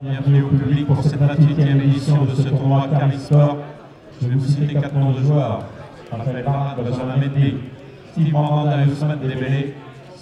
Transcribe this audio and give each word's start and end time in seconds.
Bienvenue 0.00 0.44
au 0.44 0.48
public 0.50 0.86
pour 0.86 1.02
cette 1.02 1.20
28e 1.20 1.82
édition 1.82 2.24
de 2.24 2.32
ce 2.32 2.48
tournoi 2.50 2.86
Carisport. 2.88 3.58
Je 4.22 4.28
vais 4.28 4.36
vous 4.36 4.46
citer 4.46 4.74
quatre 4.74 4.94
noms 4.94 5.10
de 5.10 5.24
joueurs. 5.24 5.64
Raphaël 6.12 6.44
Benjamin 6.44 7.16
Mété, 7.16 7.56
Steve 8.12 8.32
Mandanda 8.32 8.84
et 8.84 8.86
Ousmane 8.86 9.18
Dembélé 9.18 9.74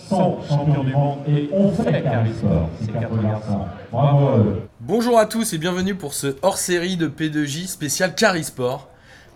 sont 0.09 0.39
champions 0.49 0.83
du 0.83 0.95
monde 0.95 1.19
et 1.29 1.51
ont 1.53 1.71
fait 1.73 2.03
Carisport, 2.03 2.71
ces 2.81 2.91
quatre 2.91 3.23
garçons. 3.23 3.67
Bravo. 3.93 4.63
Bonjour 4.81 5.19
à 5.19 5.27
tous 5.27 5.53
et 5.53 5.59
bienvenue 5.59 5.95
pour 5.95 6.15
ce 6.15 6.37
hors-série 6.41 6.97
de 6.97 7.09
P2J 7.09 7.67
spécial 7.67 8.15
Carisport. 8.15 8.89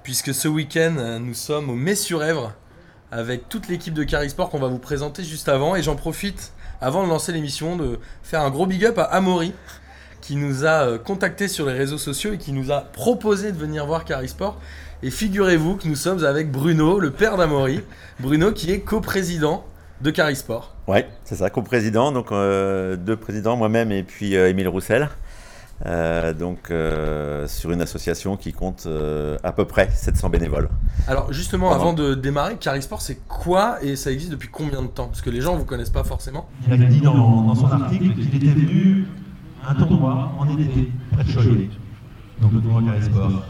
Puisque 0.02 0.32
ce 0.32 0.48
week-end, 0.48 1.18
nous 1.20 1.34
sommes 1.34 1.68
au 1.68 1.75
Mets-sur-Èvre 1.75 2.54
avec 3.12 3.50
toute 3.50 3.68
l'équipe 3.68 3.93
de 3.93 4.04
Carisport 4.04 4.48
qu'on 4.48 4.59
va 4.59 4.68
vous 4.68 4.79
présenter 4.79 5.22
juste 5.22 5.50
avant. 5.50 5.77
Et 5.77 5.82
j'en 5.82 5.96
profite, 5.96 6.54
avant 6.80 7.04
de 7.04 7.11
lancer 7.11 7.30
l'émission, 7.30 7.77
de 7.77 7.98
faire 8.22 8.41
un 8.41 8.50
gros 8.50 8.64
big 8.64 8.86
up 8.86 8.96
à 8.96 9.02
Amaury 9.02 9.52
qui 10.21 10.37
nous 10.37 10.64
a 10.64 10.87
euh, 10.87 10.98
contacté 10.98 11.48
sur 11.48 11.66
les 11.66 11.73
réseaux 11.73 11.98
sociaux 11.98 12.32
et 12.32 12.39
qui 12.39 12.53
nous 12.53 12.71
a 12.72 12.81
proposé 12.81 13.53
de 13.53 13.57
venir 13.57 13.86
voir 13.86 14.04
Carisport. 14.04 14.58
Et 15.03 15.11
figurez-vous 15.11 15.77
que 15.77 15.89
nous 15.89 15.96
sommes 15.96 16.25
avec 16.25 16.50
Bruno, 16.50 16.99
le 16.99 17.11
père 17.11 17.36
d'Amaury. 17.36 17.81
Bruno 18.18 18.53
qui 18.53 18.71
est 18.71 18.80
coprésident 18.80 19.64
de 20.03 20.11
Carisport. 20.11 20.75
Ouais, 20.86 21.08
c'est 21.25 21.36
ça, 21.36 21.50
coprésident, 21.50 22.13
donc 22.13 22.32
euh, 22.32 22.96
deux 22.96 23.17
présidents, 23.17 23.57
moi-même 23.57 23.93
et 23.93 24.03
puis 24.03 24.36
euh, 24.36 24.49
Émile 24.49 24.68
Roussel. 24.68 25.08
Euh, 25.86 26.35
donc 26.35 26.71
euh, 26.71 27.49
sur 27.49 27.71
une 27.71 27.80
association 27.80 28.36
qui 28.36 28.52
compte 28.52 28.85
euh, 28.86 29.39
à 29.43 29.52
peu 29.52 29.64
près 29.64 29.89
700 29.91 30.29
bénévoles. 30.29 30.68
Alors 31.08 31.32
justement, 31.32 31.71
Pardon. 31.71 31.85
avant 31.85 31.93
de 31.94 32.14
démarrer, 32.14 32.56
Carisport 32.56 33.00
c'est 33.00 33.27
quoi 33.27 33.78
et 33.83 33.97
ça 33.97 34.12
existe 34.12 34.30
depuis 34.30 34.50
combien 34.50 34.83
de 34.83 34.89
temps? 34.89 35.06
Parce 35.06 35.22
que 35.22 35.30
les 35.30 35.41
gens 35.41 35.55
ne 35.55 35.58
vous 35.58 35.64
connaissent 35.64 35.89
pas 35.91 36.05
forcément. 36.05 36.48
Il 36.66 36.72
a 36.75 36.77
dit 36.86 37.00
dans, 37.00 37.42
dans 37.42 37.55
son 37.55 37.70
article 37.72 38.14
qu'il 38.14 38.36
était 38.36 38.52
venu 38.55 39.06
un 39.69 39.75
tournoi 39.75 40.33
en 40.39 40.59
été, 40.59 40.91
près 41.12 41.25
de 41.25 41.33
Cholet, 41.33 41.70
donc 42.41 42.53
le 42.53 42.61
tournoi 42.61 42.83
Carisport. 42.92 43.45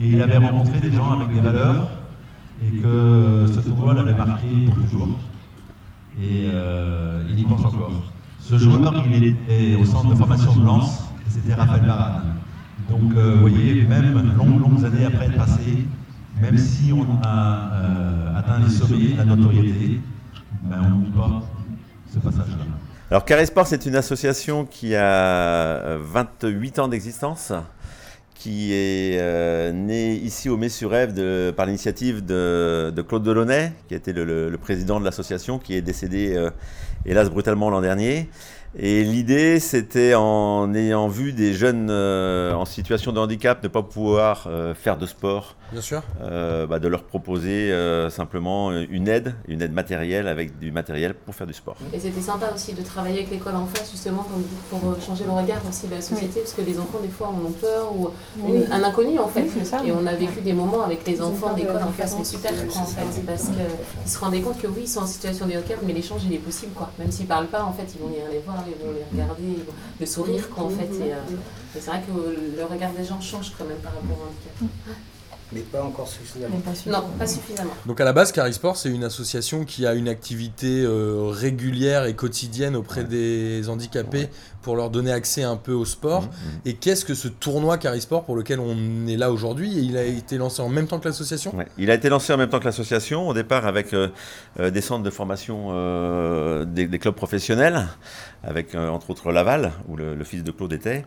Et 0.00 0.08
il 0.08 0.22
avait 0.22 0.38
rencontré 0.38 0.78
des 0.80 0.92
gens 0.92 1.12
avec 1.12 1.34
des 1.34 1.40
valeurs 1.40 1.88
et 2.62 2.76
que 2.78 3.46
ce 3.52 3.60
tournoi 3.60 3.94
l'avait 3.94 4.14
marqué 4.14 4.46
pour 4.66 4.74
toujours. 4.76 5.08
Et 6.20 6.48
euh, 6.52 7.22
il 7.30 7.40
y 7.40 7.44
pense 7.44 7.64
encore. 7.64 7.92
Ce 8.40 8.56
joueur, 8.56 9.04
il 9.12 9.24
était 9.24 9.76
au 9.80 9.84
centre 9.84 10.10
de 10.10 10.14
formation 10.14 10.54
de 10.54 10.64
Lens, 10.64 11.10
et 11.26 11.30
c'était 11.30 11.54
Raphaël 11.54 11.84
Varane. 11.84 12.22
Donc, 12.88 13.14
euh, 13.16 13.34
vous 13.34 13.40
voyez, 13.40 13.82
même 13.82 14.14
longues, 14.36 14.60
longues 14.60 14.84
années 14.84 15.04
après 15.04 15.26
être 15.26 15.36
passé, 15.36 15.84
même 16.40 16.56
si 16.56 16.92
on 16.92 17.06
a 17.22 17.70
euh, 17.72 18.38
atteint 18.38 18.60
les 18.60 18.70
sommets 18.70 19.16
la 19.16 19.24
notoriété, 19.24 20.00
ben, 20.62 20.76
on 20.86 20.90
n'oublie 20.90 21.10
pas 21.10 21.42
ce 22.12 22.18
passage-là. 22.18 22.65
Alors 23.10 23.24
Carisport, 23.24 23.66
c'est 23.66 23.86
une 23.86 23.94
association 23.96 24.64
qui 24.64 24.94
a 24.96 25.04
euh, 25.04 25.98
28 26.02 26.78
ans 26.80 26.88
d'existence, 26.88 27.52
qui 28.34 28.72
est 28.72 29.18
euh, 29.20 29.70
née 29.72 30.14
ici 30.14 30.48
au 30.48 30.56
Mets-sur-Èvre 30.56 31.12
de- 31.12 31.54
par 31.56 31.66
l'initiative 31.66 32.24
de, 32.24 32.92
de 32.94 33.02
Claude 33.02 33.22
Delaunay, 33.22 33.72
qui 33.88 33.94
était 33.94 34.12
le, 34.12 34.24
le- 34.24 34.48
le 34.50 34.58
président 34.58 34.98
de 34.98 35.04
l'association, 35.04 35.58
qui 35.60 35.74
est 35.76 35.82
décédé 35.82 36.34
euh, 36.34 36.50
hélas 37.04 37.30
brutalement 37.30 37.70
l'an 37.70 37.80
dernier. 37.80 38.28
Et 38.78 39.04
l'idée, 39.04 39.58
c'était 39.58 40.14
en 40.14 40.74
ayant 40.74 41.08
vu 41.08 41.32
des 41.32 41.54
jeunes 41.54 41.88
euh, 41.88 42.52
en 42.52 42.66
situation 42.66 43.10
de 43.10 43.18
handicap 43.18 43.62
ne 43.62 43.68
pas 43.68 43.82
pouvoir 43.82 44.46
euh, 44.48 44.74
faire 44.74 44.98
de 44.98 45.06
sport, 45.06 45.56
Bien 45.72 45.80
sûr. 45.80 46.02
euh, 46.20 46.66
bah, 46.66 46.78
de 46.78 46.86
leur 46.86 47.04
proposer 47.04 47.72
euh, 47.72 48.10
simplement 48.10 48.72
une 48.72 49.08
aide, 49.08 49.34
une 49.48 49.62
aide 49.62 49.72
matérielle 49.72 50.28
avec 50.28 50.58
du 50.58 50.72
matériel 50.72 51.14
pour 51.14 51.34
faire 51.34 51.46
du 51.46 51.54
sport. 51.54 51.76
Et 51.94 51.98
c'était 51.98 52.20
sympa 52.20 52.50
aussi 52.54 52.74
de 52.74 52.82
travailler 52.82 53.20
avec 53.20 53.30
l'école 53.30 53.56
en 53.56 53.64
face, 53.64 53.90
justement, 53.90 54.26
pour 54.68 54.80
changer 55.00 55.24
le 55.24 55.30
regard 55.30 55.62
aussi 55.66 55.86
de 55.86 55.94
la 55.94 56.02
société, 56.02 56.40
parce 56.40 56.52
que 56.52 56.60
les 56.60 56.78
enfants, 56.78 56.98
des 57.02 57.08
fois, 57.08 57.28
en 57.28 57.46
ont 57.46 57.52
peur, 57.52 57.94
ou 57.96 58.10
Oui. 58.40 58.58
une- 58.66 58.72
un 58.72 58.84
inconnu, 58.84 59.18
en 59.18 59.28
fait. 59.28 59.40
Oui, 59.40 59.50
c'est 59.58 59.64
ça. 59.64 59.80
Et 59.86 59.90
on 59.92 60.06
a 60.06 60.14
vécu 60.14 60.42
des 60.42 60.52
moments 60.52 60.82
avec 60.82 61.06
les 61.06 61.22
enfants 61.22 61.54
d'école 61.54 61.82
en 61.82 61.92
face, 61.92 62.14
mais 62.18 62.24
super, 62.24 62.52
en 62.52 62.84
fait, 62.84 63.22
parce 63.26 63.44
qu'ils 63.44 64.10
se 64.12 64.18
rendaient 64.18 64.40
compte 64.42 64.60
que 64.60 64.66
oui, 64.66 64.82
ils 64.82 64.88
sont 64.88 65.00
en 65.00 65.06
situation 65.06 65.46
de 65.46 65.52
handicap, 65.54 65.78
mais 65.82 65.94
l'échange, 65.94 66.20
il 66.26 66.34
est 66.34 66.38
possible, 66.38 66.72
quoi. 66.74 66.90
Même 66.98 67.10
s'ils 67.10 67.26
parlent 67.26 67.46
pas, 67.46 67.62
en 67.64 67.72
fait, 67.72 67.86
ils 67.94 68.00
vont 68.02 68.08
venir 68.08 68.24
les 68.30 68.40
voir, 68.40 68.56
ils 68.68 68.84
vont 68.86 68.92
les 68.92 69.04
regarder, 69.22 69.42
ils 69.42 69.64
vont- 69.64 69.72
le 70.00 70.06
sourire, 70.06 70.48
quoi, 70.50 70.64
en 70.64 70.70
fait. 70.70 70.84
Et, 70.84 71.12
euh, 71.12 71.16
et 71.76 71.80
c'est 71.80 71.90
vrai 71.90 72.00
que 72.06 72.56
le 72.58 72.64
regard 72.64 72.92
des 72.92 73.04
gens 73.04 73.20
change 73.20 73.52
quand 73.58 73.64
même 73.64 73.78
par 73.78 73.92
rapport 73.92 74.16
au 74.18 74.28
handicap. 74.28 74.70
mais 75.52 75.60
pas 75.60 75.80
encore 75.80 76.08
suffisamment. 76.08 76.56
Non, 76.88 77.04
pas 77.16 77.26
suffisamment. 77.26 77.70
Donc 77.86 78.00
à 78.00 78.04
la 78.04 78.12
base, 78.12 78.32
Carisport, 78.32 78.76
c'est 78.76 78.88
une 78.90 79.04
association 79.04 79.64
qui 79.64 79.86
a 79.86 79.94
une 79.94 80.08
activité 80.08 80.82
euh, 80.84 81.28
régulière 81.30 82.04
et 82.06 82.14
quotidienne 82.16 82.74
auprès 82.74 83.04
des 83.04 83.68
handicapés 83.68 84.28
pour 84.62 84.74
leur 84.74 84.90
donner 84.90 85.12
accès 85.12 85.44
un 85.44 85.54
peu 85.54 85.72
au 85.72 85.84
sport. 85.84 86.22
Mhm. 86.22 86.28
Et 86.64 86.74
qu'est-ce 86.74 87.04
que 87.04 87.14
ce 87.14 87.28
tournoi 87.28 87.78
Carisport 87.78 88.24
pour 88.24 88.34
lequel 88.34 88.58
on 88.58 89.06
est 89.06 89.16
là 89.16 89.30
aujourd'hui 89.30 89.78
Et 89.78 89.82
il 89.82 89.96
a 89.96 90.02
été 90.02 90.36
lancé 90.36 90.62
en 90.62 90.68
même 90.68 90.88
temps 90.88 90.98
que 90.98 91.06
l'association? 91.06 91.54
Ouais. 91.54 91.68
Il 91.78 91.92
a 91.92 91.94
été 91.94 92.08
lancé 92.08 92.32
en 92.32 92.36
même 92.38 92.48
temps 92.48 92.58
que 92.58 92.64
l'association, 92.64 93.28
au 93.28 93.32
départ 93.32 93.68
avec 93.68 93.94
euh, 93.94 94.08
euh, 94.58 94.70
des 94.70 94.80
centres 94.80 95.04
de 95.04 95.10
formation 95.10 95.68
euh, 95.70 96.64
des, 96.64 96.88
des 96.88 96.98
clubs 96.98 97.14
professionnels, 97.14 97.86
avec 98.46 98.74
euh, 98.74 98.88
entre 98.88 99.10
autres 99.10 99.32
Laval, 99.32 99.72
où 99.88 99.96
le, 99.96 100.14
le 100.14 100.24
fils 100.24 100.44
de 100.44 100.50
Claude 100.52 100.72
était. 100.72 101.04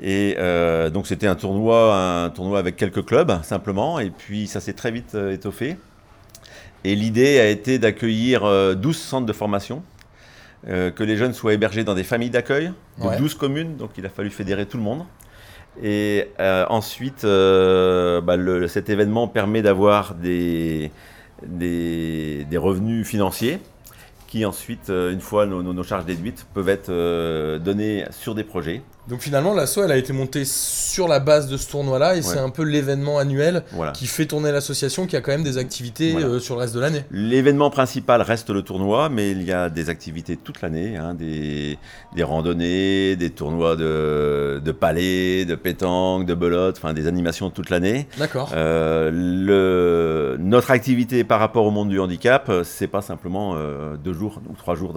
Et 0.00 0.36
euh, 0.38 0.90
donc 0.90 1.06
c'était 1.06 1.26
un 1.26 1.34
tournoi, 1.34 1.96
un 2.24 2.30
tournoi 2.30 2.58
avec 2.58 2.76
quelques 2.76 3.04
clubs, 3.04 3.42
simplement, 3.42 3.98
et 3.98 4.10
puis 4.10 4.46
ça 4.46 4.60
s'est 4.60 4.74
très 4.74 4.90
vite 4.90 5.14
euh, 5.14 5.32
étoffé. 5.32 5.76
Et 6.84 6.94
l'idée 6.94 7.38
a 7.40 7.48
été 7.48 7.78
d'accueillir 7.78 8.44
euh, 8.44 8.74
12 8.74 8.96
centres 8.96 9.26
de 9.26 9.32
formation, 9.32 9.82
euh, 10.68 10.90
que 10.90 11.02
les 11.02 11.16
jeunes 11.16 11.32
soient 11.32 11.54
hébergés 11.54 11.82
dans 11.84 11.94
des 11.94 12.04
familles 12.04 12.30
d'accueil 12.30 12.72
de 13.00 13.06
Ouais. 13.06 13.16
12 13.16 13.34
communes, 13.34 13.76
donc 13.76 13.90
il 13.96 14.04
a 14.06 14.08
fallu 14.10 14.30
fédérer 14.30 14.66
tout 14.66 14.76
le 14.76 14.82
monde. 14.82 15.04
Et 15.82 16.28
euh, 16.38 16.66
ensuite, 16.68 17.24
euh, 17.24 18.20
bah, 18.20 18.36
le- 18.36 18.68
cet 18.68 18.90
événement 18.90 19.26
permet 19.28 19.62
d'avoir 19.62 20.14
des, 20.14 20.90
des, 21.46 22.44
des 22.50 22.56
revenus 22.58 23.06
financiers 23.06 23.58
qui 24.32 24.46
ensuite, 24.46 24.88
euh, 24.88 25.12
une 25.12 25.20
fois 25.20 25.44
nos, 25.44 25.62
nos- 25.62 25.74
nos 25.74 25.82
charges 25.82 26.06
déduites, 26.06 26.46
peuvent 26.54 26.70
être 26.70 26.88
euh, 26.88 27.58
donnés 27.58 28.06
sur 28.10 28.34
des 28.34 28.44
projets. 28.44 28.80
Donc 29.08 29.20
finalement, 29.20 29.52
l'asso, 29.52 29.78
elle 29.84 29.90
a 29.90 29.96
été 29.96 30.12
montée 30.12 30.44
sur 30.46 31.06
la 31.08 31.18
base 31.18 31.48
de 31.48 31.56
ce 31.56 31.68
tournoi-là 31.70 32.12
et 32.14 32.18
Ouais. 32.18 32.22
c'est 32.22 32.38
un 32.38 32.50
peu 32.50 32.62
l'événement 32.62 33.18
annuel 33.18 33.64
Voilà. 33.72 33.90
qui 33.90 34.06
fait 34.06 34.26
tourner 34.26 34.52
l'association 34.52 35.06
qui 35.08 35.16
a 35.16 35.20
quand 35.20 35.32
même 35.32 35.42
des 35.42 35.58
activités 35.58 36.12
Voilà. 36.12 36.26
euh, 36.28 36.38
sur 36.38 36.54
le 36.54 36.60
reste 36.60 36.74
de 36.74 36.78
l'année. 36.80 37.02
L'événement 37.10 37.68
principal 37.68 38.22
reste 38.22 38.48
le 38.50 38.62
tournoi, 38.62 39.08
mais 39.10 39.32
il 39.32 39.42
y 39.42 39.50
a 39.52 39.68
des 39.70 39.90
activités 39.90 40.36
toute 40.36 40.62
l'année, 40.62 40.96
hein, 40.96 41.14
des, 41.14 41.78
des 42.14 42.22
randonnées, 42.22 43.16
des 43.16 43.30
tournois 43.30 43.74
de, 43.74 44.62
de 44.64 44.72
palais, 44.72 45.44
de 45.46 45.56
pétanque, 45.56 46.24
de 46.24 46.34
belote, 46.34 46.76
enfin 46.78 46.94
des 46.94 47.08
animations 47.08 47.50
toute 47.50 47.70
l'année. 47.70 48.06
D'accord. 48.18 48.50
Euh, 48.54 50.36
notre 50.38 50.70
activité 50.70 51.24
par 51.24 51.40
rapport 51.40 51.66
au 51.66 51.72
monde 51.72 51.88
du 51.88 51.98
handicap, 51.98 52.50
c'est 52.62 52.86
pas 52.86 53.02
simplement 53.02 53.54
euh, 53.56 53.96
deux 53.96 54.12
jours 54.12 54.21
ou 54.22 54.54
trois 54.56 54.74
jours 54.74 54.94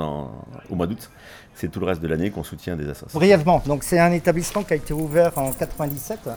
au 0.69 0.75
mois 0.75 0.87
d'août, 0.87 1.09
c'est 1.53 1.69
tout 1.69 1.79
le 1.79 1.85
reste 1.85 2.01
de 2.01 2.07
l'année 2.07 2.31
qu'on 2.31 2.43
soutient 2.43 2.75
des 2.75 2.89
associations. 2.89 3.17
Brièvement, 3.19 3.61
donc 3.65 3.83
c'est 3.83 3.99
un 3.99 4.11
établissement 4.11 4.63
qui 4.63 4.73
a 4.73 4.75
été 4.75 4.93
ouvert 4.93 5.37
en 5.37 5.51
97 5.51 6.29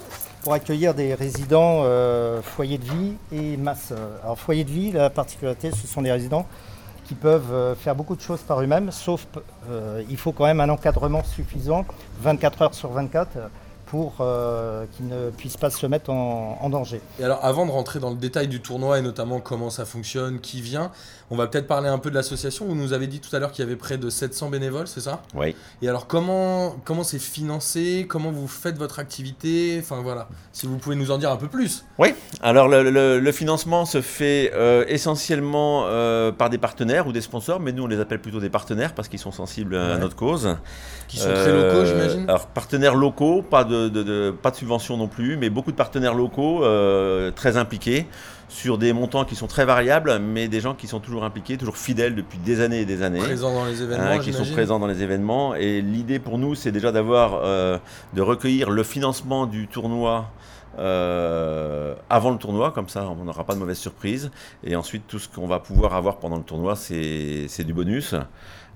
pour 0.42 0.52
accueillir 0.52 0.94
des 0.94 1.14
résidents 1.14 1.82
euh, 1.84 2.40
foyer 2.42 2.78
de 2.78 2.84
vie 2.84 3.12
et 3.32 3.56
masse. 3.56 3.92
Alors 4.22 4.38
foyer 4.38 4.64
de 4.64 4.70
vie, 4.70 4.92
la 4.92 5.10
particularité, 5.10 5.70
ce 5.70 5.86
sont 5.86 6.02
des 6.02 6.12
résidents 6.12 6.46
qui 7.08 7.14
peuvent 7.14 7.52
euh, 7.52 7.74
faire 7.74 7.94
beaucoup 7.94 8.16
de 8.16 8.20
choses 8.20 8.42
par 8.42 8.60
eux-mêmes, 8.60 8.92
sauf 8.92 9.26
euh, 9.70 10.02
il 10.10 10.18
faut 10.18 10.32
quand 10.32 10.44
même 10.44 10.60
un 10.60 10.68
encadrement 10.68 11.24
suffisant, 11.24 11.86
24 12.20 12.62
heures 12.62 12.74
sur 12.74 12.90
24, 12.90 13.50
pour 13.90 14.16
euh, 14.20 14.84
qu'ils 14.96 15.08
ne 15.08 15.30
puissent 15.30 15.56
pas 15.56 15.70
se 15.70 15.86
mettre 15.86 16.10
en, 16.10 16.58
en 16.60 16.68
danger. 16.70 17.00
Et 17.18 17.24
alors, 17.24 17.44
avant 17.44 17.64
de 17.66 17.70
rentrer 17.70 17.98
dans 18.00 18.10
le 18.10 18.16
détail 18.16 18.48
du 18.48 18.60
tournoi 18.60 18.98
et 18.98 19.02
notamment 19.02 19.40
comment 19.40 19.70
ça 19.70 19.84
fonctionne, 19.84 20.40
qui 20.40 20.60
vient, 20.60 20.90
on 21.30 21.36
va 21.36 21.46
peut-être 21.46 21.66
parler 21.66 21.88
un 21.88 21.98
peu 21.98 22.10
de 22.10 22.14
l'association. 22.14 22.66
Vous 22.66 22.74
nous 22.74 22.92
avez 22.92 23.06
dit 23.06 23.20
tout 23.20 23.34
à 23.34 23.38
l'heure 23.38 23.52
qu'il 23.52 23.64
y 23.64 23.66
avait 23.68 23.76
près 23.76 23.96
de 23.98 24.10
700 24.10 24.50
bénévoles, 24.50 24.88
c'est 24.88 25.00
ça? 25.00 25.22
Oui. 25.34 25.54
Et 25.82 25.88
alors, 25.88 26.06
comment 26.06 26.76
comment 26.84 27.02
c'est 27.04 27.18
financé? 27.18 28.06
Comment 28.08 28.30
vous 28.30 28.48
faites 28.48 28.76
votre 28.78 28.98
activité? 28.98 29.78
Enfin 29.82 30.00
voilà, 30.02 30.28
si 30.52 30.66
vous 30.66 30.76
pouvez 30.78 30.96
nous 30.96 31.10
en 31.10 31.18
dire 31.18 31.30
un 31.30 31.36
peu 31.36 31.48
plus. 31.48 31.84
Oui, 31.98 32.14
alors 32.42 32.68
le, 32.68 32.90
le- 32.90 33.18
le 33.20 33.32
financement 33.32 33.84
se 33.86 34.00
fait 34.00 34.52
euh, 34.54 34.84
essentiellement 34.88 35.84
euh, 35.86 36.32
par 36.32 36.50
des 36.50 36.58
partenaires 36.58 37.06
ou 37.06 37.12
des 37.12 37.20
sponsors, 37.20 37.60
mais 37.60 37.72
nous 37.72 37.84
on 37.84 37.86
les 37.86 38.00
appelle 38.00 38.20
plutôt 38.20 38.40
des 38.40 38.50
partenaires 38.50 38.94
parce 38.94 39.08
qu'ils 39.08 39.18
sont 39.18 39.32
sensibles 39.32 39.76
à 39.76 39.96
notre 39.98 40.16
cause. 40.16 40.56
Qui 41.08 41.18
sont 41.18 41.28
Euh, 41.28 41.42
très 41.42 41.52
locaux, 41.52 41.86
j'imagine 41.86 42.24
Alors 42.28 42.46
partenaires 42.48 42.94
locaux, 42.94 43.42
pas 43.42 43.64
de, 43.64 43.77
de- 43.86 44.02
de- 44.02 44.30
pas 44.42 44.50
de 44.50 44.56
subvention 44.56 44.96
non 44.96 45.06
plus, 45.06 45.36
mais 45.36 45.48
beaucoup 45.50 45.70
de 45.70 45.76
partenaires 45.76 46.14
locaux 46.14 46.64
euh, 46.64 47.30
très 47.30 47.56
impliqués 47.56 48.06
sur 48.48 48.78
des 48.78 48.92
montants 48.92 49.24
qui 49.24 49.36
sont 49.36 49.46
très 49.46 49.64
variables, 49.64 50.18
mais 50.18 50.48
des 50.48 50.60
gens 50.60 50.74
qui 50.74 50.88
sont 50.88 50.98
toujours 50.98 51.22
impliqués, 51.22 51.56
toujours 51.56 51.76
fidèles 51.76 52.16
depuis 52.16 52.38
des 52.38 52.60
années 52.60 52.80
et 52.80 52.84
des 52.86 53.02
années. 53.02 53.20
Présents 53.20 53.54
dans 53.54 53.64
les 53.66 53.80
événements, 53.82 54.04
hein, 54.16 54.18
qui 54.18 54.32
sont 54.32 54.42
présents 54.54 54.78
dans 54.80 54.86
les 54.88 55.02
événements. 55.02 55.54
Et 55.54 55.80
l'idée 55.82 56.18
pour 56.18 56.38
nous, 56.38 56.54
c'est 56.56 56.72
déjà 56.72 56.90
d'avoir, 56.90 57.40
euh, 57.44 57.78
de 58.14 58.22
recueillir 58.22 58.70
le 58.70 58.82
financement 58.82 59.46
du 59.46 59.68
tournoi 59.68 60.26
euh, 60.78 61.94
avant 62.08 62.30
le 62.30 62.38
tournoi, 62.38 62.70
comme 62.70 62.88
ça 62.88 63.06
on 63.08 63.24
n'aura 63.24 63.44
pas 63.44 63.54
de 63.54 63.58
mauvaise 63.58 63.78
surprise. 63.78 64.30
Et 64.64 64.76
ensuite, 64.76 65.06
tout 65.06 65.18
ce 65.18 65.28
qu'on 65.28 65.46
va 65.46 65.58
pouvoir 65.58 65.94
avoir 65.94 66.16
pendant 66.18 66.36
le 66.36 66.42
tournoi, 66.44 66.76
c'est 66.76 67.64
du 67.64 67.74
bonus. 67.74 68.14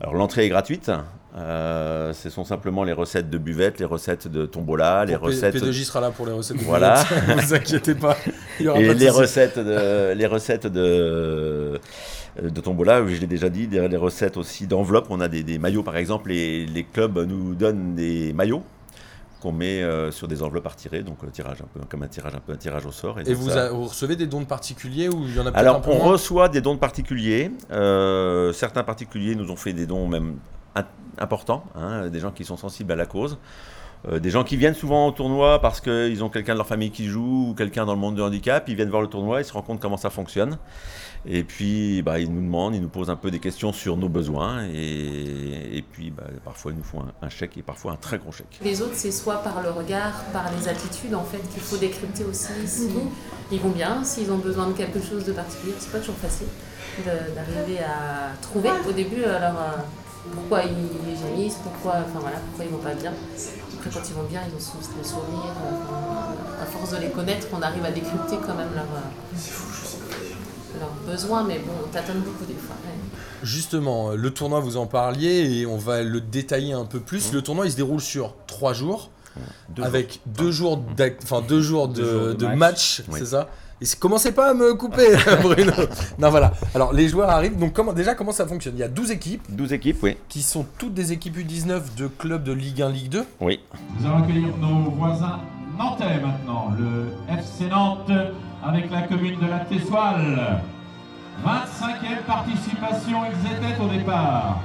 Alors 0.00 0.14
l'entrée 0.14 0.44
est 0.44 0.48
gratuite. 0.48 0.90
Euh, 1.34 2.12
ce 2.12 2.28
sont 2.28 2.44
simplement 2.44 2.84
les 2.84 2.92
recettes 2.92 3.30
de 3.30 3.38
buvette, 3.38 3.78
les 3.78 3.86
recettes 3.86 4.28
de 4.28 4.44
tombola, 4.44 5.04
les 5.04 5.16
recettes. 5.16 5.56
P2J 5.56 5.84
sera 5.84 6.00
là 6.00 6.10
pour 6.10 6.26
les 6.26 6.32
recettes 6.32 6.58
de 6.58 6.64
voilà. 6.64 7.02
ne 7.28 7.34
vous 7.40 7.54
inquiétez 7.54 7.94
pas. 7.94 8.16
Il 8.60 8.66
y 8.66 8.68
aura 8.68 8.78
Et 8.78 8.92
les, 8.94 9.08
recettes 9.08 9.58
de, 9.58 10.12
les 10.12 10.26
recettes 10.26 10.66
de 10.66 11.80
de 12.42 12.60
tombola, 12.62 13.06
je 13.06 13.20
l'ai 13.20 13.26
déjà 13.26 13.50
dit, 13.50 13.66
des, 13.66 13.96
recettes 13.96 14.38
aussi 14.38 14.66
d'enveloppe. 14.66 15.06
On 15.10 15.20
a 15.20 15.28
des, 15.28 15.42
des, 15.42 15.58
maillots 15.58 15.82
par 15.82 15.96
exemple, 15.96 16.30
les 16.30 16.86
clubs 16.92 17.18
nous 17.18 17.54
donnent 17.54 17.94
des 17.94 18.32
maillots 18.32 18.62
qu'on 19.42 19.52
met 19.52 19.82
euh, 19.82 20.12
sur 20.12 20.28
des 20.28 20.42
enveloppes 20.42 20.66
à 20.66 20.70
retirer, 20.70 21.02
donc 21.02 21.18
euh, 21.24 21.26
tirage 21.26 21.60
un 21.60 21.66
peu 21.74 21.80
comme 21.88 22.04
un 22.04 22.08
tirage 22.08 22.34
un 22.34 22.40
peu 22.40 22.52
un 22.52 22.56
tirage 22.56 22.86
au 22.86 22.92
sort. 22.92 23.18
Et, 23.18 23.34
vous, 23.34 23.50
recevez 23.50 24.14
des 24.14 24.26
dons 24.26 24.40
de 24.40 24.46
particuliers 24.46 25.08
ou 25.08 25.24
il 25.26 25.34
y 25.34 25.40
en 25.40 25.46
a 25.46 25.50
Alors 25.50 25.76
un 25.76 25.80
peu 25.80 25.90
on 25.90 25.98
reçoit 25.98 26.48
des 26.48 26.60
dons 26.60 26.74
de 26.74 26.78
particuliers. 26.78 27.50
Euh, 27.72 28.52
certains 28.52 28.84
particuliers 28.84 29.34
nous 29.34 29.50
ont 29.50 29.56
fait 29.56 29.72
des 29.72 29.86
dons 29.86 30.06
même 30.06 30.36
importants, 31.18 31.64
hein, 31.74 32.08
des 32.08 32.20
gens 32.20 32.30
qui 32.30 32.44
sont 32.44 32.56
sensibles 32.56 32.92
à 32.92 32.96
la 32.96 33.06
cause. 33.06 33.38
des 34.10 34.30
gens 34.30 34.42
qui 34.42 34.56
viennent 34.56 34.74
souvent 34.74 35.06
au 35.06 35.12
tournoi 35.12 35.60
parce 35.60 35.80
qu'ils 35.80 36.24
ont 36.24 36.28
quelqu'un 36.28 36.54
de 36.54 36.58
leur 36.58 36.66
famille 36.66 36.90
qui 36.90 37.06
joue 37.06 37.50
ou 37.50 37.54
quelqu'un 37.54 37.84
dans 37.84 37.94
le 37.94 38.00
monde 38.00 38.16
du 38.16 38.22
handicap, 38.22 38.68
ils 38.68 38.74
viennent 38.74 38.90
voir 38.90 39.02
le 39.02 39.08
tournoi, 39.08 39.40
ils 39.40 39.44
se 39.44 39.52
rendent 39.52 39.66
compte 39.66 39.80
comment 39.80 39.96
ça 39.96 40.10
fonctionne. 40.10 40.58
Et 41.24 41.44
puis, 41.44 42.02
bah, 42.02 42.18
ils 42.18 42.32
nous 42.32 42.40
demandent, 42.40 42.74
ils 42.74 42.80
nous 42.80 42.88
posent 42.88 43.10
un 43.10 43.16
peu 43.16 43.30
des 43.30 43.38
questions 43.38 43.72
sur 43.72 43.96
nos 43.96 44.08
besoins. 44.08 44.66
Et, 44.66 45.78
et 45.78 45.82
puis, 45.82 46.10
bah, 46.10 46.24
parfois, 46.44 46.72
ils 46.72 46.78
nous 46.78 46.84
font 46.84 47.04
un, 47.20 47.28
chèque 47.28 47.56
et 47.56 47.62
parfois 47.62 47.92
un 47.92 47.96
très 47.96 48.18
gros 48.18 48.32
chèque. 48.32 48.58
Les 48.62 48.82
autres, 48.82 48.94
c'est 48.96 49.12
soit 49.12 49.36
par 49.36 49.62
le 49.62 49.70
regard, 49.70 50.24
par 50.32 50.50
les 50.56 50.68
attitudes, 50.68 51.14
en 51.14 51.22
fait, 51.22 51.38
qu'il 51.52 51.62
faut 51.62 51.76
décrypter 51.76 52.24
aussi. 52.24 52.48
Si 52.66 52.88
ils 53.52 53.60
vont 53.60 53.70
bien, 53.70 54.02
s'ils 54.02 54.32
ont 54.32 54.38
besoin 54.38 54.66
de 54.68 54.72
quelque 54.72 55.00
chose 55.00 55.24
de 55.24 55.32
particulier. 55.32 55.74
C'est 55.78 55.92
pas 55.92 56.00
toujours 56.00 56.16
facile 56.16 56.48
d'arriver 57.06 57.78
à 57.78 58.36
trouver 58.42 58.68
au 58.86 58.92
début 58.92 59.24
alors, 59.24 59.56
euh, 59.56 59.78
pourquoi 60.30 60.62
ils 60.62 61.16
gémissent, 61.18 61.58
pourquoi, 61.62 62.00
enfin, 62.00 62.20
voilà, 62.20 62.38
pourquoi 62.38 62.64
ils 62.64 62.70
vont 62.70 62.78
pas 62.78 62.94
bien. 62.94 63.12
Après, 63.76 63.90
quand 63.90 64.08
ils 64.08 64.14
vont 64.14 64.24
bien, 64.24 64.40
ils 64.46 64.54
ont 64.54 64.98
le 64.98 65.04
sourire. 65.04 65.54
à 66.60 66.66
force 66.66 66.92
de 66.92 66.98
les 66.98 67.10
connaître, 67.10 67.48
on 67.52 67.62
arrive 67.62 67.84
à 67.84 67.90
décrypter 67.90 68.36
quand 68.36 68.54
même 68.54 68.72
leur. 68.74 68.84
Euh, 68.84 69.50
besoin, 71.06 71.44
mais 71.44 71.58
bon, 71.58 71.72
on 71.84 71.88
tâtonne 71.88 72.20
beaucoup 72.20 72.44
des 72.44 72.54
fois. 72.54 72.74
Justement, 73.42 74.10
le 74.10 74.30
tournoi, 74.30 74.60
vous 74.60 74.76
en 74.76 74.86
parliez 74.86 75.60
et 75.60 75.66
on 75.66 75.76
va 75.76 76.02
le 76.02 76.20
détailler 76.20 76.72
un 76.72 76.84
peu 76.84 77.00
plus. 77.00 77.30
Mmh. 77.30 77.34
Le 77.34 77.42
tournoi, 77.42 77.66
il 77.66 77.72
se 77.72 77.76
déroule 77.76 78.00
sur 78.00 78.34
trois 78.46 78.72
jours, 78.72 79.10
avec 79.80 80.20
deux 80.26 80.50
jours, 80.50 80.82
enfin 81.22 81.42
deux 81.46 81.60
jours 81.60 81.88
de, 81.88 82.54
match, 82.54 83.02
c'est 83.12 83.26
ça? 83.26 83.48
Et 83.82 83.96
commencez 83.98 84.30
pas 84.32 84.50
à 84.50 84.54
me 84.54 84.74
couper, 84.74 85.16
Bruno. 85.42 85.72
non, 86.18 86.30
voilà. 86.30 86.52
Alors, 86.74 86.92
les 86.92 87.08
joueurs 87.08 87.30
arrivent. 87.30 87.58
Donc, 87.58 87.72
comment, 87.72 87.92
déjà, 87.92 88.14
comment 88.14 88.32
ça 88.32 88.46
fonctionne? 88.46 88.74
Il 88.76 88.80
y 88.80 88.84
a 88.84 88.88
12 88.88 89.10
équipes. 89.10 89.42
12 89.48 89.72
équipes, 89.72 89.98
oui. 90.02 90.16
Qui 90.28 90.42
sont 90.42 90.64
toutes 90.78 90.94
des 90.94 91.12
équipes 91.12 91.36
U19 91.36 91.96
de 91.96 92.06
clubs 92.06 92.44
de 92.44 92.52
Ligue 92.52 92.82
1, 92.82 92.90
Ligue 92.90 93.08
2. 93.08 93.24
Oui. 93.40 93.60
Nous 93.98 94.06
allons 94.06 94.22
accueillir 94.22 94.56
nos 94.58 94.90
voisins 94.90 95.40
nantais 95.76 96.20
maintenant. 96.20 96.72
Le 96.78 97.34
FC 97.34 97.66
Nantes 97.68 98.10
avec 98.64 98.90
la 98.90 99.02
commune 99.02 99.40
de 99.40 99.46
la 99.46 99.60
Tessoile. 99.60 100.60
25e 101.44 102.22
participation, 102.26 103.18
ils 103.26 103.46
étaient 103.52 103.82
au 103.82 103.88
départ. 103.88 104.60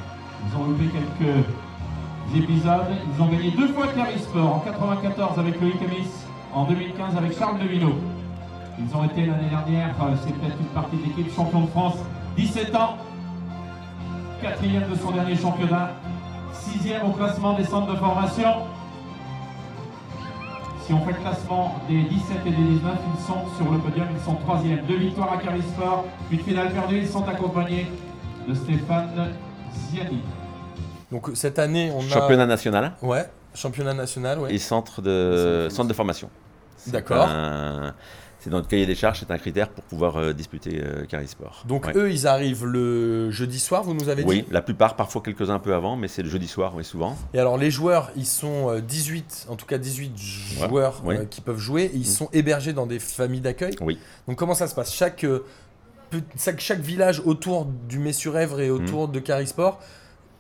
Ils 0.46 0.58
ont 0.60 0.66
loupé 0.66 0.84
quelques 0.86 2.44
épisodes. 2.44 2.86
Ils 3.16 3.22
ont 3.22 3.28
gagné 3.28 3.52
deux 3.52 3.70
fois 3.70 3.88
Sport, 4.20 4.56
en 4.56 4.60
94 4.60 5.40
avec 5.40 5.60
Loïc 5.60 5.82
Amis, 5.82 6.08
en 6.54 6.66
2015 6.66 7.18
avec 7.18 7.38
Charles 7.38 7.60
Devino. 7.60 7.96
Ils 8.80 8.96
ont 8.96 9.04
été 9.06 9.26
l'année 9.26 9.50
dernière, 9.50 9.96
euh, 10.02 10.16
c'est 10.24 10.34
peut-être 10.34 10.60
une 10.60 10.68
partie 10.68 10.98
de 10.98 11.04
l'équipe 11.04 11.34
champion 11.36 11.62
de 11.62 11.68
France, 11.68 11.96
17 12.36 12.76
ans, 12.76 12.98
quatrième 14.40 14.88
de 14.90 14.96
son 14.96 15.12
dernier 15.12 15.36
championnat, 15.36 15.94
sixième 16.54 17.04
au 17.06 17.12
classement 17.12 17.54
des 17.54 17.64
centres 17.64 17.92
de 17.92 17.98
formation. 17.98 18.68
Si 20.86 20.94
on 20.94 21.04
fait 21.06 21.14
le 21.14 21.18
classement 21.18 21.76
des 21.90 22.04
17 22.04 22.38
et 22.46 22.50
des 22.52 22.56
19, 22.56 22.98
ils 23.16 23.26
sont 23.26 23.56
sur 23.58 23.72
le 23.72 23.80
podium, 23.80 24.08
ils 24.14 24.24
sont 24.24 24.36
troisième. 24.36 24.86
Deux 24.86 24.98
victoires 24.98 25.34
à 25.34 25.38
Carisport, 25.38 26.06
une 26.32 26.40
finale 26.40 26.72
perdue, 26.72 27.00
ils 27.00 27.08
sont 27.08 27.28
accompagnés 27.28 27.92
de 28.48 28.54
Stéphane 28.54 29.34
Ziani. 29.74 30.22
Donc 31.12 31.32
cette 31.34 31.58
année, 31.58 31.92
on 31.96 32.00
a... 32.02 32.10
Championnat 32.10 32.46
national. 32.46 32.94
Ouais, 33.02 33.26
championnat 33.56 33.96
national, 33.96 34.40
ouais. 34.40 34.54
Et 34.54 34.60
centre 34.60 35.02
de, 35.02 35.68
centre 35.72 35.90
de 35.90 35.94
formation. 35.94 36.30
D'accord 36.86 37.28
c'est 38.40 38.50
dans 38.50 38.58
notre 38.58 38.68
cahier 38.68 38.86
des 38.86 38.96
charges, 38.96 39.20
c'est 39.20 39.32
un 39.32 39.38
critère 39.38 39.70
pour 39.70 39.84
pouvoir 39.84 40.18
euh, 40.18 40.34
disputer 40.34 40.82
euh, 40.84 41.06
Carisport. 41.06 41.64
Donc 41.68 41.96
eux, 41.96 42.12
ils 42.12 42.28
arrivent 42.28 42.66
le 42.66 43.32
jeudi 43.32 43.60
soir, 43.60 43.84
vous 43.84 43.94
nous 43.94 44.10
avez 44.10 44.24
dit? 44.24 44.30
Oui, 44.30 44.46
la 44.52 44.62
plupart, 44.62 44.96
parfois 44.96 45.22
quelques-uns 45.22 45.56
un 45.56 45.60
peu 45.60 45.74
avant, 45.74 45.96
mais 45.96 46.08
c'est 46.08 46.22
le 46.22 46.30
jeudi 46.30 46.48
soir, 46.48 46.74
oui, 46.76 46.84
souvent. 46.84 47.18
Et 47.34 47.40
alors 47.40 47.58
les 47.58 47.72
joueurs, 47.72 48.12
ils 48.16 48.26
sont 48.26 48.80
18, 48.80 49.48
euh, 49.50 49.54
en 49.54 49.56
tout 49.56 49.66
cas 49.66 49.78
18 49.78 50.18
joueurs 50.18 51.02
qui 51.30 51.42
peuvent 51.42 51.58
jouer, 51.58 51.86
et 51.86 51.96
ils 51.96 52.02
mm. 52.02 52.06
sont 52.06 52.30
hébergés 52.32 52.74
dans 52.74 52.86
des 52.86 53.00
familles 53.00 53.42
d'accueil. 53.42 53.76
Oui. 53.82 53.98
Donc 54.28 54.38
comment 54.38 54.54
ça 54.54 54.68
se 54.68 54.76
passe? 54.76 54.94
Chaque, 54.94 55.26
chaque, 56.38 56.80
village 56.80 57.22
autour 57.26 57.66
du 57.66 57.98
Messurèvre 57.98 58.60
et 58.62 58.70
autour 58.70 59.08
mm. 59.08 59.12
de 59.12 59.20
Carisport 59.20 59.80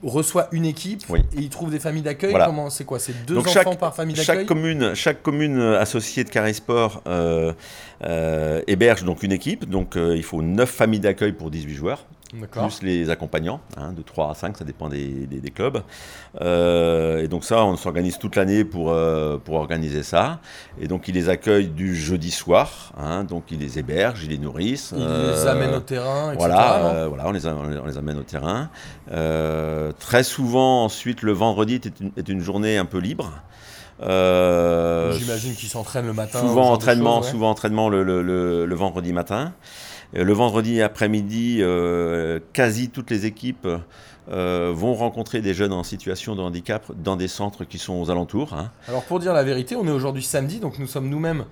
reçoit 0.04 0.48
une 0.52 0.66
équipe 0.66 1.04
et 1.36 1.40
il 1.40 1.50
trouve 1.50 1.72
des 1.72 1.80
familles 1.80 2.04
d'accueil. 2.04 2.34
Comment 2.34 2.70
c'est 2.70 2.86
quoi? 2.86 3.00
C'est 3.00 3.26
deux 3.26 3.38
enfants 3.38 3.76
par 3.76 3.96
famille 3.96 4.16
d'accueil? 4.16 4.38
Chaque 4.38 4.46
commune, 4.46 4.94
chaque 4.94 5.24
commune 5.24 5.60
associée 5.60 6.24
de 6.24 6.30
Carisport 6.30 7.02
euh, 7.08 7.54
euh, 8.04 8.62
héberge 8.68 9.04
donc 9.04 9.24
une 9.24 9.32
équipe. 9.32 9.68
Donc 9.68 9.96
euh, 9.96 10.16
il 10.16 10.24
faut 10.24 10.42
neuf 10.42 10.70
familles 10.70 11.00
d'accueil 11.00 11.32
pour 11.32 11.50
18 11.52 11.74
joueurs 11.74 12.06
plus 12.52 12.82
les 12.82 13.10
accompagnants, 13.10 13.62
hein, 13.78 13.94
de 13.94 14.02
3 14.02 14.32
à 14.32 14.36
5, 14.36 14.58
ça 14.58 14.66
dépend 14.66 14.90
des, 14.90 15.52
clubs. 15.56 15.82
Euh, 16.42 17.24
et 17.24 17.28
donc 17.28 17.46
ça, 17.46 17.64
on 17.64 17.78
s'organise 17.78 18.18
toute 18.18 18.36
l'année 18.36 18.66
pour, 18.66 18.92
euh, 18.92 19.38
pour 19.38 19.56
organiser 19.56 20.04
ça. 20.04 20.40
Et 20.80 20.88
donc 20.88 21.08
ils 21.08 21.16
les 21.16 21.30
accueillent 21.30 21.70
du 21.70 21.96
jeudi 21.96 22.32
soir, 22.32 22.92
hein, 22.98 23.24
donc 23.24 23.46
ils 23.52 23.60
les 23.60 23.80
hébergent, 23.80 24.24
ils 24.24 24.30
les 24.30 24.38
nourrissent. 24.38 24.94
Ils 24.96 25.00
les 25.00 25.06
euh, 25.06 25.52
amènent 25.52 25.76
au 25.76 25.80
terrain, 25.80 26.34
etc. 26.34 26.38
Voilà, 26.38 27.08
voilà 27.08 27.28
on, 27.28 27.32
les 27.32 27.48
on, 27.48 27.86
les 27.86 27.98
amène 27.98 28.18
au 28.18 28.24
terrain. 28.24 28.70
très 30.00 30.24
souvent, 30.24 30.84
ensuite, 30.84 31.22
le 31.22 31.32
vendredi 31.32 31.76
est 31.76 32.00
une, 32.00 32.12
est 32.18 32.28
une 32.28 32.42
journée 32.42 32.78
un 32.78 32.86
peu 32.86 33.00
libre. 33.00 33.32
J'imagine 34.02 35.56
qu'ils 35.56 35.70
s'entraînent 35.70 36.08
le 36.08 36.14
matin. 36.14 36.42
Souvent 36.42 36.72
entraînement, 36.72 37.24
souvent 37.24 37.50
entraînement 37.50 37.90
le, 37.90 38.04
le, 38.04 38.66
le 38.66 38.76
vendredi 38.76 39.14
matin. 39.14 39.54
Euh, 40.16 40.24
le 40.24 40.34
vendredi 40.34 40.82
après-midi, 40.82 41.60
euh, 41.62 42.40
quasi 42.54 42.90
toutes 42.90 43.12
les 43.12 43.26
équipes 43.26 43.68
euh, 44.30 44.72
vont 44.76 44.94
rencontrer 44.94 45.42
des 45.42 45.54
jeunes 45.54 45.74
en 45.74 45.84
situation 45.84 46.36
de 46.36 46.42
handicap 46.42 46.92
dans 46.96 47.16
des 47.16 47.28
centres 47.28 47.64
qui 47.64 47.78
sont 47.78 47.94
aux 47.94 48.10
alentours. 48.10 48.54
Hein. 48.54 48.72
Alors 48.88 49.04
pour 49.04 49.20
dire 49.20 49.34
la 49.34 49.44
vérité, 49.44 49.76
on 49.76 49.88
est 49.88 49.92
aujourd'hui 49.92 50.24
samedi, 50.24 50.60
donc 50.60 50.80
nous 50.80 50.88
sommes 50.88 51.10
nous-mêmes 51.10 51.46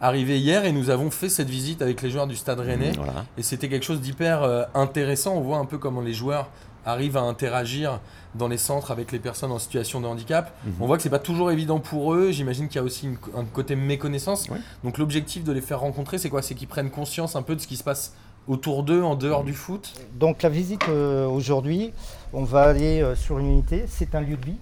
arrivés 0.00 0.38
hier 0.38 0.64
et 0.64 0.72
nous 0.72 0.90
avons 0.90 1.10
fait 1.10 1.28
cette 1.28 1.48
visite 1.48 1.80
avec 1.80 2.02
les 2.02 2.10
joueurs 2.10 2.26
du 2.26 2.34
Stade 2.36 2.58
Rennais. 2.58 2.92
Et 3.38 3.42
c'était 3.42 3.68
quelque 3.68 3.84
chose 3.84 4.00
d'hyper 4.00 4.66
intéressant. 4.74 5.36
On 5.36 5.40
voit 5.40 5.58
un 5.58 5.64
peu 5.64 5.78
comment 5.78 6.00
les 6.00 6.12
joueurs 6.12 6.50
arrivent 6.84 7.16
à 7.16 7.22
interagir 7.22 8.00
dans 8.34 8.48
les 8.48 8.56
centres 8.56 8.90
avec 8.90 9.12
les 9.12 9.18
personnes 9.18 9.52
en 9.52 9.58
situation 9.58 10.00
de 10.00 10.06
handicap. 10.06 10.52
Mhm. 10.64 10.72
On 10.80 10.86
voit 10.86 10.96
que 10.96 11.02
c'est 11.02 11.10
pas 11.10 11.18
toujours 11.18 11.50
évident 11.50 11.80
pour 11.80 12.14
eux. 12.14 12.30
J'imagine 12.30 12.68
qu'il 12.68 12.76
y 12.76 12.80
a 12.80 12.82
aussi 12.82 13.08
un 13.36 13.44
côté 13.44 13.76
méconnaissance. 13.76 14.46
Donc 14.84 14.98
l'objectif 14.98 15.44
de 15.44 15.52
les 15.52 15.60
faire 15.60 15.80
rencontrer, 15.80 16.18
c'est 16.18 16.30
quoi? 16.30 16.42
C'est 16.42 16.54
qu'ils 16.54 16.68
prennent 16.68 16.90
conscience 16.90 17.36
un 17.36 17.42
peu 17.42 17.56
de 17.56 17.60
ce 17.60 17.66
qui 17.66 17.76
se 17.76 17.84
passe 17.84 18.14
autour 18.48 18.82
d'eux, 18.82 19.02
en 19.02 19.14
dehors 19.14 19.44
du 19.44 19.54
foot? 19.54 19.92
Donc 20.14 20.42
la 20.42 20.48
visite 20.48 20.88
euh, 20.88 21.26
aujourd'hui, 21.26 21.92
on 22.32 22.44
va 22.44 22.62
aller 22.62 23.00
euh, 23.00 23.14
sur 23.14 23.38
une 23.38 23.46
unité. 23.46 23.84
C'est 23.88 24.14
un 24.14 24.20
lieu 24.20 24.36
de 24.36 24.44
vie. 24.44 24.58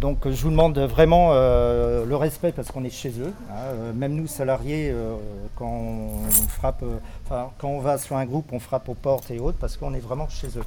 Donc 0.00 0.28
je 0.28 0.42
vous 0.42 0.50
demande 0.50 0.78
vraiment 0.78 1.30
euh, 1.32 2.04
le 2.04 2.16
respect 2.16 2.52
parce 2.52 2.70
qu'on 2.70 2.84
est 2.84 2.90
chez 2.90 3.12
eux. 3.18 3.32
Hein. 3.50 3.94
même 3.94 4.14
nous 4.14 4.26
salariés, 4.26 4.94
quand 5.56 5.70
on 5.70 6.30
frappe, 6.48 6.84
quand 7.30 7.68
on 7.68 7.80
va 7.80 7.96
sur 7.96 8.16
un 8.16 8.26
groupe, 8.26 8.52
on 8.52 8.60
frappe 8.60 8.90
aux 8.90 8.94
portes 8.94 9.30
et 9.30 9.40
autres 9.40 9.56
parce 9.58 9.78
qu'on 9.78 9.94
est 9.94 10.00
vraiment 10.00 10.28
chez 10.28 10.48
eux. 10.48 10.64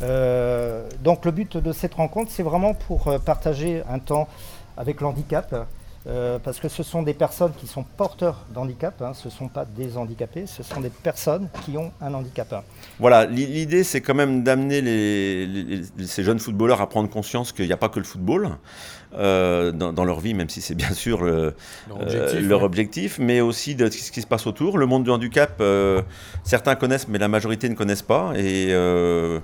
Donc 0.00 1.24
le 1.24 1.30
but 1.30 1.56
de 1.56 1.72
cette 1.72 1.94
rencontre, 1.94 2.30
c'est 2.30 2.42
vraiment 2.42 2.74
pour 2.74 3.18
partager 3.24 3.82
un 3.88 3.98
temps 3.98 4.28
avec 4.76 5.00
l'handicap, 5.00 5.66
euh, 6.06 6.38
parce 6.42 6.58
que 6.60 6.68
ce 6.70 6.82
sont 6.82 7.02
des 7.02 7.12
personnes 7.12 7.52
qui 7.58 7.66
sont 7.66 7.82
porteurs 7.82 8.46
d'handicap, 8.54 9.02
hein, 9.02 9.12
ce 9.12 9.28
ne 9.28 9.32
sont 9.32 9.48
pas 9.48 9.66
des 9.66 9.98
handicapés, 9.98 10.46
ce 10.46 10.62
sont 10.62 10.80
des 10.80 10.88
personnes 10.88 11.48
qui 11.62 11.76
ont 11.76 11.92
un 12.00 12.14
handicap. 12.14 12.64
Voilà, 12.98 13.26
l'idée 13.26 13.84
c'est 13.84 14.00
quand 14.00 14.14
même 14.14 14.42
d'amener 14.42 15.82
ces 16.06 16.24
jeunes 16.24 16.38
footballeurs 16.38 16.80
à 16.80 16.88
prendre 16.88 17.10
conscience 17.10 17.52
qu'il 17.52 17.66
n'y 17.66 17.72
a 17.74 17.76
pas 17.76 17.90
que 17.90 17.98
le 17.98 18.06
football 18.06 18.48
euh, 19.12 19.72
dans, 19.72 20.04
leur 20.06 20.20
vie, 20.20 20.32
même 20.32 20.48
si 20.48 20.62
c'est 20.62 20.74
bien 20.74 20.92
sûr 20.94 21.22
leur, 21.22 21.52
objectif, 22.00 22.50
objectif, 22.50 23.18
mais 23.18 23.42
aussi 23.42 23.74
de 23.74 23.90
ce 23.90 24.10
qui 24.10 24.22
se 24.22 24.26
passe 24.26 24.46
autour. 24.46 24.78
Le 24.78 24.86
monde 24.86 25.04
du 25.04 25.10
handicap, 25.10 25.62
certains 26.44 26.76
connaissent, 26.76 27.08
mais 27.08 27.18
la 27.18 27.28
majorité 27.28 27.68
ne 27.68 27.74
connaissent 27.74 28.00
pas. 28.00 28.32
Et 28.36 28.68
euh, 28.70 29.40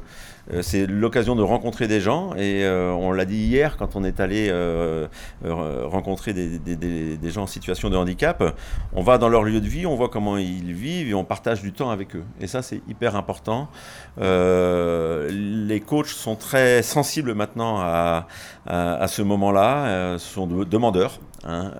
c'est 0.62 0.86
l'occasion 0.86 1.34
de 1.34 1.42
rencontrer 1.42 1.88
des 1.88 2.00
gens 2.00 2.32
et 2.34 2.64
euh, 2.64 2.92
on 2.92 3.12
l'a 3.12 3.24
dit 3.24 3.36
hier 3.36 3.76
quand 3.76 3.96
on 3.96 4.04
est 4.04 4.20
allé 4.20 4.48
euh, 4.50 5.08
rencontrer 5.42 6.32
des, 6.32 7.30
gens 7.30 7.42
en 7.42 7.46
situation 7.46 7.90
de 7.90 7.96
handicap, 7.96 8.42
on 8.92 9.02
va 9.02 9.18
dans 9.18 9.28
leur 9.28 9.42
lieu 9.42 9.60
de 9.60 9.66
vie, 9.66 9.86
on 9.86 9.96
voit 9.96 10.08
comment 10.08 10.36
ils 10.36 10.72
vivent 10.72 11.08
et 11.08 11.14
on 11.14 11.24
partage 11.24 11.62
du 11.62 11.72
temps 11.72 11.90
avec 11.90 12.14
eux. 12.14 12.24
Et 12.40 12.46
ça 12.46 12.62
c'est 12.62 12.80
hyper 12.88 13.16
important. 13.16 13.68
les 14.18 15.82
coachs 15.84 16.06
sont 16.06 16.36
très 16.36 16.82
sensibles 16.82 17.34
maintenant 17.34 17.80
à, 17.80 18.26
ce 19.08 19.22
moment-là, 19.22 20.18
sont 20.18 20.46
demandeurs. 20.46 21.18
Hein, 21.44 21.72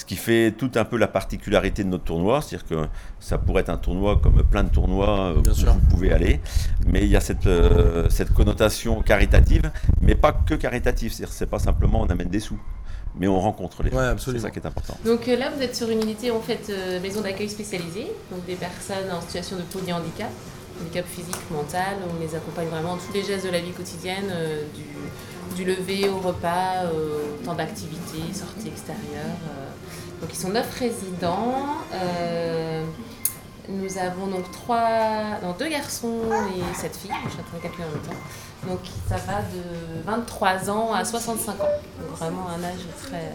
ce 0.00 0.06
qui 0.06 0.16
fait 0.16 0.52
tout 0.56 0.70
un 0.76 0.84
peu 0.86 0.96
la 0.96 1.08
particularité 1.08 1.84
de 1.84 1.90
notre 1.90 2.04
tournoi, 2.04 2.40
c'est-à-dire 2.40 2.66
que 2.66 2.88
ça 3.20 3.36
pourrait 3.36 3.60
être 3.60 3.68
un 3.68 3.76
tournoi 3.76 4.18
comme 4.22 4.42
plein 4.42 4.64
de 4.64 4.70
tournois 4.70 5.34
où 5.34 5.42
vous 5.42 5.86
pouvez 5.90 6.10
aller, 6.10 6.40
mais 6.86 7.02
il 7.02 7.08
y 7.08 7.16
a 7.16 7.20
cette, 7.20 7.46
euh, 7.46 8.08
cette 8.08 8.32
connotation 8.32 9.02
caritative, 9.02 9.70
mais 10.00 10.14
pas 10.14 10.32
que 10.32 10.54
caritative, 10.54 11.12
c'est-à-dire 11.12 11.34
c'est 11.34 11.50
pas 11.50 11.58
simplement 11.58 12.00
on 12.00 12.06
amène 12.06 12.28
des 12.28 12.40
sous 12.40 12.58
mais 13.18 13.26
on 13.26 13.40
rencontre 13.40 13.82
les 13.82 13.90
gens. 13.90 14.16
c'est 14.16 14.38
ça 14.38 14.50
qui 14.50 14.60
est 14.60 14.66
important. 14.66 14.96
Donc 15.04 15.28
euh, 15.28 15.36
là, 15.36 15.50
vous 15.54 15.60
êtes 15.60 15.74
sur 15.74 15.90
une 15.90 16.00
unité 16.00 16.30
en 16.30 16.40
fait 16.40 16.70
euh, 16.70 17.00
maison 17.00 17.20
d'accueil 17.20 17.50
spécialisée, 17.50 18.06
donc 18.30 18.46
des 18.46 18.54
personnes 18.54 19.10
en 19.12 19.20
situation 19.20 19.56
de 19.56 19.62
polyhandicap, 19.62 20.30
handicap 20.80 21.04
physique, 21.06 21.50
mental. 21.50 21.96
On 22.08 22.20
les 22.22 22.34
accompagne 22.36 22.68
vraiment 22.68 22.94
dans 22.94 23.02
tous 23.02 23.12
les 23.12 23.24
gestes 23.24 23.44
de 23.44 23.50
la 23.50 23.58
vie 23.58 23.72
quotidienne, 23.72 24.32
du, 24.74 24.84
du, 25.56 25.64
lever 25.64 26.08
au 26.08 26.18
repas, 26.18 26.84
au 26.86 27.44
temps 27.44 27.54
d'activité, 27.54 28.18
sortie 28.32 28.68
extérieure. 28.68 29.36
Donc 30.20 30.30
ils 30.32 30.38
sont 30.38 30.50
neuf 30.50 30.78
résidents. 30.78 31.78
Euh, 31.94 32.84
nous 33.68 33.98
avons 33.98 34.26
donc 34.26 34.50
trois, 34.50 35.38
deux 35.58 35.68
garçons 35.68 36.20
et 36.56 36.74
sept 36.74 36.96
filles. 36.96 37.12
Je 37.26 37.30
suis 37.30 37.40
en 37.40 37.44
train 37.44 37.68
de 37.68 37.74
en 37.74 37.90
même 37.90 38.02
temps. 38.02 38.68
Donc 38.68 38.80
ça 39.08 39.16
va 39.16 39.40
de 39.42 40.02
23 40.04 40.70
ans 40.70 40.92
à 40.92 41.04
65 41.04 41.52
ans. 41.52 41.64
Donc 42.00 42.18
vraiment 42.18 42.48
un 42.48 42.62
âge 42.64 42.86
très. 43.02 43.30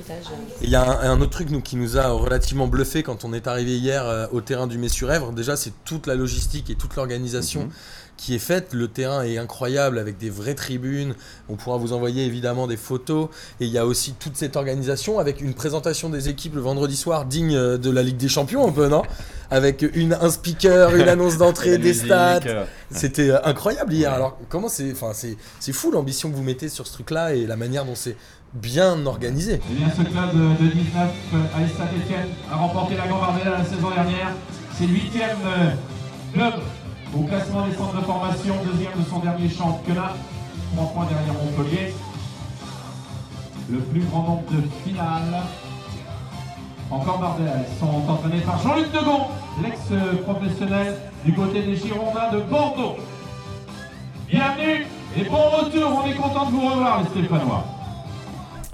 Euh, 0.00 0.04
vraiment 0.04 0.22
tout 0.22 0.30
âge. 0.30 0.38
Il 0.62 0.70
y 0.70 0.76
a 0.76 0.82
un, 0.82 1.20
autre 1.20 1.30
truc 1.30 1.50
nous, 1.50 1.60
qui 1.60 1.76
nous 1.76 1.98
a 1.98 2.08
relativement 2.08 2.66
bluffé 2.66 3.02
quand 3.02 3.24
on 3.24 3.32
est 3.32 3.46
arrivé 3.46 3.76
hier 3.76 4.04
euh, 4.06 4.26
au 4.32 4.40
terrain 4.40 4.66
du 4.66 4.78
Messurèvre. 4.78 5.32
Déjà, 5.32 5.56
c'est 5.56 5.72
toute 5.84 6.06
la 6.06 6.14
logistique 6.14 6.70
et 6.70 6.74
toute 6.74 6.96
l'organisation. 6.96 7.64
Mhm 7.64 7.70
qui 8.16 8.34
est 8.34 8.38
faite. 8.38 8.72
Le 8.72 8.88
terrain 8.88 9.22
est 9.22 9.38
incroyable 9.38 9.98
avec 9.98 10.18
des 10.18 10.30
vraies 10.30 10.54
tribunes. 10.54 11.14
On 11.48 11.56
pourra 11.56 11.76
vous 11.76 11.92
envoyer 11.92 12.24
évidemment 12.24 12.66
des 12.66 12.76
photos. 12.76 13.28
Et 13.60 13.66
il 13.66 13.70
y 13.70 13.78
a 13.78 13.86
aussi 13.86 14.12
toute 14.12 14.36
cette 14.36 14.56
organisation 14.56 15.18
avec 15.18 15.40
une 15.40 15.54
présentation 15.54 16.08
des 16.08 16.28
équipes 16.28 16.54
le 16.54 16.60
vendredi 16.60 16.96
soir 16.96 17.24
digne 17.24 17.54
de 17.54 17.90
la 17.90 18.02
Ligue 18.02 18.16
des 18.16 18.28
Champions 18.28 18.66
un 18.66 18.72
peu, 18.72 18.88
non? 18.88 19.02
Avec 19.50 19.84
une, 19.94 20.14
un 20.14 20.30
speaker, 20.30 20.94
une 20.96 21.08
annonce 21.08 21.36
d'entrée, 21.36 21.78
des 21.78 21.94
stats. 21.94 22.40
C'était 22.90 23.30
euh, 23.30 23.44
incroyable 23.44 23.92
hier. 23.92 24.12
Alors 24.12 24.38
comment 24.48 24.68
c'est, 24.68 24.90
enfin 24.92 25.12
c'est, 25.12 25.72
fou 25.72 25.90
l'ambition 25.90 26.30
que 26.30 26.36
vous 26.36 26.42
mettez 26.42 26.68
sur 26.68 26.86
ce 26.86 26.92
truc-là 26.92 27.34
et 27.34 27.46
la 27.46 27.56
manière 27.56 27.84
dont 27.84 27.94
c'est 27.94 28.16
bien 28.54 29.04
organisé. 29.06 29.60
Eh 29.70 29.74
bien, 29.74 29.88
ce 29.90 30.02
club 30.02 30.58
de 30.60 30.66
19 30.66 31.10
à 31.34 31.58
Saint-Etienne 31.58 32.28
a 32.50 32.56
remporté 32.56 32.96
la 32.96 33.06
Gambardella 33.06 33.58
la 33.58 33.64
saison 33.64 33.90
dernière. 33.90 34.30
C'est 34.72 34.86
le 34.86 34.94
huitième 34.94 35.36
euh, 35.44 35.70
club 36.32 36.54
au 37.16 37.22
classement 37.24 37.66
des 37.66 37.74
centres 37.74 37.96
de 37.96 38.04
formation, 38.04 38.54
deuxième 38.64 38.92
de 38.98 39.08
son 39.08 39.18
dernier 39.18 39.48
championnat, 39.48 40.14
trois 40.74 40.86
points 40.92 41.06
derrière 41.06 41.34
Montpellier. 41.34 41.94
Le 43.70 43.78
plus 43.78 44.00
grand 44.02 44.22
nombre 44.22 44.44
de 44.50 44.62
finales. 44.84 45.42
Encore 46.90 47.18
Bardel, 47.18 47.48
sont 47.80 48.08
entraînés 48.08 48.42
par 48.42 48.62
Jean-Luc 48.62 48.92
Degon, 48.92 49.22
l'ex-professionnel 49.62 50.94
du 51.24 51.32
côté 51.32 51.62
des 51.62 51.76
Girondins 51.76 52.30
de 52.30 52.40
Bordeaux. 52.40 52.96
Bienvenue 54.28 54.86
et 55.16 55.24
bon 55.24 55.48
retour, 55.58 56.02
on 56.04 56.08
est 56.08 56.14
content 56.14 56.46
de 56.46 56.50
vous 56.50 56.68
revoir 56.68 57.02
les 57.02 57.08
Stéphanois. 57.08 57.73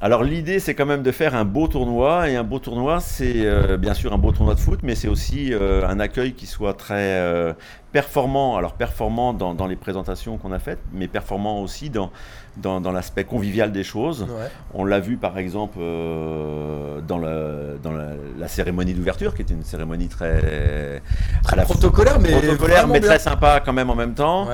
Alors 0.02 0.24
l'idée 0.24 0.60
c'est 0.60 0.74
quand 0.74 0.86
même 0.86 1.02
de 1.02 1.12
faire 1.12 1.34
un 1.34 1.44
beau 1.44 1.68
tournoi 1.68 2.30
et 2.30 2.36
un 2.36 2.42
beau 2.42 2.58
tournoi 2.58 3.00
c'est 3.00 3.44
euh, 3.44 3.76
bien 3.76 3.92
sûr 3.92 4.14
un 4.14 4.18
beau 4.18 4.32
tournoi 4.32 4.54
de 4.54 4.60
foot 4.60 4.80
mais 4.82 4.94
c'est 4.94 5.08
aussi 5.08 5.52
euh, 5.52 5.86
un 5.86 6.00
accueil 6.00 6.32
qui 6.32 6.46
soit 6.46 6.72
très 6.72 7.18
euh, 7.18 7.52
performant, 7.92 8.56
alors 8.56 8.74
performant 8.74 9.32
dans, 9.32 9.66
les 9.66 9.76
présentations 9.76 10.38
qu'on 10.38 10.52
a 10.52 10.58
faites 10.58 10.80
mais 10.92 11.08
performant 11.08 11.60
aussi 11.60 11.90
dans, 11.90 12.10
dans, 12.56 12.92
l'aspect 12.92 13.24
convivial 13.24 13.72
des 13.72 13.84
choses. 13.84 14.26
On 14.74 14.84
l'a 14.84 15.00
vu 15.00 15.16
par 15.16 15.38
exemple 15.38 15.78
dans, 15.78 17.18
le, 17.18 17.78
dans 17.82 17.92
la, 17.92 18.48
cérémonie 18.48 18.94
d'ouverture 18.94 19.34
qui 19.34 19.42
était 19.42 19.54
une 19.54 19.64
cérémonie 19.64 20.08
très, 20.08 21.02
à 21.48 21.56
la 21.56 21.64
protocolaire 21.64 22.18
mais, 22.20 22.32
protocolaire, 22.32 22.88
mais 22.88 23.00
très 23.00 23.18
sympa 23.18 23.60
quand 23.64 23.72
même 23.72 23.90
en 23.90 23.94
même 23.94 24.14
temps. 24.14 24.48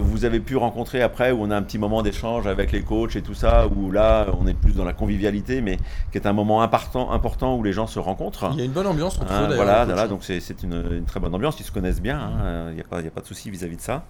vous 0.00 0.24
avez 0.24 0.40
pu 0.40 0.56
rencontrer 0.56 1.02
après 1.02 1.32
où 1.32 1.42
on 1.42 1.50
a 1.50 1.56
un 1.56 1.62
petit 1.62 1.78
moment 1.78 2.02
d'échange 2.02 2.46
avec 2.46 2.72
les 2.72 2.82
coachs 2.82 3.16
et 3.16 3.22
tout 3.22 3.34
ça 3.34 3.66
où 3.66 3.90
là 3.90 4.26
on 4.38 4.46
est 4.46 4.54
plus 4.54 4.74
dans 4.74 4.84
la 4.84 4.92
convivialité, 4.92 5.60
mais 5.60 5.78
qui 6.12 6.18
est 6.18 6.26
un 6.26 6.32
moment 6.32 6.62
important, 6.62 7.12
important 7.12 7.56
où 7.56 7.62
les 7.62 7.72
gens 7.72 7.86
se 7.86 7.98
rencontrent. 7.98 8.50
Il 8.52 8.58
y 8.58 8.62
a 8.62 8.64
une 8.64 8.72
bonne 8.72 8.86
ambiance 8.86 9.18
entre 9.20 9.32
hein, 9.32 9.48
Voilà, 9.54 9.84
voilà 9.84 10.08
donc 10.08 10.20
c'est 10.22 10.62
une, 10.62 11.04
très 11.06 11.20
bonne 11.20 11.34
ambiance, 11.34 11.58
ils 11.60 11.64
se 11.64 11.72
connaissent 11.72 12.00
bien, 12.00 12.18
hein, 12.18 12.65
il 12.70 12.74
n'y 12.74 12.80
a, 12.80 12.84
pas, 12.84 13.20
de 13.20 13.26
souci 13.26 13.50
vis-à-vis 13.50 13.76
de 13.76 13.82
ça. 13.82 14.04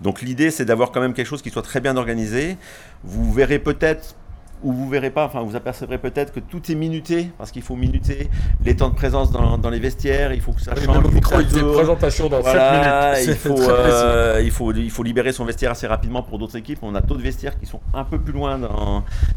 Donc 0.00 0.22
l'idée, 0.22 0.50
c'est 0.50 0.64
d'avoir 0.64 0.92
quand 0.92 1.00
même 1.00 1.14
quelque 1.14 1.26
chose 1.26 1.42
qui 1.42 1.50
soit 1.50 1.62
très 1.62 1.80
bien 1.80 1.96
organisé. 1.96 2.56
Vous 3.04 3.32
verrez 3.32 3.58
peut-être 3.58 4.14
où 4.62 4.72
vous 4.72 4.88
verrez 4.88 5.10
pas, 5.10 5.24
enfin 5.24 5.42
vous 5.42 5.56
apercevrez 5.56 5.98
peut-être 5.98 6.32
que 6.32 6.40
tout 6.40 6.70
est 6.70 6.74
minuté, 6.74 7.30
parce 7.38 7.50
qu'il 7.50 7.62
faut 7.62 7.76
minuter 7.76 8.28
les 8.64 8.76
temps 8.76 8.88
de 8.88 8.94
présence 8.94 9.30
dans, 9.30 9.70
les 9.70 9.78
vestiaires, 9.78 10.32
il 10.32 10.40
faut 10.40 10.52
que 10.52 10.60
ça 10.60 10.74
change. 10.74 11.02
Le 11.02 11.10
micro, 11.10 11.40
il 11.40 11.46
présentation 11.46 12.28
dans 12.28 12.40
voilà, 12.40 13.14
7 13.14 13.26
minutes. 13.26 13.38
Il 13.44 13.48
faut, 13.48 13.70
euh, 13.70 14.40
il, 14.42 14.50
faut, 14.50 14.72
il 14.72 14.90
faut 14.90 15.02
libérer 15.02 15.32
son 15.32 15.44
vestiaire 15.44 15.72
assez 15.72 15.86
rapidement 15.86 16.22
pour 16.22 16.38
d'autres 16.38 16.56
équipes. 16.56 16.78
On 16.82 16.94
a 16.94 17.00
d'autres 17.00 17.22
vestiaires 17.22 17.58
qui 17.58 17.66
sont 17.66 17.80
un 17.94 18.04
peu 18.04 18.18
plus 18.18 18.32
loin 18.32 18.58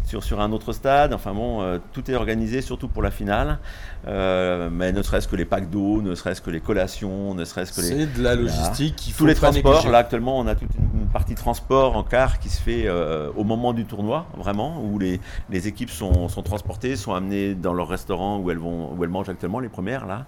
sur, 0.05 0.23
sur 0.23 0.41
un 0.41 0.51
autre 0.51 0.73
stade. 0.73 1.13
Enfin 1.13 1.33
bon, 1.33 1.61
euh, 1.61 1.77
tout 1.93 2.09
est 2.09 2.15
organisé, 2.15 2.61
surtout 2.61 2.87
pour 2.87 3.01
la 3.01 3.11
finale. 3.11 3.59
Euh, 4.07 4.69
mais 4.71 4.91
ne 4.91 5.01
serait-ce 5.01 5.27
que 5.27 5.35
les 5.35 5.45
packs 5.45 5.69
d'eau, 5.69 6.01
ne 6.01 6.15
serait-ce 6.15 6.41
que 6.41 6.49
les 6.49 6.59
collations, 6.59 7.35
ne 7.35 7.45
serait-ce 7.45 7.73
que 7.73 7.81
les. 7.81 7.87
C'est 7.87 8.17
de 8.17 8.23
la 8.23 8.35
logistique. 8.35 9.13
Tous 9.17 9.25
les 9.25 9.35
transports. 9.35 9.87
Là 9.89 9.99
actuellement, 9.99 10.39
on 10.39 10.47
a 10.47 10.55
toute 10.55 10.69
une 10.75 10.90
partie 11.11 11.35
transport 11.35 11.95
en 11.95 12.03
car 12.03 12.39
qui 12.39 12.49
se 12.49 12.61
fait 12.61 12.89
au 12.89 13.43
moment 13.43 13.73
du 13.73 13.85
tournoi, 13.85 14.25
vraiment, 14.37 14.81
où 14.81 14.99
les 14.99 15.11
les, 15.49 15.67
équipes 15.67 15.89
sont, 15.89 16.27
transportées, 16.43 16.95
sont 16.95 17.13
amenées 17.13 17.55
dans 17.55 17.73
leur 17.73 17.87
restaurant 17.87 18.39
où 18.39 18.51
elles, 18.51 18.57
vont, 18.57 18.93
où 18.93 19.03
elles 19.03 19.09
mangent 19.09 19.29
actuellement, 19.29 19.59
les 19.59 19.69
premières, 19.69 20.05
là, 20.05 20.25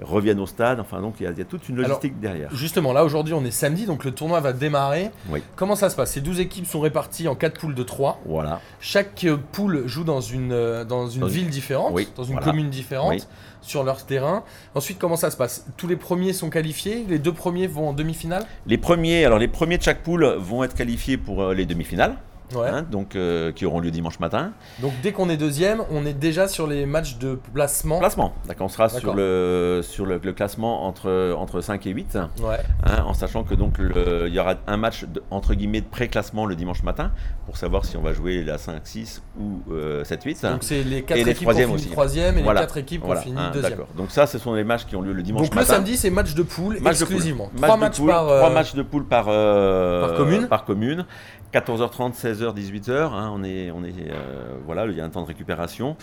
reviennent 0.00 0.40
au 0.40 0.46
stade. 0.46 0.80
Enfin, 0.80 1.00
donc 1.00 1.16
il 1.20 1.24
y, 1.24 1.40
a 1.40 1.44
toute 1.44 1.68
une 1.68 1.76
logistique 1.76 2.20
derrière. 2.20 2.54
Justement, 2.54 2.92
là, 2.92 3.04
aujourd'hui, 3.04 3.34
on 3.34 3.44
est 3.44 3.50
samedi, 3.50 3.86
donc 3.86 4.04
le 4.04 4.12
tournoi 4.12 4.40
va 4.40 4.52
démarrer. 4.52 5.10
Comment 5.56 5.76
ça 5.76 5.90
se 5.90 5.96
passe? 5.96 6.12
Ces 6.12 6.20
12 6.20 6.40
équipes 6.40 6.66
sont 6.66 6.80
réparties 6.80 7.28
en 7.28 7.34
4 7.34 7.60
poules 7.60 7.74
de 7.74 7.82
3. 7.82 8.20
Voilà. 8.26 8.60
Chaque 8.80 9.24
euh, 9.24 9.36
poule 9.52 9.86
joue 9.86 10.04
dans 10.04 10.20
une, 10.20 10.52
euh, 10.52 10.84
dans 10.84 11.08
une 11.08 11.26
ville 11.26 11.48
différente, 11.48 11.94
dans 12.16 12.24
une 12.24 12.40
commune 12.40 12.70
différente. 12.70 13.28
Sur 13.62 13.84
leur 13.84 14.04
terrain. 14.04 14.44
Ensuite, 14.74 14.98
comment 14.98 15.16
ça 15.16 15.30
se 15.30 15.36
passe? 15.36 15.66
Tous 15.76 15.88
les 15.88 15.96
premiers 15.96 16.32
sont 16.32 16.50
qualifiés, 16.50 17.04
les 17.08 17.18
deux 17.18 17.32
premiers 17.32 17.66
vont 17.66 17.88
en 17.88 17.92
demi-finale? 17.92 18.44
Les 18.66 18.78
premiers, 18.78 19.28
les 19.38 19.48
premiers 19.48 19.78
de 19.78 19.82
chaque 19.82 20.02
poule 20.02 20.24
vont 20.38 20.64
être 20.64 20.74
qualifiés 20.74 21.16
pour 21.16 21.42
euh, 21.42 21.54
les 21.54 21.66
demi-finales. 21.66 22.16
Hein, 22.56 22.84
donc, 22.90 23.16
euh, 23.16 23.52
qui 23.52 23.66
auront 23.66 23.80
lieu 23.80 23.90
dimanche 23.90 24.20
matin. 24.20 24.52
Donc 24.80 24.92
dès 25.02 25.12
qu'on 25.12 25.28
est 25.28 25.36
deuxième, 25.36 25.82
on 25.90 26.04
est 26.06 26.14
déjà 26.14 26.48
sur 26.48 26.66
les 26.66 26.86
matchs 26.86 27.18
de 27.18 27.38
placement 27.54 27.98
Placement, 27.98 28.34
d'accord. 28.46 28.66
On 28.66 28.68
sera 28.68 28.88
sur, 28.88 29.14
le, 29.14 29.80
sur 29.82 30.06
le, 30.06 30.18
classement 30.32 30.86
entre, 30.86 31.34
entre 31.36 31.60
5 31.60 31.86
et 31.86 31.90
8, 31.90 32.18
ouais. 32.40 32.56
Hein, 32.84 33.04
en 33.06 33.14
sachant 33.14 33.44
que 33.44 33.54
donc 33.54 33.76
il 33.78 34.32
y 34.32 34.38
aura 34.38 34.54
un 34.66 34.76
match 34.76 35.04
entre 35.30 35.54
guillemets 35.54 35.80
de 35.80 35.86
pré-classement 35.86 36.46
le 36.46 36.54
dimanche 36.54 36.82
matin 36.82 37.10
pour 37.46 37.56
savoir 37.56 37.84
si 37.84 37.96
on 37.96 38.02
va 38.02 38.12
jouer 38.12 38.42
la 38.42 38.56
5-6 38.56 39.20
ou 39.38 39.60
7-8. 39.70 39.72
Euh, 39.72 40.52
donc 40.52 40.62
c'est 40.62 40.82
les 40.82 41.02
4 41.02 41.18
équipes 41.18 41.50
qui 41.50 41.64
ont 41.64 41.76
fini 41.76 41.92
troisième 41.92 42.38
et 42.38 42.42
les 42.42 42.48
4 42.48 42.76
équipes 42.76 43.04
qui 43.04 43.10
ont 43.10 43.16
fini 43.16 43.38
hein, 43.38 43.50
deuxième. 43.52 43.80
Donc 43.96 44.10
ça, 44.10 44.26
ce 44.26 44.38
sont 44.38 44.54
les 44.54 44.64
matchs 44.64 44.86
qui 44.86 44.96
ont 44.96 45.02
lieu 45.02 45.12
le 45.12 45.22
dimanche 45.22 45.42
matin. 45.42 45.56
Donc 45.56 45.68
le 45.68 45.74
samedi, 45.74 45.96
c'est 45.96 46.10
match 46.10 46.34
de 46.34 46.42
poule 46.42 46.78
exclusivement. 46.86 47.50
3 47.56 47.76
matchs, 47.76 48.00
par, 48.04 48.28
euh, 48.28 48.50
matchs 48.50 48.74
de 48.74 48.82
poule 48.82 49.04
par, 49.04 49.26
par 49.26 50.14
commune. 50.16 50.46
Par 50.48 50.64
commune. 50.64 51.06
14h30, 51.52 52.14
16h, 52.14 52.54
18h. 52.54 53.10
on 53.12 53.44
est, 53.44 53.70
on 53.70 53.84
est, 53.84 53.92
euh, 54.10 54.54
voilà, 54.64 54.86
il 54.86 54.96
y 54.96 55.00
a 55.00 55.04
un 55.04 55.10
temps 55.10 55.22
de 55.22 55.26
récupération. 55.26 55.96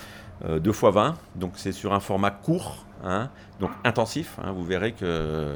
2 0.48 0.70
x 0.70 0.84
20, 0.84 1.16
donc 1.36 1.52
c'est 1.56 1.74
sur 1.74 1.94
un 1.94 2.00
format 2.00 2.32
court, 2.32 2.86
hein, 3.04 3.30
donc 3.60 3.72
intensif. 3.84 4.38
Hein, 4.42 4.54
vous 4.54 4.64
verrez 4.64 4.94
que 4.94 5.56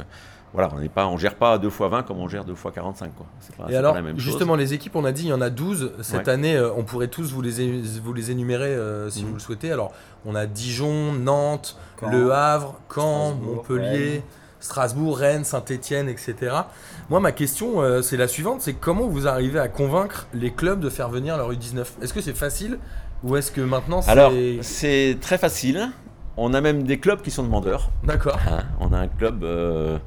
voilà, 0.52 0.70
on 0.76 0.80
n'est 0.80 0.90
pas, 0.90 1.08
on 1.08 1.18
gère 1.18 1.36
pas 1.36 1.58
2 1.58 1.68
x 1.70 1.78
20 1.80 2.04
comme 2.04 2.18
on 2.20 2.28
gère 2.28 2.44
2 2.44 2.52
x 2.52 2.64
45. 2.76 3.16
Quoi. 3.16 3.26
C'est 3.40 3.56
pas- 3.56 3.64
Et 3.64 3.68
c'est 3.68 3.74
pas 3.74 3.80
alors, 3.80 3.96
la 3.96 4.02
même 4.02 4.16
chose. 4.18 4.26
justement, 4.26 4.56
les 4.58 4.74
équipes, 4.74 4.98
on 4.98 5.06
a 5.06 5.14
dit, 5.14 5.24
il 5.24 5.30
y 5.30 5.34
en 5.34 5.40
a 5.40 5.50
12. 5.50 5.94
Cette 6.02 6.28
Ouais. 6.28 6.34
année, 6.34 6.58
euh, 6.58 6.70
on 6.76 6.84
pourrait 6.84 7.08
tous 7.08 7.32
vous 7.32 7.42
les, 7.42 7.62
é- 7.62 7.82
vous 8.04 8.12
les 8.14 8.30
énumérer 8.30 8.76
euh, 8.76 9.10
si 9.10 9.22
Mhm. 9.24 9.28
vous 9.30 9.34
le 9.36 9.40
souhaitez. 9.40 9.72
Alors, 9.72 9.94
on 10.26 10.36
a 10.36 10.48
Dijon, 10.48 11.14
Nantes, 11.14 11.78
Caen, 12.02 12.12
Le 12.12 12.32
Havre, 12.34 12.76
Caen, 12.94 13.28
Strasbourg, 13.30 13.56
Montpellier. 13.56 14.22
Strasbourg, 14.64 15.18
Rennes, 15.18 15.44
Saint-Etienne, 15.44 16.08
etc. 16.08 16.56
Moi, 17.10 17.20
ma 17.20 17.34
question, 17.34 17.82
euh, 17.82 18.02
c'est 18.02 18.16
la 18.16 18.30
suivante 18.30 18.62
c'est 18.62 18.74
comment 18.74 19.08
vous 19.08 19.28
arrivez 19.28 19.60
à 19.60 19.68
convaincre 19.68 20.28
les 20.34 20.52
clubs 20.52 20.80
de 20.80 20.90
faire 20.90 21.10
venir 21.10 21.36
leur 21.36 21.52
U19 21.52 21.86
Est-ce 22.02 22.14
que 22.14 22.22
c'est 22.22 22.36
facile 22.36 22.80
ou 23.24 23.36
est-ce 23.36 23.52
que 23.52 23.60
maintenant 23.60 24.02
c'est. 24.02 24.12
Alors, 24.12 24.32
c'est 24.62 25.18
très 25.20 25.38
facile. 25.38 25.90
On 26.38 26.54
a 26.54 26.62
même 26.62 26.84
des 26.84 26.98
clubs 26.98 27.22
qui 27.22 27.30
sont 27.30 27.44
demandeurs. 27.44 27.92
D'accord. 28.06 28.40
Hein, 28.50 28.64
on 28.80 28.94
a 28.94 28.98
un 28.98 29.08
club 29.10 29.44
euh, 29.44 30.00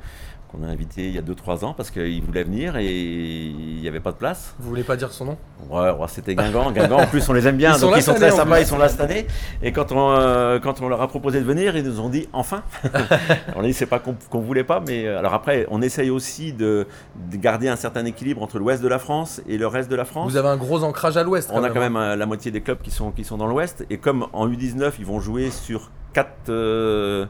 qu'on 0.56 0.66
a 0.66 0.70
invité 0.70 1.06
il 1.06 1.14
y 1.14 1.18
a 1.18 1.22
2-3 1.22 1.64
ans 1.64 1.74
parce 1.74 1.90
qu'il 1.90 2.22
voulait 2.22 2.44
venir 2.44 2.76
et 2.76 2.86
il 2.86 3.80
n'y 3.80 3.88
avait 3.88 4.00
pas 4.00 4.12
de 4.12 4.16
place. 4.16 4.54
Vous 4.58 4.68
voulez 4.68 4.82
pas 4.82 4.96
dire 4.96 5.12
son 5.12 5.26
nom? 5.26 5.36
Ouais, 5.68 5.90
ouais, 5.90 6.06
c'était 6.08 6.34
Guingamp. 6.34 6.70
Guingamp, 6.72 6.98
en 6.98 7.06
plus, 7.06 7.28
on 7.28 7.32
les 7.32 7.46
aime 7.46 7.56
bien, 7.56 7.74
Ils 7.74 7.78
sont 7.78 7.86
donc 7.88 7.96
ils 7.98 8.02
sont 8.02 8.14
très 8.14 8.30
sympas, 8.30 8.60
ils 8.60 8.66
sont 8.66 8.78
là 8.78 8.88
cette 8.88 9.00
année. 9.00 9.26
Et 9.62 9.72
quand 9.72 9.92
on, 9.92 10.10
euh, 10.10 10.58
quand 10.58 10.80
on 10.80 10.88
leur 10.88 11.00
a 11.02 11.08
proposé 11.08 11.40
de 11.40 11.44
venir, 11.44 11.76
ils 11.76 11.84
nous 11.84 12.00
ont 12.00 12.08
dit 12.08 12.28
enfin. 12.32 12.62
on 13.56 13.60
a 13.60 13.66
dit 13.66 13.74
c'est 13.74 13.86
pas 13.86 13.98
qu'on 13.98 14.16
qu'on 14.30 14.40
voulait 14.40 14.64
pas, 14.64 14.82
mais 14.86 15.06
euh, 15.06 15.18
alors 15.18 15.34
après, 15.34 15.66
on 15.70 15.82
essaye 15.82 16.10
aussi 16.10 16.52
de, 16.52 16.86
de 17.30 17.36
garder 17.36 17.68
un 17.68 17.76
certain 17.76 18.04
équilibre 18.04 18.42
entre 18.42 18.58
l'ouest 18.58 18.82
de 18.82 18.88
la 18.88 18.98
France 18.98 19.40
et 19.48 19.58
le 19.58 19.66
reste 19.66 19.90
de 19.90 19.96
la 19.96 20.04
France. 20.04 20.30
Vous 20.30 20.36
avez 20.36 20.48
un 20.48 20.56
gros 20.56 20.82
ancrage 20.82 21.16
à 21.16 21.22
l'ouest. 21.22 21.50
On 21.52 21.62
a 21.62 21.70
quand 21.70 21.80
même 21.80 21.96
euh, 21.96 22.16
la 22.16 22.26
moitié 22.26 22.50
des 22.50 22.60
clubs 22.60 22.80
qui 22.80 22.90
sont, 22.90 23.10
qui 23.10 23.24
sont 23.24 23.36
dans 23.36 23.46
l'Ouest. 23.46 23.84
Et 23.90 23.98
comme 23.98 24.26
en 24.32 24.48
U19, 24.48 24.92
ils 24.98 25.06
vont 25.06 25.20
jouer 25.20 25.50
sur 25.50 25.90
4, 26.12 27.28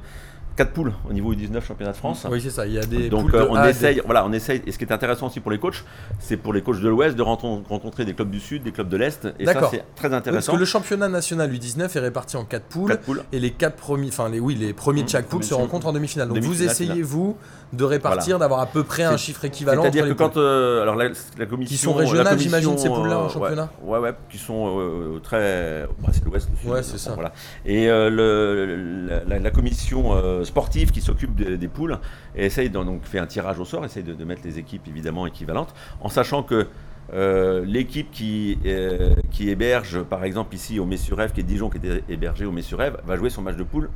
poules 0.65 0.93
au 1.09 1.13
niveau 1.13 1.35
U19 1.35 1.63
championnat 1.63 1.93
de 1.93 1.97
France. 1.97 2.27
Oui, 2.31 2.41
c'est 2.41 2.51
ça. 2.51 2.67
Il 2.67 2.73
y 2.73 2.79
a 2.79 2.85
des. 2.85 3.09
Donc 3.09 3.23
poules 3.23 3.33
de 3.33 3.37
euh, 3.39 3.49
on 3.51 3.55
A 3.55 3.71
essaye, 3.71 4.01
voilà, 4.05 4.25
on 4.25 4.33
essaye. 4.33 4.63
Et 4.67 4.73
ce 4.73 4.79
qui 4.79 4.85
est 4.85 4.93
intéressant 4.93 5.27
aussi 5.27 5.41
pour 5.41 5.51
les 5.51 5.59
coachs, 5.59 5.85
c'est 6.19 6.37
pour 6.37 6.53
les 6.53 6.63
coachs 6.63 6.81
de 6.81 6.89
l'Ouest 6.89 7.17
de 7.17 7.23
rencontrer 7.23 8.05
des 8.05 8.15
clubs 8.15 8.31
du 8.31 8.41
Sud, 8.41 8.63
des 8.63 8.73
clubs 8.73 8.89
de 8.89 8.97
l'Est. 8.97 9.27
Et 9.39 9.45
ça, 9.45 9.55
D'accord. 9.55 9.71
c'est 9.71 9.85
très 9.95 10.09
Oui, 10.09 10.11
Parce 10.11 10.13
intéressant. 10.13 10.53
que 10.55 10.59
le 10.59 10.65
championnat 10.65 11.09
national 11.09 11.53
U19 11.53 11.97
est 11.97 12.01
réparti 12.01 12.37
en 12.37 12.45
4 12.45 12.65
poules. 12.65 12.91
Quatre 12.91 13.03
poules. 13.03 13.23
Et 13.33 13.39
les 13.39 13.51
quatre 13.51 13.77
premiers, 13.77 14.09
enfin 14.09 14.29
les 14.29 14.41
oui, 14.41 14.55
les 14.55 14.73
premiers 14.73 15.03
de 15.03 15.09
chaque 15.09 15.27
poule 15.27 15.45
se 15.45 15.55
rencontrent 15.55 15.87
en 15.89 15.93
demi-finale. 15.93 16.29
Donc 16.29 16.39
vous 16.39 16.63
essayez 16.63 17.03
vous 17.03 17.37
de 17.73 17.85
répartir, 17.85 18.39
d'avoir 18.39 18.61
à 18.61 18.67
peu 18.67 18.85
près 18.85 19.03
un 19.03 19.17
chiffre 19.17 19.45
équivalent 19.45 19.83
C'est-à-dire 19.83 20.05
les 20.05 20.13
que 20.13 20.17
quand 20.17 20.37
euh, 20.37 20.83
alors 20.83 20.95
la, 20.95 21.09
la 21.39 21.47
commission, 21.47 21.93
sont 21.93 21.97
régionales, 21.97 22.39
j'imagine, 22.39 22.79
ces 22.79 22.89
poules-là, 22.89 23.19
en 23.19 23.27
euh, 23.27 23.29
championnat 23.29 23.71
ouais, 23.83 23.99
ouais, 23.99 24.15
qui 24.31 24.39
sont 24.39 24.79
euh, 24.79 25.21
très, 25.23 25.87
bah, 26.01 26.09
c'est 26.13 26.25
l'Ouest, 26.25 26.49
Ouais, 26.65 26.83
c'est 26.83 26.99
ça. 26.99 27.15
Voilà. 27.15 27.33
Et 27.65 27.87
la, 27.87 29.51
commission 29.51 30.43
sportive 30.47 30.91
qui 30.91 31.01
s'occupe 31.01 31.35
des, 31.35 31.57
des 31.59 31.69
poules 31.69 31.99
essaye 32.35 32.71
de- 32.71 32.83
donc 32.83 33.05
fait 33.05 33.19
un 33.19 33.27
tirage 33.27 33.59
au 33.59 33.65
sort, 33.65 33.85
essaye 33.85 34.03
de, 34.03 34.15
de 34.15 34.25
mettre 34.25 34.43
les 34.45 34.59
équipes 34.59 34.87
évidemment 34.89 35.27
équivalentes, 35.27 35.75
en 36.01 36.09
sachant 36.09 36.43
que 36.43 36.67
euh, 37.13 37.65
l'équipe 37.65 38.11
qui, 38.11 38.59
euh, 38.67 39.15
qui 39.31 39.49
héberge, 39.49 40.03
par 40.03 40.25
exemple 40.25 40.57
ici 40.57 40.81
au 40.81 40.87
Messurev, 40.87 41.31
qui 41.33 41.39
est 41.41 41.45
Dijon, 41.45 41.71
qui 41.71 41.77
était 41.77 42.03
hébergé 42.09 42.45
au 42.47 42.51
Messurev, 42.51 42.97
va 43.07 43.17
jouer 43.17 43.31
son 43.31 43.43
match 43.43 43.55
de 43.57 43.63
poule 43.63 43.91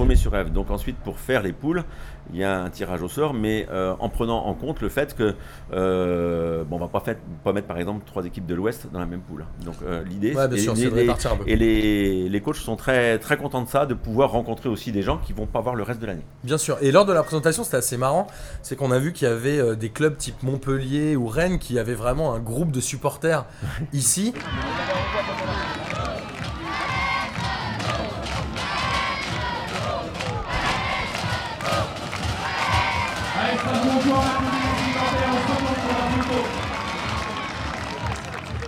Au 0.00 0.04
Messurev. 0.06 0.50
Donc 0.50 0.70
ensuite, 0.70 0.96
pour 0.96 1.18
faire 1.18 1.42
les 1.42 1.52
poules, 1.52 1.84
il 2.32 2.38
y 2.40 2.44
a 2.44 2.60
un 2.60 2.70
tirage 2.70 3.02
au 3.02 3.08
sort, 3.08 3.34
mais 3.34 3.66
euh, 3.70 3.94
en 4.00 4.08
prenant 4.08 4.44
en 4.46 4.54
compte 4.54 4.80
le 4.80 4.88
fait 4.88 5.14
que 5.14 5.34
euh, 5.72 6.64
bon, 6.64 6.76
on 6.76 6.78
va 6.80 6.88
pas, 6.88 7.00
fait- 7.00 7.18
pas 7.44 7.52
mettre 7.52 7.66
par 7.66 7.78
exemple 7.78 8.04
trois 8.06 8.24
équipes 8.26 8.46
de 8.46 8.54
l'Ouest 8.54 8.88
dans 8.92 8.98
la 8.98 9.06
même 9.06 9.20
poule. 9.20 9.44
Donc 9.64 9.76
euh, 9.86 10.02
l'idée, 10.04 10.34
Ouais, 10.34 10.46
et 10.52 10.58
sûr, 10.58 10.74
les- 10.74 10.80
c'est 10.82 10.90
de 10.90 10.94
les- 10.94 11.00
répartir 11.02 11.32
un 11.32 11.36
peu. 11.36 11.44
et 11.46 11.56
les, 11.56 12.28
les 12.28 12.40
coachs 12.40 12.56
sont 12.56 12.76
très 12.76 13.18
très 13.18 13.36
contents 13.36 13.62
de 13.62 13.68
ça, 13.68 13.86
de 13.86 13.94
pouvoir 13.94 14.30
rencontrer 14.30 14.68
aussi 14.68 14.92
des 14.92 15.02
gens 15.02 15.18
qui 15.18 15.32
vont 15.32 15.46
pas 15.46 15.60
voir 15.60 15.74
le 15.74 15.82
reste 15.82 16.00
de 16.00 16.06
l'année. 16.06 16.24
Bien 16.44 16.58
sûr. 16.58 16.78
Et 16.80 16.90
lors 16.92 17.04
de 17.06 17.12
la 17.12 17.22
présentation, 17.22 17.64
c'était 17.64 17.76
assez 17.78 17.96
marrant. 17.96 18.26
C'est 18.62 18.76
qu'on 18.76 18.90
a 18.90 18.98
vu 18.98 19.12
qu'il 19.12 19.28
y 19.28 19.30
avait 19.30 19.58
euh, 19.58 19.74
des 19.76 19.90
clubs 19.90 20.16
type 20.16 20.42
Montpellier 20.42 21.16
ou 21.16 21.26
Rennes 21.28 21.58
qui 21.58 21.78
avaient 21.78 21.94
vraiment 21.94 22.34
un 22.34 22.38
groupe 22.40 22.70
de 22.72 22.80
supporters 22.80 23.44
ici. 23.92 24.32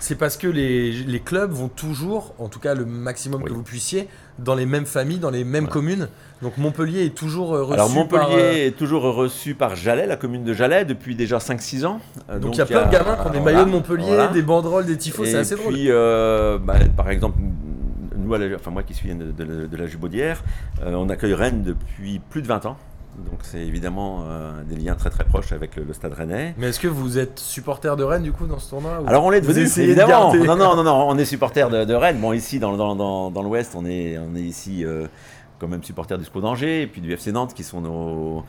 C'est 0.09 0.15
parce 0.15 0.39
que 0.39 0.47
les, 0.47 0.91
les 0.91 1.21
clubs 1.21 1.51
vont 1.51 1.69
toujours, 1.69 2.35
en 2.39 2.49
tout 2.49 2.61
cas 2.61 2.73
le 2.75 2.87
maximum 2.87 3.43
que 3.45 3.53
vous 3.53 3.63
puissiez, 3.63 4.09
dans 4.39 4.55
les 4.55 4.65
mêmes 4.65 4.87
familles, 4.87 5.19
dans 5.19 5.29
les 5.29 5.45
mêmes 5.45 5.65
Voilà. 5.65 5.73
communes. 5.75 6.09
Donc 6.41 6.57
Montpellier 6.57 7.05
est 7.05 7.15
toujours 7.15 7.55
euh, 7.55 7.63
reçu 7.63 7.75
Alors 7.75 7.91
Montpellier 7.91 8.23
par, 8.23 8.31
euh, 8.33 8.67
est 8.69 8.71
toujours 8.75 9.03
reçu 9.03 9.55
par 9.55 9.77
Jalais, 9.77 10.07
la 10.07 10.17
commune 10.17 10.45
de 10.45 10.55
Jalais, 10.55 10.87
depuis 10.87 11.15
déjà 11.15 11.37
5-6 11.37 11.85
ans. 11.85 12.01
Euh, 12.31 12.39
donc 12.39 12.55
il 12.55 12.59
y 12.59 12.63
a 12.63 12.65
plein 12.65 12.87
de 12.87 12.91
gamins 12.91 13.17
qui 13.17 13.27
ont 13.27 13.31
des 13.33 13.41
maillots 13.41 13.67
de 13.67 13.71
Montpellier, 13.71 14.07
voilà. 14.07 14.29
des 14.29 14.41
banderoles, 14.41 14.87
des 14.87 14.97
tifos, 14.97 15.27
c'est 15.27 15.37
assez 15.37 15.57
drôle. 15.57 15.75
puis, 15.75 15.91
euh, 15.91 16.57
bah, 16.57 16.77
par 16.97 17.11
exemple, 17.11 17.39
nous, 18.17 18.35
enfin 18.55 18.71
moi 18.71 18.83
qui 18.85 18.95
suis 18.95 19.15
de, 19.15 19.31
de- 19.31 19.67
de 19.67 19.77
la 19.77 19.87
Jubaudière, 19.87 20.43
euh, 20.85 20.95
on 20.95 21.11
accueille 21.11 21.35
Rennes 21.35 21.63
depuis 21.63 22.19
plus 22.31 22.41
de 22.41 22.47
20 22.47 22.65
ans. 22.65 22.79
Donc 23.25 23.41
c'est 23.43 23.59
évidemment 23.67 24.25
euh, 24.29 24.63
des 24.63 24.77
liens 24.77 24.95
très 24.95 25.11
très 25.11 25.25
proches 25.25 25.53
avec 25.53 25.75
le, 25.77 25.83
le 25.85 25.93
Stade 25.93 26.13
Rennais. 26.15 26.55
Mais 26.59 26.69
est-ce 26.69 26.79
que 26.81 26.89
vous 26.89 27.19
êtes 27.19 27.39
supporter 27.39 27.97
de 27.97 28.05
Rennes 28.05 28.23
du 28.23 28.33
coup 28.33 28.47
dans 28.47 28.59
ce 28.59 28.71
tournoi 28.71 29.01
ou- 29.03 29.09
Alors 29.09 29.25
on 29.25 29.33
est 29.33 29.41
Vous 29.41 29.49
devenu, 29.49 29.65
essayez 29.67 29.87
de 29.89 29.93
évidemment. 29.93 30.33
garder- 30.33 30.47
Non, 30.47 30.57
non, 30.57 30.77
non, 30.77 30.85
non, 30.85 31.09
on 31.09 31.19
est 31.19 31.25
supporter 31.25 31.69
de, 31.69 31.85
de 31.85 31.95
Rennes. 31.95 32.19
Bon, 32.21 32.33
ici 32.33 32.59
dans, 32.59 32.77
dans, 32.77 32.95
dans, 32.95 33.31
dans 33.31 33.43
l'Ouest, 33.43 33.73
on 33.77 33.85
est, 33.85 34.19
on 34.19 34.37
est 34.37 34.41
ici 34.43 34.85
euh, 34.85 35.07
quand 35.59 35.69
même 35.69 35.83
supporter 35.83 36.17
du 36.19 36.25
SCO 36.25 36.41
d'Angers 36.41 36.83
et 36.83 36.87
puis 36.87 37.01
du 37.01 37.13
FC 37.13 37.33
Nantes 37.33 37.55
qui 37.55 37.63
sont 37.65 37.81
nos, 37.81 38.45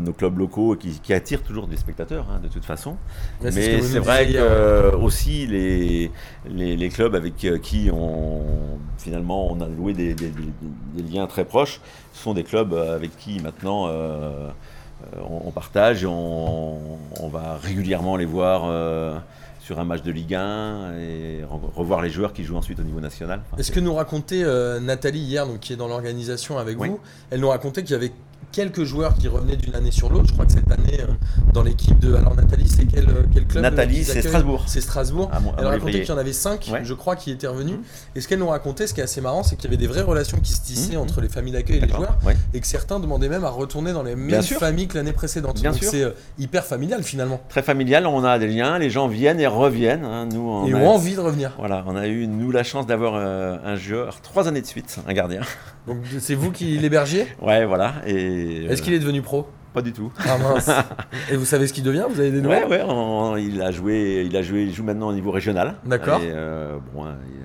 nos, 0.00 0.12
clubs 0.12 0.38
locaux 0.38 0.76
qui, 0.76 0.98
qui 1.00 1.12
attirent 1.12 1.42
toujours 1.42 1.66
des 1.66 1.76
spectateurs 1.76 2.26
hein, 2.30 2.40
de 2.42 2.48
toute 2.48 2.64
façon. 2.64 2.96
Mais 3.42 3.50
c'est 3.82 3.98
vrai 3.98 4.26
que 4.26 4.30
hier. 4.32 4.42
euh, 4.44 4.92
aussi 4.96 5.46
les, 5.46 6.10
les, 6.48 6.76
les 6.76 6.88
clubs 6.88 7.14
avec 7.14 7.44
euh, 7.44 7.58
qui 7.58 7.90
on 7.92 8.42
finalement 8.98 9.50
on 9.52 9.60
a 9.60 9.66
noué 9.68 9.92
des, 9.92 10.14
des- 10.14 10.30
des- 10.30 11.02
des 11.02 11.12
liens 11.12 11.26
très 11.26 11.44
proches 11.44 11.80
sont 12.12 12.34
des 12.34 12.44
clubs 12.44 12.72
euh, 12.72 12.94
avec 12.94 13.16
qui 13.16 13.40
maintenant 13.40 13.86
euh, 13.88 14.48
on, 15.28 15.42
on 15.46 15.50
partage 15.50 16.02
et 16.04 16.06
on, 16.06 16.78
on 17.20 17.28
va 17.28 17.56
régulièrement 17.62 18.16
les 18.16 18.26
voir 18.26 18.62
euh, 18.66 19.16
sur 19.62 19.78
un 19.78 19.84
match 19.84 20.02
de 20.02 20.10
Ligue 20.10 20.34
1 20.34 20.94
et 20.98 21.40
re- 21.42 21.74
revoir 21.74 22.00
les 22.02 22.10
joueurs 22.10 22.32
qui 22.32 22.44
jouent 22.44 22.56
ensuite 22.56 22.80
au 22.80 22.82
niveau 22.82 23.00
national. 23.00 23.40
Enfin, 23.46 23.56
Est-ce 23.60 23.70
que 23.72 23.80
nous 23.80 23.94
racontait 23.94 24.42
euh, 24.42 24.80
Nathalie 24.80 25.20
hier, 25.20 25.46
donc, 25.46 25.60
qui 25.60 25.72
est 25.72 25.76
dans 25.76 25.88
l'organisation 25.88 26.58
avec 26.58 26.80
Oui. 26.80 26.88
vous, 26.88 27.00
elle 27.30 27.40
nous 27.40 27.48
racontait 27.48 27.82
qu'il 27.82 27.92
y 27.92 27.96
avait 27.96 28.12
quelques 28.52 28.84
joueurs 28.84 29.14
qui 29.14 29.28
revenaient 29.28 29.56
d'une 29.56 29.74
année 29.74 29.90
sur 29.90 30.10
l'autre. 30.10 30.26
Je 30.28 30.32
crois 30.32 30.46
que 30.46 30.52
cette 30.52 30.70
année, 30.70 31.00
euh, 31.00 31.06
dans 31.52 31.62
l'équipe 31.62 31.98
de. 31.98 32.14
Alors 32.14 32.34
Nathalie, 32.34 32.68
c'est 32.68 32.84
quel, 32.84 33.08
euh, 33.08 33.22
quel 33.32 33.46
club 33.46 33.64
euh, 33.64 33.70
Nathalie, 33.70 33.96
qu'ils 33.96 34.04
c'est 34.04 34.22
Strasbourg. 34.22 34.64
C'est 34.66 34.80
Strasbourg. 34.80 35.30
Mont- 35.42 35.50
à 35.52 35.56
Elle 35.60 35.66
racontait 35.66 36.00
qu'il 36.00 36.08
y 36.08 36.12
en 36.12 36.18
avait 36.18 36.32
5, 36.32 36.68
Ouais. 36.72 36.80
je 36.84 36.94
crois, 36.94 37.16
qui 37.16 37.30
étaient 37.30 37.46
revenus. 37.46 37.76
Mhm. 37.76 37.82
Et 38.16 38.20
ce 38.20 38.28
qu'elle 38.28 38.38
nous 38.38 38.48
racontait, 38.48 38.86
ce 38.86 38.94
qui 38.94 39.00
est 39.00 39.04
assez 39.04 39.20
marrant, 39.20 39.42
c'est 39.42 39.56
qu'il 39.56 39.64
y 39.64 39.68
avait 39.68 39.76
des 39.76 39.86
vraies 39.86 40.02
relations 40.02 40.38
qui 40.42 40.52
se 40.52 40.60
tissaient 40.62 40.94
Mhm. 40.96 41.02
entre 41.02 41.20
les 41.20 41.28
familles 41.28 41.52
d'accueil 41.52 41.78
et 41.78 41.80
les 41.80 41.88
joueurs, 41.88 42.18
ouais. 42.26 42.36
et 42.54 42.60
que 42.60 42.66
certains 42.66 43.00
demandaient 43.00 43.28
même 43.28 43.44
à 43.44 43.50
retourner 43.50 43.92
dans 43.92 44.02
les 44.02 44.16
mêmes 44.16 44.42
familles 44.42 44.88
que 44.88 44.96
l'année 44.98 45.12
précédente. 45.12 45.60
Bien 45.60 45.72
Donc 45.72 45.82
c'est 45.82 46.02
euh, 46.02 46.10
hyper 46.38 46.64
familial 46.64 47.02
finalement. 47.02 47.40
Très 47.48 47.62
familial, 47.62 48.06
on 48.06 48.24
a 48.24 48.38
des 48.38 48.48
liens, 48.48 48.78
les 48.78 48.90
gens 48.90 49.08
viennent 49.08 49.40
et 49.40 49.46
reviennent. 49.46 50.04
hein. 50.04 50.26
Nous, 50.32 50.40
on 50.40 50.66
et 50.66 50.72
a- 50.72 50.76
ont 50.76 50.88
envie 50.90 51.14
de 51.14 51.20
revenir. 51.20 51.52
Voilà, 51.58 51.84
on 51.86 51.96
a 51.96 52.06
eu 52.06 52.26
nous 52.26 52.50
la 52.50 52.62
chance 52.62 52.86
d'avoir 52.86 53.14
euh, 53.16 53.56
un 53.64 53.76
joueur 53.76 54.20
trois 54.22 54.48
années 54.48 54.60
de 54.62 54.66
suite, 54.66 54.98
un 55.06 55.12
gardien. 55.12 55.40
Donc 55.86 55.98
c'est 56.18 56.34
vous 56.34 56.52
qui 56.52 56.78
l'hébergiez 56.78 57.26
Ouais, 57.40 57.64
voilà. 57.64 57.94
Et 58.06 58.39
Est-ce 58.68 58.80
euh, 58.80 58.84
qu'il 58.84 58.94
est 58.94 58.98
devenu 58.98 59.22
pro 59.22 59.48
pas 59.72 59.82
du 59.82 59.92
tout. 59.92 60.12
Ah 60.28 60.36
mince. 60.36 60.68
et 61.30 61.36
vous 61.36 61.44
savez 61.44 61.68
ce 61.68 61.72
qu'il 61.72 61.84
devient 61.84 62.04
Vous 62.10 62.18
avez 62.18 62.32
des 62.32 62.38
Ouais, 62.38 62.42
nouvelles 62.42 62.68
ouais, 62.68 62.82
on- 62.88 63.36
il 63.36 63.62
a 63.62 63.70
joué, 63.70 64.24
il 64.28 64.36
a 64.36 64.42
joué, 64.42 64.64
il 64.64 64.74
joue 64.74 64.82
maintenant 64.82 65.06
au 65.08 65.12
niveau 65.12 65.30
régional. 65.30 65.76
D'accord. 65.86 66.20
Et 66.20 66.28
euh, 66.34 66.76
bon, 66.92 67.04
hein, 67.04 67.14
il 67.28 67.40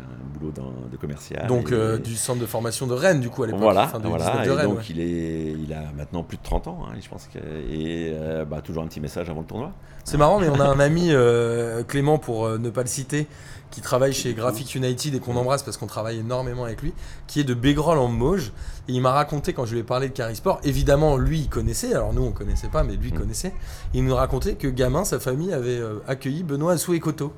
dans- 0.51 0.73
de 0.91 0.97
commercial. 0.97 1.47
Donc 1.47 1.69
et- 1.71 1.73
euh, 1.75 1.97
du 1.97 2.15
centre 2.15 2.39
de 2.41 2.45
formation 2.45 2.87
de 2.87 2.93
Rennes 2.93 3.19
du 3.21 3.29
coup 3.29 3.43
à 3.43 3.47
l'époque. 3.47 3.61
Voilà, 3.61 3.83
Enfin, 3.85 3.99
voilà. 4.03 4.25
19 4.25 4.47
de 4.47 4.51
Et 4.59 4.63
donc 4.63 4.77
ouais. 4.77 4.83
il 4.89 4.99
est, 4.99 5.51
il 5.63 5.73
a 5.73 5.83
maintenant 5.95 6.23
plus 6.23 6.37
de 6.37 6.43
30 6.43 6.67
ans, 6.67 6.79
hein, 6.87 6.95
je 7.01 7.07
pense 7.09 7.27
que, 7.33 7.39
et 7.39 8.11
euh, 8.13 8.45
bah, 8.45 8.61
toujours 8.61 8.83
un 8.83 8.87
petit 8.87 8.99
message 8.99 9.29
avant 9.29 9.41
le 9.41 9.47
tournoi. 9.47 9.71
C'est 10.03 10.17
marrant, 10.17 10.39
mais 10.39 10.49
on 10.49 10.59
a 10.59 10.65
un 10.67 10.79
ami, 10.79 11.07
euh, 11.11 11.83
Clément, 11.83 12.19
pour 12.19 12.45
euh, 12.45 12.57
ne 12.59 12.69
pas 12.69 12.81
le 12.81 12.87
citer, 12.87 13.25
qui 13.71 13.81
travaille 13.81 14.13
chez 14.13 14.33
Graphic 14.35 14.75
United 14.75 15.15
et 15.15 15.19
qu'on 15.19 15.35
embrasse 15.35 15.63
parce 15.63 15.77
qu'on 15.77 15.87
travaille 15.87 16.19
énormément 16.19 16.63
avec 16.63 16.81
lui, 16.83 16.93
qui 17.27 17.39
est 17.39 17.43
de 17.43 17.53
Bégrol 17.55 17.97
en 17.97 18.07
Mauges. 18.07 18.53
Et 18.87 18.93
il 18.93 19.01
m'a 19.01 19.11
raconté 19.11 19.51
quand 19.53 19.65
je 19.65 19.73
lui 19.73 19.79
ai 19.79 19.83
parlé 19.83 20.07
de 20.09 20.13
Carisport, 20.13 20.59
évidemment, 20.63 21.17
lui, 21.17 21.39
il 21.39 21.49
connaissait, 21.49 21.93
alors 21.93 22.13
nous, 22.13 22.21
on 22.21 22.31
connaissait 22.31 22.67
pas, 22.69 22.83
mais 22.83 22.95
lui, 22.95 23.09
il 23.09 23.15
Mm. 23.15 23.17
connaissait. 23.17 23.53
Il 23.95 24.05
nous 24.05 24.15
racontait 24.15 24.53
que 24.53 24.67
gamin, 24.67 25.03
sa 25.05 25.19
famille 25.19 25.51
avait 25.51 25.79
accueilli 26.07 26.43
Benoît 26.43 26.73
Assou 26.73 26.93
et 26.93 26.99
Coteau. 26.99 27.33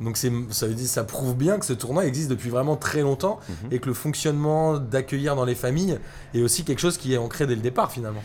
Donc 0.00 0.16
c'est- 0.16 0.32
ça 0.50 0.66
veut 0.66 0.74
dire, 0.74 0.86
ça 0.88 1.04
prouve 1.04 1.36
bien 1.36 1.58
que 1.58 1.66
ce 1.66 1.74
tournoi 1.74 2.06
existe 2.06 2.30
depuis 2.30 2.48
vraiment 2.48 2.76
très 2.76 3.02
longtemps 3.02 3.38
Mhm. 3.48 3.72
et 3.72 3.78
que 3.80 3.86
le 3.88 3.94
fonctionnement 3.94 4.78
d'accueillir 4.78 5.36
dans 5.36 5.44
les 5.44 5.54
familles 5.54 5.98
est 6.34 6.42
aussi 6.42 6.64
quelque 6.64 6.78
chose 6.80 6.96
qui 6.96 7.12
est 7.12 7.18
ancré 7.18 7.46
dès 7.46 7.54
le 7.54 7.60
départ 7.60 7.92
finalement. 7.92 8.22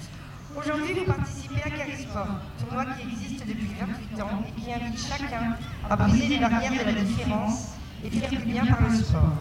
Aujourd'hui, 0.57 0.93
vous 0.97 1.03
participez 1.11 1.61
à 1.65 1.69
Carisport, 1.69 2.27
tournoi 2.59 2.85
qui 2.95 3.07
existe 3.07 3.45
depuis 3.45 3.69
28 3.77 4.21
ans 4.21 4.41
et 4.47 4.61
qui 4.61 4.71
invite 4.71 4.97
chacun 5.05 5.55
à 5.89 5.95
briser 5.97 6.27
les 6.29 6.39
barrières 6.39 6.71
de 6.85 6.95
la 6.95 7.01
différence 7.03 7.73
et 8.05 8.09
faire 8.09 8.29
du 8.29 8.38
bien 8.38 8.65
par 8.65 8.81
le 8.89 8.95
sport. 8.95 9.33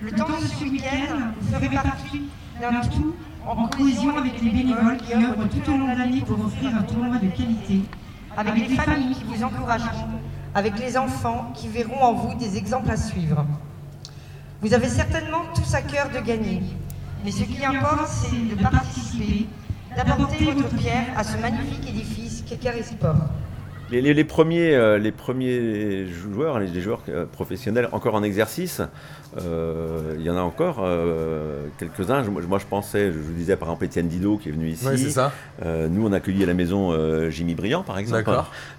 Le 0.00 0.12
temps 0.12 0.28
de 0.28 0.46
ce 0.46 0.64
week-end, 0.64 1.16
vous 1.38 1.52
ferez 1.52 1.68
partie 1.68 2.22
d'un 2.58 2.80
tout 2.88 3.14
en 3.46 3.68
cohésion 3.68 4.16
avec 4.16 4.40
les 4.40 4.50
bénévoles 4.50 4.96
qui 4.96 5.12
œuvrent 5.12 5.46
tout 5.48 5.70
au 5.72 5.76
long 5.76 5.92
de 5.92 5.98
l'année 5.98 6.22
pour 6.22 6.40
offrir 6.42 6.74
un 6.74 6.82
tournoi 6.84 7.16
de 7.18 7.28
qualité, 7.28 7.82
avec 8.34 8.66
les 8.66 8.76
familles 8.76 9.14
qui 9.14 9.24
vous 9.24 9.44
encourageront, 9.44 10.08
avec 10.54 10.78
les 10.78 10.96
enfants 10.96 11.52
qui 11.54 11.68
verront 11.68 12.00
en 12.00 12.12
vous 12.12 12.34
des 12.34 12.56
exemples 12.56 12.90
à 12.90 12.96
suivre. 12.96 13.44
Vous 14.62 14.74
avez 14.74 14.88
certainement 14.88 15.42
tous 15.54 15.74
à 15.74 15.82
cœur 15.82 16.08
de 16.10 16.18
gagner, 16.20 16.62
mais 17.24 17.30
ce 17.30 17.44
qui 17.44 17.64
importe, 17.64 18.08
c'est 18.08 18.56
de 18.56 18.60
participer, 18.60 19.46
d'apporter 19.96 20.44
votre 20.44 20.68
pierre 20.76 21.06
à 21.16 21.24
ce 21.24 21.36
magnifique 21.38 21.88
édifice 21.88 22.44
qu'est 22.46 22.56
Carisport. 22.56 23.16
Les, 23.90 24.00
les- 24.00 24.14
les 24.14 24.24
premiers, 24.24 24.74
euh, 24.74 24.98
les 24.98 25.12
premiers 25.12 26.06
joueurs, 26.06 26.58
les, 26.60 26.66
les 26.68 26.80
joueurs 26.80 27.02
euh, 27.08 27.26
professionnels 27.26 27.88
encore 27.92 28.14
en 28.14 28.22
exercice, 28.22 28.80
euh, 29.40 30.14
il 30.18 30.22
y 30.22 30.30
en 30.30 30.36
a 30.36 30.40
encore 30.42 30.84
quelques-uns. 31.78 32.22
Je- 32.24 32.30
Moi, 32.30 32.58
je 32.58 32.66
pensais, 32.66 33.12
je 33.12 33.18
vous 33.18 33.32
disais 33.32 33.56
par 33.56 33.68
exemple 33.68 33.84
Étienne 33.84 34.08
Didot 34.08 34.38
qui 34.38 34.48
est 34.48 34.52
venu 34.52 34.68
ici. 34.68 34.86
Ouais, 34.86 34.96
c'est 34.96 35.10
ça. 35.10 35.32
Nous, 35.64 36.06
on 36.06 36.12
a 36.12 36.16
accueilli 36.16 36.42
à 36.42 36.46
la 36.46 36.54
maison 36.54 36.92
Jimmy 37.30 37.54
Briand, 37.54 37.82
par 37.82 37.98
exemple, 37.98 38.24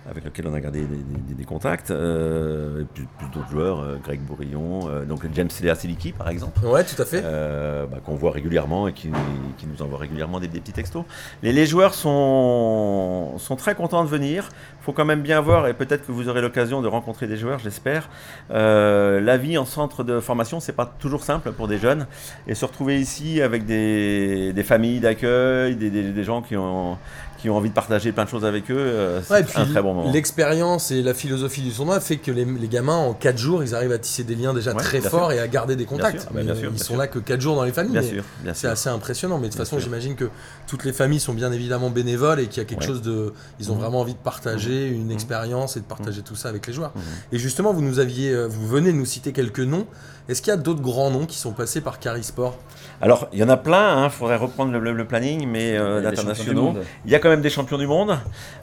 avec 0.09 0.23
lequel 0.25 0.47
on 0.47 0.53
a 0.53 0.59
gardé 0.59 0.81
des, 0.81 0.85
des- 0.95 1.33
des 1.35 1.43
contacts. 1.45 1.91
Et 1.91 2.83
plus, 2.93 3.05
plus 3.17 3.27
d'autres 3.33 3.49
joueurs, 3.49 3.85
Greg 4.03 4.19
Bourillon, 4.21 4.89
donc 5.07 5.21
James 5.33 5.49
Lea 5.63 5.75
Siliki, 5.75 6.11
par 6.11 6.29
exemple. 6.29 6.65
Ouais, 6.65 6.83
tout 6.83 7.01
à 7.01 7.05
fait. 7.05 7.21
Bah, 7.21 7.97
qu'on 8.05 8.15
voit 8.15 8.31
régulièrement 8.31 8.87
et 8.87 8.93
qui, 8.93 9.09
qui 9.57 9.65
nous 9.67 9.81
envoie 9.81 9.99
régulièrement 9.99 10.39
des, 10.39 10.47
des 10.47 10.59
petits 10.59 10.73
textos. 10.73 11.03
Les, 11.43 11.51
les 11.53 11.65
joueurs 11.65 11.93
sont, 11.93 13.37
sont 13.37 13.55
très 13.55 13.75
contents 13.75 14.03
de 14.03 14.09
venir. 14.09 14.49
Faut 14.81 14.93
quand 14.93 15.05
même 15.05 15.21
bien 15.21 15.41
voir, 15.41 15.67
et 15.67 15.73
peut-être 15.73 16.07
que 16.07 16.11
vous 16.11 16.27
aurez 16.27 16.41
l'occasion 16.41 16.81
de 16.81 16.87
rencontrer 16.87 17.27
des 17.27 17.37
joueurs, 17.37 17.59
j'espère. 17.59 18.09
Euh, 18.49 19.21
la 19.21 19.37
vie 19.37 19.57
en 19.57 19.65
centre 19.65 20.03
de 20.03 20.19
formation, 20.19 20.59
c'est 20.59 20.73
pas 20.73 20.91
toujours 20.99 21.23
simple 21.23 21.51
pour 21.51 21.67
des 21.67 21.77
jeunes. 21.77 22.07
Et 22.47 22.55
se 22.55 22.65
retrouver 22.65 22.99
ici 22.99 23.41
avec 23.41 23.65
des, 23.65 24.63
familles 24.65 24.99
d'accueil, 24.99 25.75
des 25.75 26.23
gens 26.23 26.41
qui 26.41 26.57
ont, 26.57 26.97
qui 27.41 27.49
ont 27.49 27.57
envie 27.57 27.69
de 27.69 27.73
partager 27.73 28.11
plein 28.11 28.25
de 28.25 28.29
choses 28.29 28.45
avec 28.45 28.69
eux, 28.69 28.75
euh, 28.77 29.21
c'est 29.23 29.33
Ouais, 29.33 29.41
et 29.41 29.43
puis 29.43 29.53
un 29.59 29.65
très 29.65 29.81
bon 29.81 29.93
moment. 29.95 30.11
l'expérience 30.11 30.91
et 30.91 31.01
la 31.01 31.13
philosophie 31.15 31.61
du 31.61 31.71
tournoi 31.71 31.99
fait 31.99 32.17
que 32.17 32.31
les, 32.31 32.45
les 32.45 32.67
gamins 32.67 32.95
en 32.97 33.13
4 33.13 33.37
jours 33.37 33.63
ils 33.63 33.73
arrivent 33.73 33.91
à 33.91 33.97
tisser 33.97 34.23
des 34.23 34.35
liens 34.35 34.53
déjà 34.53 34.73
Ouais, 34.73 34.81
très 34.81 35.01
forts 35.01 35.31
sûr. 35.31 35.31
et 35.33 35.39
à 35.39 35.47
garder 35.47 35.75
des 35.75 35.85
contacts. 35.85 36.21
sûr, 36.21 36.31
bah, 36.31 36.41
bien 36.43 36.53
Mais 36.53 36.59
sûr, 36.59 36.69
ils 36.69 36.75
bien 36.75 36.83
sont 36.83 36.93
sûr. 36.93 36.97
là 36.97 37.07
que 37.07 37.19
4 37.19 37.41
jours 37.41 37.55
dans 37.55 37.63
les 37.63 37.71
familles. 37.71 38.21
C'est 38.53 38.67
assez 38.67 38.89
impressionnant, 38.89 39.37
mais 39.39 39.47
de 39.47 39.53
toute 39.53 39.57
façon 39.59 39.79
j'imagine 39.79 40.15
que 40.15 40.29
toutes 40.67 40.85
les 40.85 40.93
familles 40.93 41.19
sont 41.19 41.33
bien 41.33 41.51
évidemment 41.51 41.89
bénévoles 41.89 42.39
et 42.41 42.47
qu'il 42.47 42.57
y 42.61 42.65
a 42.65 42.69
quelque 42.69 42.81
Ouais. 42.81 42.87
chose 42.87 43.01
de... 43.01 43.33
Ils 43.59 43.71
ont 43.71 43.75
Mhm. 43.75 43.81
vraiment 43.81 43.99
envie 44.01 44.13
de 44.13 44.19
partager 44.19 44.87
une 44.87 45.05
Mhm. 45.05 45.11
expérience 45.11 45.77
et 45.77 45.79
de 45.79 45.85
partager 45.85 46.21
tout 46.21 46.35
ça 46.35 46.49
avec 46.49 46.67
les 46.67 46.73
joueurs. 46.73 46.91
Mhm. 46.95 47.01
Et 47.33 47.37
justement, 47.39 47.73
vous 47.73 47.81
nous 47.81 47.99
aviez, 47.99 48.31
euh, 48.31 48.47
vous 48.47 48.67
venez 48.67 48.91
de 48.91 48.97
nous 48.97 49.05
citer 49.05 49.31
quelques 49.33 49.59
noms. 49.59 49.87
Est-ce 50.29 50.41
qu'il 50.41 50.51
y 50.51 50.53
a 50.53 50.57
d'autres 50.57 50.81
grands 50.81 51.09
noms 51.09 51.25
qui 51.25 51.37
sont 51.37 51.51
passés 51.51 51.81
par 51.81 51.99
Carisport? 51.99 52.57
Alors, 53.01 53.27
il 53.33 53.39
y 53.39 53.43
en 53.43 53.49
a 53.49 53.57
plein, 53.57 54.05
il 54.05 54.09
faudrait 54.11 54.35
reprendre 54.37 54.71
le, 54.71 54.79
le- 54.79 54.93
le 54.93 55.05
planning, 55.05 55.47
mais 55.47 55.75
euh, 55.77 56.01
d'internationaux. 56.01 56.75
Il 57.05 57.11
y 57.11 57.15
a 57.15 57.19
quand 57.19 57.29
même 57.31 57.41
des 57.41 57.49
champions 57.49 57.77
du 57.77 57.87
monde. 57.87 58.17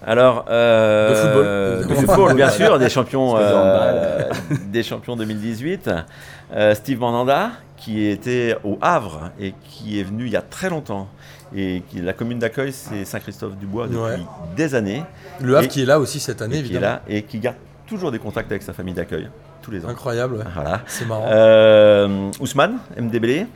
Alors, 0.07 0.45
euh, 0.49 1.11
De 1.11 1.15
football, 1.15 1.45
de 1.45 1.85
évidemment. 1.95 2.15
football, 2.15 2.35
bien 2.37 2.51
sûr, 2.51 2.79
des 2.79 2.89
champions, 2.89 3.35
euh, 3.37 4.25
des 4.67 4.83
champions 4.83 5.17
2018. 5.17 5.91
Euh, 6.55 6.75
Steve 6.75 7.01
Mandanda, 7.01 7.51
qui 7.77 8.07
était 8.07 8.57
au 8.65 8.79
Havre 8.81 9.31
et 9.41 9.55
qui 9.65 9.99
est 10.01 10.03
venu 10.03 10.27
il 10.27 10.33
y 10.33 10.37
a 10.37 10.43
très 10.43 10.71
longtemps. 10.71 11.09
Et 11.57 11.83
qui, 11.91 12.01
la 12.03 12.13
commune 12.13 12.39
d'accueil, 12.39 12.73
c'est 12.73 13.05
Saint-Christophe-du-Bois 13.05 13.87
depuis 13.87 13.99
Ouais. 13.99 14.19
des 14.57 14.75
années. 14.75 15.03
Le 15.41 15.57
Havre 15.57 15.65
Et- 15.65 15.69
qui 15.69 15.83
est 15.83 15.87
là 15.87 15.99
aussi 15.99 16.21
cette 16.21 16.43
année, 16.43 16.57
et 16.59 16.63
qui 16.63 16.67
est 16.67 16.77
évidemment. 16.77 16.87
là 16.95 17.03
et 17.09 17.23
qui 17.23 17.39
garde 17.39 17.57
toujours 17.87 18.11
des 18.13 18.19
contacts 18.19 18.51
avec 18.51 18.63
sa 18.63 18.73
famille 18.75 18.93
d'accueil, 18.95 19.29
tous 19.63 19.71
les 19.71 19.85
ans. 19.85 19.89
Incroyable, 19.89 20.35
ouais. 20.37 20.45
Voilà. 20.55 20.81
c'est 20.87 21.07
marrant. 21.07 21.25
Euh, 21.31 22.31
Ousmane, 22.41 22.79
MDBL. 22.99 23.47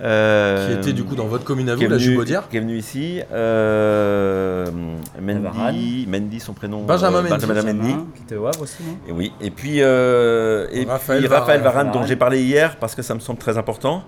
Euh, 0.00 0.66
qui 0.66 0.72
était 0.78 0.92
du 0.92 1.04
coup 1.04 1.14
dans 1.14 1.26
votre 1.26 1.44
commune 1.44 1.68
à 1.68 1.76
qui 1.76 1.84
vous, 1.84 1.90
la 1.90 1.98
Jubaudière. 1.98 2.48
qui 2.48 2.56
est 2.56 2.60
venu 2.60 2.76
ici. 2.78 3.20
Euh. 3.32 4.66
Mendy, 5.20 6.06
Mendy, 6.08 6.40
son 6.40 6.52
prénom. 6.52 6.82
Benjamin 6.82 7.18
euh, 7.18 7.22
Mendy. 7.28 7.46
Benjamin 7.46 7.62
Mendy. 7.72 7.78
Benjamin, 7.92 8.06
qui 8.16 8.22
était 8.22 8.36
au 8.36 8.46
Havre 8.46 8.62
aussi, 8.62 8.82
non 8.82 8.96
Et 9.08 9.12
oui. 9.12 9.32
Et 9.40 9.50
puis, 9.50 9.82
euh, 9.82 10.66
et 10.72 10.84
Raphaël 10.84 11.20
puis 11.20 11.28
Raphaël 11.28 11.60
Varane. 11.60 11.86
Varane, 11.86 12.00
dont 12.00 12.06
j'ai 12.06 12.16
parlé 12.16 12.42
hier 12.42 12.76
parce 12.76 12.94
que 12.94 13.02
ça 13.02 13.14
me 13.14 13.20
semble 13.20 13.38
très 13.38 13.58
important. 13.58 14.02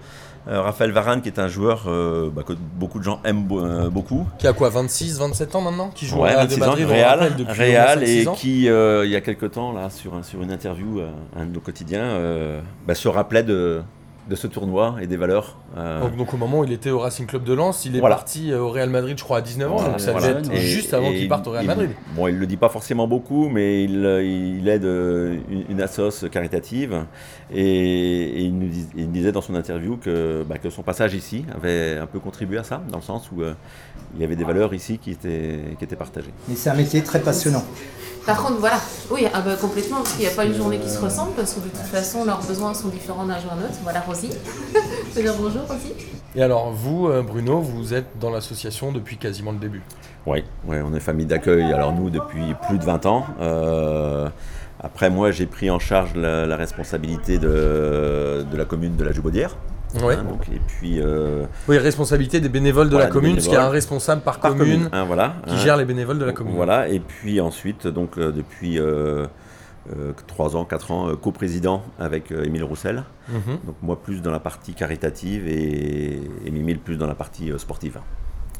Euh, 0.46 0.60
Raphaël 0.60 0.90
Varane, 0.92 1.22
qui 1.22 1.28
est 1.28 1.38
un 1.38 1.48
joueur 1.48 1.84
euh, 1.86 2.28
bah, 2.30 2.42
que 2.46 2.52
beaucoup 2.52 2.98
de 2.98 3.04
gens 3.04 3.18
aiment 3.24 3.48
euh, 3.52 3.88
beaucoup. 3.88 4.26
Qui 4.38 4.46
a 4.46 4.52
quoi 4.52 4.68
26, 4.68 5.18
27 5.18 5.54
ans 5.56 5.62
maintenant 5.62 5.88
Qui 5.94 6.04
joue 6.06 6.18
Ouais, 6.20 6.34
Real 6.34 6.46
de 6.46 6.52
26 6.54 6.62
ans, 6.62 6.66
Madrid, 6.66 6.86
le 6.86 6.92
Real, 6.92 7.36
depuis 7.38 7.58
Real, 7.62 8.02
et 8.02 8.24
5-6 8.24 8.28
ans. 8.28 8.32
qui, 8.34 8.68
euh, 8.68 9.06
il 9.06 9.10
y 9.10 9.16
a 9.16 9.22
quelque 9.22 9.46
temps, 9.46 9.72
là, 9.72 9.88
sur, 9.88 10.14
un- 10.14 10.22
sur 10.22 10.42
une 10.42 10.52
interview, 10.52 11.00
euh, 11.00 11.08
un 11.34 11.46
de 11.46 11.50
nos 11.54 11.60
quotidiens, 11.60 12.02
euh, 12.04 12.60
bah, 12.86 12.94
se 12.94 13.08
rappelait 13.08 13.42
de, 13.42 13.80
de 14.28 14.34
ce 14.36 14.46
tournoi 14.46 14.96
et 15.02 15.06
des 15.06 15.16
valeurs. 15.18 15.58
euh, 15.76 16.00
Donc, 16.00 16.16
donc 16.16 16.32
au 16.34 16.36
moment 16.38 16.60
où 16.60 16.64
il 16.64 16.72
était 16.72 16.88
au 16.90 16.98
Racing 17.00 17.26
Club 17.26 17.44
de 17.44 17.52
Lens, 17.52 17.84
il 17.84 17.94
est 17.94 18.00
Voilà. 18.00 18.16
parti 18.16 18.50
euh, 18.52 18.60
au 18.60 18.70
Real 18.70 18.88
Madrid, 18.88 19.18
je 19.18 19.22
crois, 19.22 19.38
à 19.38 19.40
19 19.42 19.70
ans. 19.70 19.76
Voilà, 19.76 19.90
donc 19.90 20.00
ça 20.00 20.12
voilà. 20.12 20.28
devait 20.28 20.38
être 20.40 20.52
Et- 20.52 20.60
juste 20.60 20.94
avant 20.94 21.10
qu'il 21.10 21.28
parte 21.28 21.46
au 21.46 21.50
Real 21.50 21.64
il- 21.64 21.66
Madrid. 21.66 21.90
Bon, 22.16 22.26
il 22.28 22.38
le 22.38 22.46
dit 22.46 22.56
pas 22.56 22.70
forcément 22.70 23.06
beaucoup, 23.06 23.48
mais 23.50 23.84
il, 23.84 24.04
euh, 24.06 24.24
il 24.24 24.66
aide 24.68 24.84
une, 24.84 25.64
une 25.68 25.80
assoce 25.82 26.24
caritative 26.30 27.04
et, 27.52 27.60
et 27.60 28.40
il, 28.40 28.58
nous 28.58 28.68
dis- 28.68 28.86
il 28.96 29.10
disait 29.10 29.32
dans 29.32 29.42
son 29.42 29.54
interview 29.54 29.96
que, 29.98 30.42
bah, 30.48 30.56
que 30.58 30.70
son 30.70 30.82
passage 30.82 31.12
ici 31.14 31.44
avait 31.54 31.98
un 31.98 32.06
peu 32.06 32.18
contribué 32.18 32.56
à 32.58 32.64
ça, 32.64 32.82
dans 32.90 32.98
le 32.98 33.02
sens 33.04 33.30
où 33.30 33.42
euh, 33.42 33.52
il 34.14 34.20
y 34.20 34.24
avait 34.24 34.36
des 34.36 34.44
valeurs 34.44 34.72
ici 34.72 34.98
qui 34.98 35.10
étaient, 35.10 35.60
qui 35.78 35.84
étaient 35.84 35.96
partagées. 35.96 36.32
Mais 36.48 36.54
c'est 36.54 36.70
un 36.70 36.74
métier 36.74 37.02
très 37.02 37.20
passionnant. 37.20 37.64
Par 38.26 38.42
contre, 38.42 38.58
voilà, 38.58 38.78
oui, 39.10 39.26
ah 39.34 39.40
bah, 39.42 39.54
complètement, 39.60 39.98
parce 39.98 40.12
qu'il 40.12 40.24
n'y 40.26 40.32
a 40.32 40.34
pas 40.34 40.46
une 40.46 40.54
journée 40.54 40.78
qui 40.78 40.88
se 40.88 40.98
ressemble, 40.98 41.32
parce 41.32 41.52
que 41.52 41.60
de 41.60 41.68
toute 41.68 41.80
façon, 41.80 42.24
leurs 42.24 42.40
besoins 42.42 42.72
sont 42.72 42.88
différents 42.88 43.26
d'un 43.26 43.38
jour 43.38 43.52
à 43.52 43.56
l'autre. 43.56 43.74
Voilà, 43.82 44.00
Rosie. 44.00 44.30
Je 45.10 45.16
veux 45.16 45.22
dire 45.22 45.34
bonjour, 45.38 45.62
Rosie. 45.68 45.92
Et 46.34 46.42
alors 46.42 46.72
vous, 46.72 47.08
euh, 47.08 47.22
Bruno, 47.22 47.60
vous 47.60 47.92
êtes 47.94 48.18
dans 48.18 48.30
l'association 48.30 48.92
depuis 48.92 49.18
quasiment 49.18 49.52
le 49.52 49.58
début. 49.58 49.82
Oui, 50.26 50.42
ouais, 50.66 50.80
on 50.82 50.94
est 50.94 51.00
famille 51.00 51.26
d'accueil, 51.26 51.70
alors 51.72 51.92
nous 51.92 52.08
depuis 52.10 52.54
plus 52.66 52.78
de 52.78 52.84
20 52.84 53.06
ans. 53.06 53.26
Euh, 53.40 54.28
après 54.80 55.10
moi 55.10 55.30
j'ai 55.30 55.46
pris 55.46 55.70
en 55.70 55.78
charge 55.78 56.14
la, 56.16 56.46
la 56.46 56.56
responsabilité 56.56 57.38
de, 57.38 58.44
de 58.50 58.56
la 58.56 58.64
commune 58.64 58.96
de 58.96 59.04
la 59.04 59.12
Joubaudière. 59.12 59.56
Oui. 60.02 60.14
Hein, 60.14 60.24
donc, 60.24 60.48
et 60.48 60.60
puis 60.66 61.00
euh, 61.00 61.44
Oui, 61.68 61.78
responsabilité 61.78 62.40
des 62.40 62.48
bénévoles 62.48 62.88
de 62.88 62.92
Voilà, 62.92 63.06
la 63.06 63.12
commune, 63.12 63.34
parce 63.34 63.46
qu'il 63.46 63.54
y 63.54 63.56
a 63.56 63.66
un 63.66 63.70
responsable 63.70 64.22
par, 64.22 64.40
par 64.40 64.52
commune, 64.52 64.84
commune, 64.84 64.88
hein, 64.92 65.04
voilà, 65.04 65.36
qui 65.46 65.54
hein. 65.54 65.58
gère 65.58 65.76
les 65.76 65.84
bénévoles 65.84 66.18
de 66.18 66.24
la 66.24 66.32
commune. 66.32 66.54
Voilà, 66.54 66.88
et 66.88 67.00
puis 67.00 67.40
ensuite, 67.40 67.86
donc 67.86 68.18
euh, 68.18 68.32
depuis 68.32 68.78
euh, 69.92 70.12
3 70.26 70.56
ans, 70.56 70.64
4 70.64 70.90
ans, 70.90 71.08
euh, 71.08 71.16
coprésident 71.16 71.82
avec 71.98 72.32
euh, 72.32 72.44
Émile 72.44 72.64
Roussel. 72.64 73.04
Mhm. 73.28 73.58
Donc 73.66 73.76
moi 73.82 74.00
plus 74.02 74.22
dans 74.22 74.30
la 74.30 74.40
partie 74.40 74.74
caritative 74.74 75.46
et, 75.46 76.20
Émile 76.46 76.78
plus 76.78 76.96
dans 76.96 77.06
la 77.06 77.14
partie 77.14 77.52
euh, 77.52 77.58
sportive. 77.58 77.98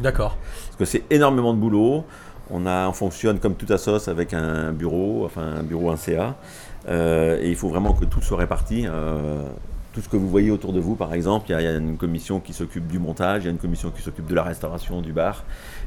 D'accord. 0.00 0.36
Parce 0.66 0.76
que 0.76 0.84
c'est 0.84 1.04
énormément 1.10 1.54
de 1.54 1.58
boulot. 1.58 2.04
On, 2.50 2.66
a, 2.66 2.88
on 2.88 2.92
fonctionne 2.92 3.38
comme 3.38 3.54
tout 3.54 3.72
assos 3.72 4.08
avec 4.08 4.34
un 4.34 4.72
bureau, 4.72 5.24
enfin 5.24 5.42
un 5.42 5.62
bureau, 5.62 5.90
un 5.90 5.96
CA. 5.96 6.36
Euh, 6.88 7.40
et 7.40 7.48
il 7.48 7.56
faut 7.56 7.68
vraiment 7.68 7.94
que 7.94 8.04
tout 8.04 8.20
soit 8.20 8.36
réparti. 8.36 8.86
Tout 9.94 10.00
ce 10.00 10.08
que 10.08 10.16
vous 10.16 10.28
voyez 10.28 10.50
autour 10.50 10.72
de 10.72 10.80
vous, 10.80 10.96
par 10.96 11.14
exemple, 11.14 11.46
il 11.48 11.52
y 11.52 11.54
a- 11.54 11.60
il 11.60 11.64
y, 11.64 11.68
a 11.68 11.76
une 11.76 11.96
commission 11.96 12.40
qui 12.40 12.52
s'occupe 12.52 12.86
du 12.88 12.98
montage, 12.98 13.42
il 13.42 13.46
y 13.46 13.48
a 13.48 13.52
une 13.52 13.58
commission 13.58 13.90
qui 13.94 14.02
s'occupe 14.02 14.26
de 14.26 14.34
la 14.34 14.42
restauration 14.42 15.00
du 15.00 15.12
bar. 15.12 15.44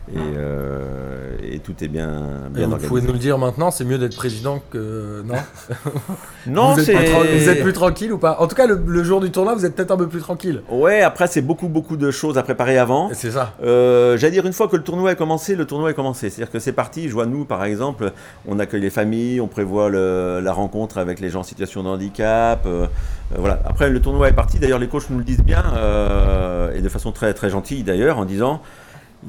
Et, 0.10 0.16
euh, 0.18 1.36
et 1.44 1.60
tout 1.60 1.74
est 1.84 1.90
bien, 1.90 2.08
Et 2.48 2.50
bien 2.52 2.68
vous 2.68 2.72
organisé. 2.74 2.88
pouvez 2.88 3.02
nous 3.02 3.12
le 3.12 3.20
dire 3.20 3.38
maintenant, 3.38 3.70
c'est 3.72 3.84
mieux 3.84 3.98
d'être 3.98 4.16
président 4.16 4.62
que. 4.72 5.22
Non? 5.26 5.36
Non, 6.48 6.74
vous, 6.76 6.90
êtes 6.90 7.42
vous 7.42 7.50
êtes 7.50 7.62
plus 7.62 7.74
tranquille 7.74 8.14
ou 8.14 8.18
pas? 8.18 8.38
En 8.40 8.48
tout 8.48 8.56
cas, 8.56 8.68
le, 8.68 8.82
le 8.88 9.04
jour 9.04 9.20
du 9.20 9.32
tournoi, 9.32 9.54
vous 9.54 9.66
êtes 9.66 9.76
peut-être 9.76 9.92
un 9.92 9.98
peu 9.98 10.08
plus 10.08 10.22
tranquille. 10.22 10.62
Ouais, 10.72 11.02
après, 11.02 11.28
c'est 11.28 11.42
beaucoup, 11.42 11.68
beaucoup 11.68 11.98
de 11.98 12.10
choses 12.10 12.38
à 12.38 12.44
préparer 12.44 12.78
avant. 12.78 13.10
Et 13.12 13.16
C'est 13.16 13.32
ça. 13.32 13.54
Euh, 13.62 14.16
J'allais 14.18 14.32
dire, 14.32 14.46
une 14.46 14.54
fois 14.54 14.70
que 14.70 14.78
le 14.78 14.84
tournoi 14.84 15.12
est 15.12 15.16
commencé, 15.18 15.56
le 15.58 15.66
tournoi 15.66 15.92
est 15.92 15.94
commencé. 15.94 16.30
C'est-à-dire 16.30 16.52
que 16.52 16.60
c'est 16.60 16.72
parti. 16.72 17.10
Je 17.10 17.14
vois, 17.14 17.26
nous, 17.26 17.44
par 17.44 17.66
exemple, 17.66 18.14
on 18.48 18.60
accueille 18.60 18.80
les 18.82 18.90
familles, 18.90 19.42
on 19.42 19.48
prévoit 19.48 19.90
le- 19.90 20.40
la 20.42 20.54
rencontre 20.54 20.98
avec 21.00 21.20
les 21.20 21.30
gens 21.30 21.42
en 21.42 21.44
situation 21.44 21.84
de 21.84 21.90
handicap. 21.90 22.64
euh, 22.66 22.88
voilà. 23.38 23.60
Après, 23.66 23.90
le 23.90 23.97
tournoi 24.00 24.30
est 24.30 24.34
parti. 24.34 24.60
D'ailleurs, 24.60 24.80
les 24.80 24.88
coachs 24.88 25.10
nous 25.10 25.18
le 25.20 25.24
disent 25.24 25.44
bien, 25.44 25.64
euh, 25.76 26.74
et 26.76 26.82
de 26.82 26.90
façon 26.90 27.12
très, 27.12 27.34
très 27.34 27.50
gentille 27.50 27.84
d'ailleurs, 27.84 28.18
en 28.18 28.26
disant 28.26 28.62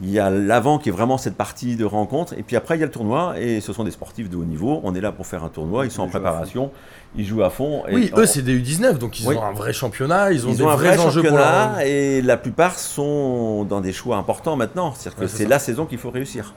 il 0.02 0.11
y 0.11 0.18
a 0.18 0.28
l'avant 0.31 0.78
qui 0.78 0.90
est 0.90 0.92
vraiment 0.92 1.16
cette 1.16 1.35
partie 1.37 1.74
de 1.74 1.85
rencontre, 1.85 2.35
et 2.37 2.42
puis 2.42 2.57
après, 2.57 2.76
il 2.76 2.81
y 2.81 2.83
a 2.83 2.87
le 2.87 2.92
tournoi, 2.92 3.35
et 3.40 3.61
ce 3.62 3.72
sont 3.72 3.85
des 3.85 3.90
sportifs 3.90 4.28
de 4.28 4.37
haut 4.37 4.44
niveau. 4.44 4.81
On 4.85 4.94
est 4.94 5.00
là 5.00 5.12
pour 5.12 5.26
faire 5.26 5.42
un 5.44 5.48
tournoi, 5.48 5.87
ils 5.87 5.90
sont 5.90 6.02
en 6.02 6.07
Ils 6.07 6.11
préparation, 6.11 6.70
ils 7.16 7.24
jouent 7.26 7.42
à 7.42 7.48
fond. 7.50 7.83
et 7.88 7.94
Oui, 7.94 8.11
on- 8.14 8.20
eux, 8.20 8.26
c'est 8.26 8.42
des 8.42 8.54
U19, 8.61 8.98
donc 8.98 9.18
ils 9.18 9.26
Oui. 9.26 9.35
ont 9.37 9.42
un 9.42 9.52
vrai 9.52 9.72
championnat, 9.72 10.31
ils 10.31 10.46
ont 10.46 10.50
ils 10.50 10.59
des 10.59 10.62
ont 10.62 10.68
un 10.68 10.76
vrais 10.76 10.94
vrai 10.94 10.98
enjeux 11.07 11.22
pour 11.22 11.38
leur. 11.38 11.81
et 11.81 12.20
la 12.20 12.37
plupart 12.37 12.78
sont 12.78 13.64
dans 13.64 13.81
des 13.81 13.92
choix 13.92 14.18
importants 14.18 14.57
maintenant. 14.57 14.92
C'est-à-dire 14.94 15.16
que 15.20 15.22
Ouais, 15.24 15.28
c'est 15.35 15.46
la 15.46 15.59
saison 15.59 15.87
qu'il 15.87 15.98
faut 15.98 16.11
réussir. 16.11 16.52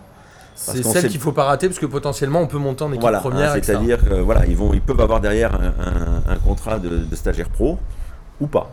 C'est 0.54 0.84
celle 0.84 1.08
qu'il 1.08 1.20
faut 1.20 1.32
pas 1.32 1.46
rater, 1.46 1.68
parce 1.68 1.80
que 1.80 1.86
potentiellement, 1.88 2.42
on 2.42 2.48
peut 2.48 2.58
monter 2.60 2.84
en 2.84 2.90
équipe 2.90 3.02
Voilà, 3.02 3.20
première. 3.22 3.54
hein, 3.54 3.56
etc. 3.56 3.74
c'est-à-dire 3.78 4.04
que 4.08 4.14
voilà, 4.16 4.46
ils 4.46 4.56
vont, 4.58 4.74
ils 4.74 4.82
peuvent 4.82 5.00
avoir 5.00 5.22
derrière 5.22 5.56
un, 5.56 5.68
un- 6.30 6.34
un 6.34 6.36
contrat 6.36 6.78
de, 6.78 6.90
de 6.90 7.16
stagiaire 7.16 7.50
pro 7.50 7.80
ou 8.42 8.48
pas. 8.48 8.70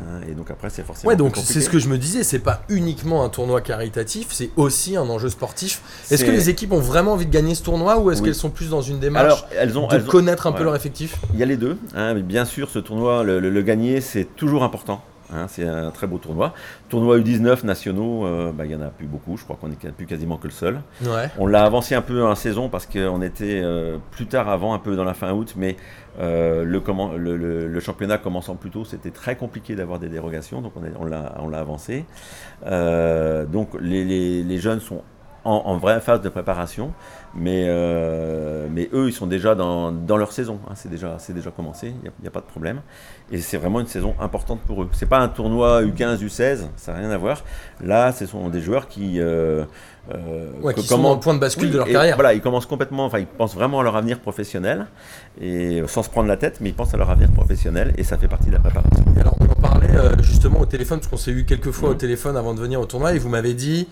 hein, 0.00 0.20
et 0.28 0.32
donc 0.32 0.50
après, 0.50 0.68
c'est 0.70 0.82
forcément. 0.84 1.08
Ouais, 1.08 1.16
donc 1.16 1.36
c'est 1.36 1.60
ce 1.60 1.70
que 1.70 1.78
je 1.78 1.88
me 1.88 1.96
disais, 1.96 2.24
c'est 2.24 2.40
pas 2.40 2.62
uniquement 2.68 3.24
un 3.24 3.28
tournoi 3.28 3.60
caritatif, 3.60 4.26
c'est 4.30 4.50
aussi 4.56 4.96
un 4.96 5.08
enjeu 5.08 5.28
sportif. 5.30 5.80
Est-ce 6.10 6.24
que 6.24 6.30
les 6.30 6.50
équipes 6.50 6.72
ont 6.72 6.80
vraiment 6.80 7.12
envie 7.12 7.26
de 7.26 7.30
gagner 7.32 7.54
ce 7.54 7.62
tournoi 7.62 7.98
ou 8.00 8.10
est-ce 8.10 8.20
Oui. 8.20 8.26
qu'elles 8.26 8.34
sont 8.34 8.50
plus 8.50 8.68
dans 8.70 8.82
une 8.82 8.98
démarche 8.98 9.24
Alors, 9.24 9.46
elles 9.56 9.78
ont. 9.78 9.86
de 9.86 9.94
elles 9.94 10.02
ont- 10.04 10.10
connaître 10.10 10.46
un 10.46 10.52
peu 10.52 10.58
ouais. 10.58 10.64
leur 10.64 10.76
effectif? 10.76 11.16
Il 11.32 11.38
y 11.38 11.42
a 11.42 11.46
les 11.46 11.56
deux. 11.56 11.78
hein, 11.94 12.14
mais 12.14 12.22
bien 12.22 12.44
sûr, 12.44 12.68
ce 12.70 12.78
tournoi, 12.80 13.22
le, 13.22 13.38
le- 13.40 13.50
le 13.50 13.62
gagner, 13.62 14.00
c'est 14.00 14.24
toujours 14.36 14.64
important. 14.64 15.00
Hein, 15.32 15.46
c'est 15.48 15.66
un 15.66 15.90
très 15.90 16.06
beau 16.06 16.18
tournoi. 16.18 16.54
Tournoi 16.88 17.18
U19 17.18 17.64
nationaux, 17.64 18.26
euh, 18.26 18.52
bah, 18.52 18.64
il 18.64 18.68
n'y 18.68 18.74
en 18.74 18.82
a 18.86 18.88
plus 18.90 19.06
beaucoup. 19.06 19.36
Je 19.36 19.44
crois 19.44 19.56
qu'on 19.60 19.68
n'est 19.68 19.76
plus 19.76 20.06
quasiment 20.06 20.36
que 20.36 20.46
le 20.48 20.52
seul. 20.52 20.80
Ouais. 21.02 21.30
On 21.38 21.46
l'a 21.46 21.64
avancé 21.64 21.94
un 21.94 22.02
peu 22.02 22.24
en 22.24 22.34
saison 22.34 22.68
parce 22.68 22.86
qu'on 22.86 23.22
était 23.22 23.60
euh, 23.62 23.98
plus 24.10 24.26
tard 24.26 24.48
avant, 24.48 24.74
un 24.74 24.78
peu 24.78 24.96
dans 24.96 25.04
la 25.04 25.14
fin 25.14 25.32
août, 25.32 25.54
mais 25.56 25.76
euh, 26.20 26.64
le, 26.64 26.80
comment- 26.80 27.12
le- 27.14 27.36
le- 27.36 27.66
le 27.68 27.80
championnat 27.80 28.18
commençant 28.18 28.54
plus 28.54 28.70
tôt, 28.70 28.84
c'était 28.84 29.10
très 29.10 29.36
compliqué 29.36 29.74
d'avoir 29.74 29.98
des 29.98 30.08
dérogations, 30.08 30.60
donc 30.60 30.72
on, 30.76 31.04
l'a 31.04 31.34
on 31.40 31.48
l'a 31.48 31.58
avancé. 31.58 32.04
Donc 32.64 33.70
les, 33.80 34.04
les- 34.04 34.42
les 34.42 34.58
jeunes 34.58 34.80
sont 34.80 35.02
en, 35.44 35.62
en 35.66 35.76
vraie 35.76 36.00
phase 36.00 36.20
de 36.22 36.28
préparation, 36.28 36.92
mais, 37.34 37.64
euh, 37.66 38.66
mais 38.70 38.88
eux, 38.92 39.08
ils 39.08 39.12
sont 39.12 39.26
déjà 39.26 39.54
dans, 39.54 39.92
dans 39.92 40.16
leur 40.16 40.32
saison. 40.32 40.58
hein, 40.68 40.72
c'est 40.74 40.88
déjà, 40.90 41.16
commencé, 41.54 41.88
il 42.02 42.10
n'y 42.22 42.28
a, 42.28 42.30
pas 42.30 42.40
de 42.40 42.46
problème. 42.46 42.80
Et 43.30 43.38
c'est 43.38 43.56
vraiment 43.56 43.80
une 43.80 43.86
saison 43.86 44.14
importante 44.20 44.60
pour 44.60 44.82
eux. 44.82 44.88
C'est 44.92 45.08
pas 45.08 45.18
un 45.18 45.28
tournoi 45.28 45.82
U15, 45.82 46.18
U16, 46.24 46.58
ça 46.76 46.92
n'a 46.92 46.98
rien 46.98 47.10
à 47.10 47.18
voir. 47.18 47.42
Là, 47.82 48.12
ce 48.12 48.26
sont 48.26 48.48
des 48.48 48.60
joueurs 48.60 48.88
qui. 48.88 49.20
euh, 49.20 49.64
euh, 50.14 50.50
Ouais, 50.62 50.74
que 50.74 50.80
qui 50.80 50.86
sont 50.86 50.98
dans 51.02 51.14
le 51.14 51.20
point 51.20 51.34
de 51.34 51.38
bascule 51.40 51.64
Oui, 51.66 51.70
de 51.72 51.78
leur 51.78 51.88
et 51.88 51.92
carrière. 51.92 52.14
Voilà, 52.16 52.34
ils 52.34 52.40
commencent 52.42 52.66
complètement, 52.66 53.06
enfin, 53.06 53.18
ils 53.20 53.26
pensent 53.26 53.54
vraiment 53.54 53.80
à 53.80 53.82
leur 53.82 53.96
avenir 53.96 54.20
professionnel, 54.20 54.86
et 55.40 55.82
sans 55.86 56.02
se 56.02 56.10
prendre 56.10 56.28
la 56.28 56.36
tête, 56.36 56.58
mais 56.60 56.68
ils 56.70 56.74
pensent 56.74 56.92
à 56.94 56.98
leur 56.98 57.10
avenir 57.10 57.30
professionnel, 57.32 57.92
et 57.96 58.04
ça 58.04 58.16
fait 58.18 58.28
partie 58.28 58.48
de 58.48 58.52
la 58.52 58.58
préparation. 58.60 59.04
Et 59.16 59.20
alors 59.20 59.34
on 59.40 59.44
en 59.44 59.60
parlait 59.60 59.88
justement 60.22 60.60
au 60.60 60.66
téléphone, 60.66 60.98
parce 61.00 61.08
qu'on 61.10 61.16
s'est 61.16 61.30
eu 61.30 61.44
quelques 61.44 61.70
fois 61.70 61.88
au 61.90 61.92
Mhm. 61.92 61.98
téléphone 61.98 62.36
avant 62.36 62.54
de 62.54 62.60
venir 62.60 62.80
au 62.80 62.84
tournoi, 62.86 63.14
et 63.14 63.18
vous 63.18 63.28
m'avez 63.30 63.54
dit, 63.54 63.88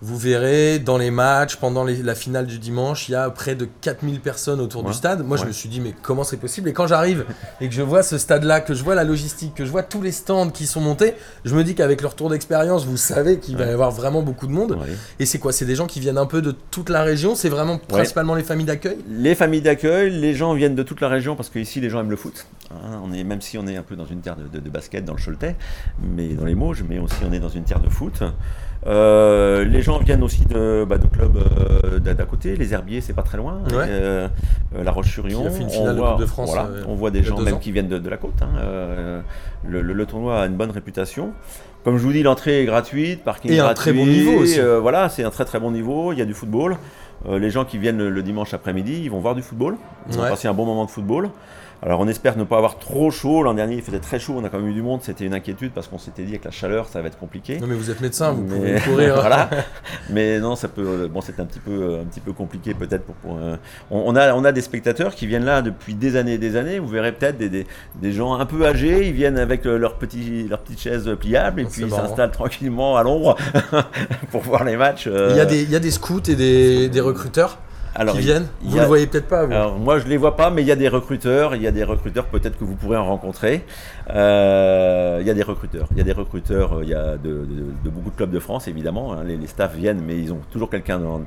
vous 0.00 0.16
verrez 0.16 0.78
dans 0.78 0.96
les 0.98 1.10
matchs, 1.10 1.56
pendant 1.56 1.84
les- 1.84 2.02
la 2.02 2.14
finale 2.14 2.46
du 2.46 2.58
dimanche, 2.58 3.08
il 3.08 3.12
y 3.12 3.14
a 3.14 3.28
près 3.30 3.54
de 3.54 3.66
4000 3.80 4.20
personnes 4.20 4.60
autour 4.60 4.82
du 4.84 4.92
stade. 4.92 5.24
Moi 5.26 5.36
je 5.36 5.44
me 5.44 5.52
suis 5.52 5.68
dit, 5.68 5.80
mais 5.80 5.94
comment 6.02 6.24
c'est 6.24 6.36
possible? 6.36 6.68
Et 6.68 6.72
quand 6.72 6.86
j'arrive 6.86 7.24
et 7.60 7.68
que 7.68 7.74
je 7.74 7.82
vois 7.82 8.02
ce 8.02 8.16
stade-là, 8.18 8.60
que 8.60 8.74
je 8.74 8.84
vois 8.84 8.94
la 8.94 9.04
logistique, 9.04 9.54
que 9.54 9.64
je 9.64 9.70
vois 9.70 9.82
tous 9.82 10.00
les 10.02 10.12
stands 10.12 10.50
qui 10.50 10.66
sont 10.66 10.80
montés, 10.80 11.14
je 11.44 11.54
me 11.54 11.64
dis 11.64 11.74
qu'avec 11.74 12.00
leur 12.02 12.14
tour 12.14 12.30
d'expérience, 12.30 12.84
vous 12.86 12.96
savez 12.96 13.38
qu'il 13.38 13.56
va 13.56 13.66
y 13.66 13.70
avoir 13.70 13.90
vraiment 13.90 14.22
beaucoup 14.22 14.46
de 14.46 14.52
monde. 14.52 14.72
Et 15.18 15.26
c'est 15.26 15.38
quoi? 15.38 15.52
C'est 15.52 15.64
des 15.64 15.74
gens 15.74 15.86
qui 15.86 16.00
viennent 16.00 16.18
un 16.18 16.26
peu 16.26 16.42
de 16.42 16.52
toute 16.70 16.90
la 16.90 17.02
région? 17.02 17.34
C'est 17.34 17.48
vraiment 17.48 17.78
principalement 17.78 18.34
les 18.34 18.42
familles 18.44 18.66
d'accueil? 18.66 18.98
Les 19.08 19.34
familles 19.34 19.62
d'accueil, 19.62 20.10
les 20.10 20.34
gens 20.34 20.54
viennent 20.54 20.74
de 20.76 20.82
toute 20.82 21.00
la 21.00 21.08
région 21.08 21.34
parce 21.36 21.48
qu'ici 21.50 21.80
les 21.80 21.90
gens 21.90 22.00
aiment 22.00 22.10
le 22.10 22.16
foot. 22.16 22.46
hein. 22.70 23.00
on 23.02 23.12
est, 23.12 23.24
même 23.24 23.40
si 23.40 23.56
on 23.58 23.66
est 23.66 23.76
un 23.76 23.82
peu 23.82 23.96
dans 23.96 24.06
une 24.06 24.20
terre 24.20 24.36
de, 24.36 24.46
de- 24.46 24.62
de 24.62 24.70
basket 24.70 25.04
dans 25.04 25.14
le 25.14 25.20
Choletais, 25.22 25.56
mais 26.02 26.28
dans 26.34 26.44
les 26.44 26.54
Mauges, 26.54 26.84
mais 26.88 26.98
aussi 26.98 27.16
on 27.28 27.32
est 27.32 27.40
dans 27.40 27.48
une 27.48 27.64
terre 27.64 27.80
de 27.80 27.88
foot. 27.88 28.22
Euh, 28.86 29.64
les 29.64 29.82
gens 29.82 29.98
viennent 29.98 30.22
aussi 30.22 30.44
de, 30.46 30.86
bah, 30.88 30.98
de 30.98 31.06
clubs 31.06 31.36
euh, 31.36 31.98
d'à 31.98 32.24
côté. 32.24 32.56
Les 32.56 32.72
Herbiers, 32.72 33.00
c'est 33.00 33.12
pas 33.12 33.22
très 33.22 33.36
loin. 33.36 33.60
Ouais. 33.70 33.84
Euh, 33.88 34.28
la 34.82 34.90
Roche-sur-Yon. 34.92 35.46
On 35.78 35.94
voit, 35.94 36.10
Coupe 36.12 36.20
de 36.20 36.26
France, 36.26 36.50
voilà, 36.50 36.68
on 36.86 36.94
voit 36.94 37.10
des 37.10 37.22
gens 37.22 37.38
même 37.40 37.54
ans. 37.54 37.58
qui 37.58 37.72
viennent 37.72 37.88
de, 37.88 37.98
de 37.98 38.08
la 38.08 38.16
côte. 38.16 38.40
hein. 38.42 39.22
Le, 39.66 39.82
le- 39.82 39.92
le 39.92 40.06
tournoi 40.06 40.40
a 40.42 40.46
une 40.46 40.54
bonne 40.56 40.70
réputation. 40.70 41.32
Comme 41.84 41.96
je 41.98 42.02
vous 42.02 42.12
dis, 42.12 42.22
l'entrée 42.22 42.62
est 42.62 42.66
gratuite, 42.66 43.24
parking 43.24 43.50
Et 43.50 43.58
un 43.60 43.64
gratuit. 43.64 43.76
très 43.82 43.92
bon 43.92 44.06
niveau 44.06 44.38
aussi. 44.42 44.60
voilà, 44.80 45.08
c'est 45.08 45.24
un 45.24 45.30
très 45.30 45.44
très 45.44 45.58
bon 45.58 45.70
niveau. 45.72 46.12
Il 46.12 46.18
y 46.18 46.22
a 46.22 46.26
du 46.26 46.34
football. 46.34 46.76
Les 47.28 47.50
gens 47.50 47.64
qui 47.64 47.78
viennent 47.78 47.98
le, 47.98 48.10
le 48.10 48.22
dimanche 48.22 48.54
après-midi, 48.54 49.00
ils 49.02 49.10
vont 49.10 49.18
voir 49.18 49.34
du 49.34 49.42
football. 49.42 49.76
Ils 50.08 50.16
vont 50.16 50.22
passer 50.22 50.46
un 50.48 50.54
bon 50.54 50.64
moment 50.66 50.84
de 50.84 50.90
football. 50.90 51.30
Alors 51.80 52.00
on 52.00 52.08
espère 52.08 52.36
ne 52.36 52.42
pas 52.44 52.56
avoir 52.56 52.78
trop 52.78 53.10
chaud. 53.12 53.42
L'an 53.44 53.54
dernier, 53.54 53.76
il 53.76 53.82
faisait 53.82 54.00
très 54.00 54.18
chaud. 54.18 54.34
On 54.36 54.44
a 54.44 54.48
quand 54.48 54.58
même 54.58 54.68
eu 54.68 54.72
du 54.74 54.82
monde. 54.82 55.00
C'était 55.02 55.24
une 55.24 55.34
inquiétude 55.34 55.70
parce 55.72 55.86
qu'on 55.86 55.98
s'était 55.98 56.22
dit 56.24 56.30
avec 56.30 56.44
la 56.44 56.50
chaleur, 56.50 56.88
ça 56.88 57.00
va 57.00 57.06
être 57.06 57.18
compliqué. 57.18 57.58
Non 57.60 57.68
mais 57.68 57.76
vous 57.76 57.90
êtes 57.90 58.00
médecin, 58.00 58.32
vous 58.32 58.42
Mais- 58.42 58.80
pouvez 58.80 58.80
courir. 58.80 59.14
voilà. 59.20 59.48
Mais 60.10 60.40
non, 60.40 60.56
ça 60.56 60.66
peut. 60.66 61.08
Bon, 61.12 61.20
c'est 61.20 61.38
un 61.38 61.44
petit 61.44 61.60
peu, 61.60 61.98
un 62.02 62.04
petit 62.04 62.18
peu 62.20 62.32
compliqué 62.32 62.74
peut-être 62.74 63.04
pour. 63.04 63.14
pour, 63.16 63.36
euh, 63.38 63.56
on, 63.92 64.02
on 64.06 64.16
a, 64.16 64.34
on 64.34 64.44
a 64.44 64.50
des 64.50 64.60
spectateurs 64.60 65.14
qui 65.14 65.26
viennent 65.28 65.44
là 65.44 65.62
depuis 65.62 65.94
des 65.94 66.16
années 66.16 66.34
et 66.34 66.38
des 66.38 66.56
années. 66.56 66.78
Vous 66.80 66.88
verrez 66.88 67.12
peut-être 67.12 67.38
des, 67.38 67.48
des, 67.48 67.66
des 68.02 68.12
gens 68.12 68.34
un 68.34 68.46
peu 68.46 68.66
âgés. 68.66 69.06
Ils 69.06 69.14
viennent 69.14 69.38
avec 69.38 69.64
euh, 69.64 69.78
leur 69.78 69.94
petit, 69.94 70.48
leur 70.48 70.58
petite 70.58 70.80
chaise 70.80 71.08
pliable 71.20 71.60
et 71.60 71.64
puis 71.64 71.82
ils 71.82 71.90
s'installent 71.90 72.32
tranquillement 72.32 72.96
à 72.96 73.04
l'ombre 73.04 73.36
pour 74.32 74.42
voir 74.42 74.64
les 74.64 74.76
matchs. 74.76 75.06
euh. 75.06 75.28
Il 75.30 75.36
y, 75.36 75.40
a 75.40 75.46
des, 75.46 75.62
il 75.62 75.70
y 75.70 75.76
a 75.76 75.80
des 75.80 75.90
scouts 75.92 76.28
et 76.28 76.34
des, 76.34 76.88
des 76.88 77.00
recruteurs 77.00 77.58
Alors, 77.98 78.14
qui 78.14 78.20
viennent. 78.20 78.46
Vous 78.62 78.78
a- 78.78 78.82
le 78.82 78.86
voyez 78.86 79.06
peut-être 79.08 79.26
pas, 79.28 79.44
vous. 79.44 79.52
Alors 79.52 79.76
moi 79.78 79.98
je 79.98 80.06
les 80.06 80.16
vois 80.16 80.36
pas, 80.36 80.50
mais 80.50 80.62
il 80.62 80.68
y 80.68 80.72
a 80.72 80.76
des 80.76 80.88
recruteurs. 80.88 81.54
Il 81.56 81.62
y 81.62 81.66
a 81.66 81.70
des 81.72 81.84
recruteurs 81.84 82.26
peut-être 82.26 82.56
que 82.58 82.64
vous 82.64 82.76
pourrez 82.76 82.96
en 82.96 83.04
rencontrer. 83.04 83.64
Euh, 84.10 85.18
il 85.20 85.26
y 85.26 85.30
a 85.30 85.34
des 85.34 85.42
recruteurs. 85.42 85.88
Il 85.92 85.98
y 85.98 86.00
a 86.00 86.04
des 86.04 86.12
recruteurs. 86.12 86.78
euh, 86.78 86.84
Il 86.84 86.88
y 86.90 86.94
a 86.94 87.16
de, 87.16 87.28
de- 87.28 87.72
de 87.84 87.90
beaucoup 87.90 88.10
de 88.10 88.16
clubs 88.16 88.30
de 88.30 88.38
France 88.40 88.68
évidemment. 88.68 89.12
hein. 89.12 89.24
Les, 89.24 89.36
les 89.36 89.46
staffs 89.46 89.74
viennent, 89.74 90.02
mais 90.04 90.16
ils 90.16 90.32
ont 90.32 90.40
toujours 90.50 90.70
quelqu'un 90.70 90.98
dans. 90.98 91.22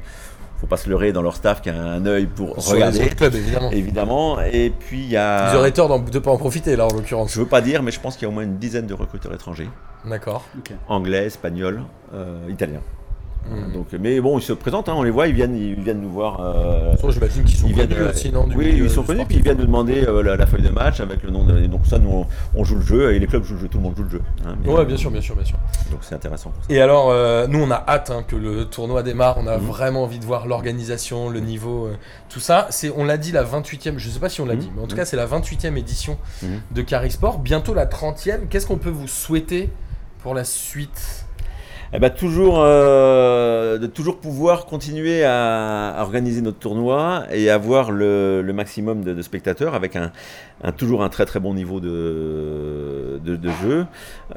Faut 0.59 0.67
pas 0.67 0.77
se 0.77 0.87
leurrer 0.89 1.11
dans 1.11 1.23
leur 1.23 1.35
staff 1.35 1.59
qui 1.61 1.71
a 1.71 1.75
un 1.75 2.05
œil 2.05 2.27
pour 2.27 2.61
Sur 2.61 2.75
les 2.75 2.83
regarder. 2.83 3.05
autres 3.05 3.15
clubs, 3.15 3.33
évidemment. 3.35 3.71
Évidemment. 3.71 4.41
Et 4.41 4.69
puis 4.77 4.99
il 4.99 5.09
y 5.09 5.17
a. 5.17 5.51
Ils 5.53 5.57
auraient 5.57 5.71
tort 5.71 5.99
de 5.99 6.19
pas 6.19 6.29
en 6.31 6.37
profiter 6.37 6.75
là 6.75 6.85
en 6.85 6.93
l'occurrence. 6.93 7.33
Je 7.33 7.39
veux 7.39 7.47
pas 7.47 7.61
dire, 7.61 7.81
mais 7.81 7.89
je 7.91 7.99
pense 7.99 8.15
qu'il 8.15 8.23
y 8.23 8.25
a 8.25 8.29
au 8.29 8.33
moins 8.33 8.43
une 8.43 8.57
dizaine 8.57 8.85
de 8.85 8.93
recruteurs 8.93 9.33
étrangers, 9.33 9.69
D'accord. 10.05 10.45
anglais, 10.87 11.25
espagnols, 11.25 11.81
euh, 12.13 12.37
italiens. 12.49 12.81
Hmm. 13.49 13.73
Donc, 13.73 13.87
mais 13.99 14.21
bon, 14.21 14.37
ils 14.37 14.43
se 14.43 14.53
présentent, 14.53 14.87
hein, 14.87 14.93
on 14.95 15.01
les 15.03 15.09
voit, 15.09 15.27
ils 15.27 15.33
viennent, 15.33 15.55
ils 15.55 15.73
viennent 15.81 15.99
nous 15.99 16.11
voir. 16.11 16.39
euh, 16.41 16.93
J'imagine 17.09 17.43
qu'ils 17.43 17.57
sont 17.57 17.67
ils 17.67 17.73
viennent, 17.73 17.91
euh, 17.91 18.11
du 18.11 18.55
oui, 18.55 18.65
milieu 18.67 18.85
ils 18.85 18.89
sont 18.89 19.01
connus, 19.03 19.25
puis 19.25 19.37
ils 19.37 19.43
viennent 19.43 19.57
nous 19.57 19.65
demander 19.65 20.05
euh, 20.07 20.21
la, 20.21 20.35
la 20.37 20.45
feuille 20.45 20.61
de 20.61 20.69
match 20.69 20.99
avec 20.99 21.23
le 21.23 21.31
nom 21.31 21.43
de. 21.43 21.59
et 21.59 21.67
Donc 21.67 21.85
ça, 21.87 21.97
nous, 21.97 22.09
on, 22.11 22.27
on 22.53 22.63
joue 22.63 22.75
le 22.75 22.81
jeu 22.83 23.13
et 23.13 23.19
les 23.19 23.25
clubs 23.27 23.43
jouent 23.43 23.55
le 23.55 23.61
jeu, 23.61 23.67
tout 23.67 23.79
le 23.79 23.83
monde 23.83 23.97
joue 23.97 24.03
le 24.03 24.09
jeu. 24.09 24.21
hein, 24.45 24.55
mais, 24.63 24.71
Ouais, 24.71 24.85
bien 24.85 24.95
sûr, 24.95 25.09
bien 25.09 25.21
sûr, 25.21 25.35
bien 25.35 25.43
sûr. 25.43 25.57
Donc 25.89 25.99
c'est 26.01 26.13
intéressant 26.15 26.51
pour 26.51 26.63
ça. 26.63 26.71
Et 26.73 26.79
alors, 26.81 27.09
euh, 27.09 27.47
nous, 27.47 27.59
on 27.61 27.71
a 27.71 27.83
hâte 27.87 28.11
hein, 28.11 28.23
que 28.27 28.35
le 28.35 28.65
tournoi 28.65 29.01
démarre. 29.03 29.37
On 29.39 29.47
a 29.47 29.57
Mhm. 29.57 29.65
vraiment 29.65 30.03
envie 30.03 30.19
de 30.19 30.25
voir 30.25 30.45
l'organisation, 30.47 31.29
le 31.29 31.39
niveau, 31.39 31.87
euh, 31.87 31.93
tout 32.29 32.39
ça. 32.39 32.67
C'est, 32.69 32.91
on 32.95 33.03
l'a 33.03 33.17
dit, 33.17 33.31
la 33.31 33.43
28e, 33.43 33.97
je 33.97 34.09
sais 34.09 34.19
pas 34.19 34.29
si 34.29 34.39
on 34.41 34.45
l'a 34.45 34.53
Mhm. 34.53 34.59
dit, 34.59 34.71
mais 34.75 34.83
en 34.83 34.87
tout 34.87 34.95
cas, 34.95 35.05
c'est 35.05 35.17
la 35.17 35.25
28e 35.25 35.77
édition 35.77 36.17
de 36.71 36.81
Carisport. 36.83 37.39
Bientôt 37.39 37.73
la 37.73 37.85
30e. 37.87 38.47
Qu'est-ce 38.49 38.67
qu'on 38.67 38.77
peut 38.77 38.89
vous 38.91 39.07
souhaiter 39.07 39.69
pour 40.21 40.35
la 40.35 40.43
suite? 40.43 41.25
Eh 41.93 41.99
ben, 41.99 42.09
toujours, 42.09 42.61
euh, 42.63 43.77
de 43.77 43.85
toujours 43.85 44.17
pouvoir 44.21 44.65
continuer 44.65 45.25
à, 45.25 45.89
à 45.89 46.01
organiser 46.03 46.41
notre 46.41 46.57
tournoi 46.59 47.23
et 47.33 47.49
avoir 47.49 47.91
le, 47.91 48.41
le 48.41 48.53
maximum 48.53 49.03
de, 49.03 49.13
de 49.13 49.21
spectateurs 49.21 49.75
avec 49.75 49.97
un, 49.97 50.13
un- 50.63 50.71
toujours 50.71 51.03
un 51.03 51.09
très 51.09 51.25
très 51.25 51.41
bon 51.41 51.53
niveau 51.53 51.81
de, 51.81 53.19
de, 53.25 53.35
de 53.35 53.49
jeu. 53.61 53.85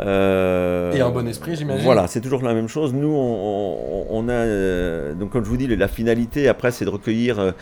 Euh, 0.01 0.93
Et 0.95 1.01
un 1.01 1.11
bon 1.11 1.29
esprit, 1.29 1.55
j'imagine. 1.55 1.85
Voilà, 1.85 2.09
c'est 2.09 2.21
toujours 2.21 2.43
la 2.43 2.55
même 2.55 2.67
chose. 2.69 2.93
Nous, 2.93 3.07
on, 3.15 3.15
on- 3.15 4.07
on 4.11 4.29
a, 4.29 4.33
euh, 4.33 5.15
donc 5.15 5.31
comme 5.31 5.45
je 5.45 5.49
vous 5.49 5.57
dis, 5.57 5.69
la 5.69 5.87
finalité 5.89 6.49
après, 6.49 6.73
c'est 6.73 6.85
de 6.85 6.91
recueillir 6.91 7.39
euh, 7.39 7.53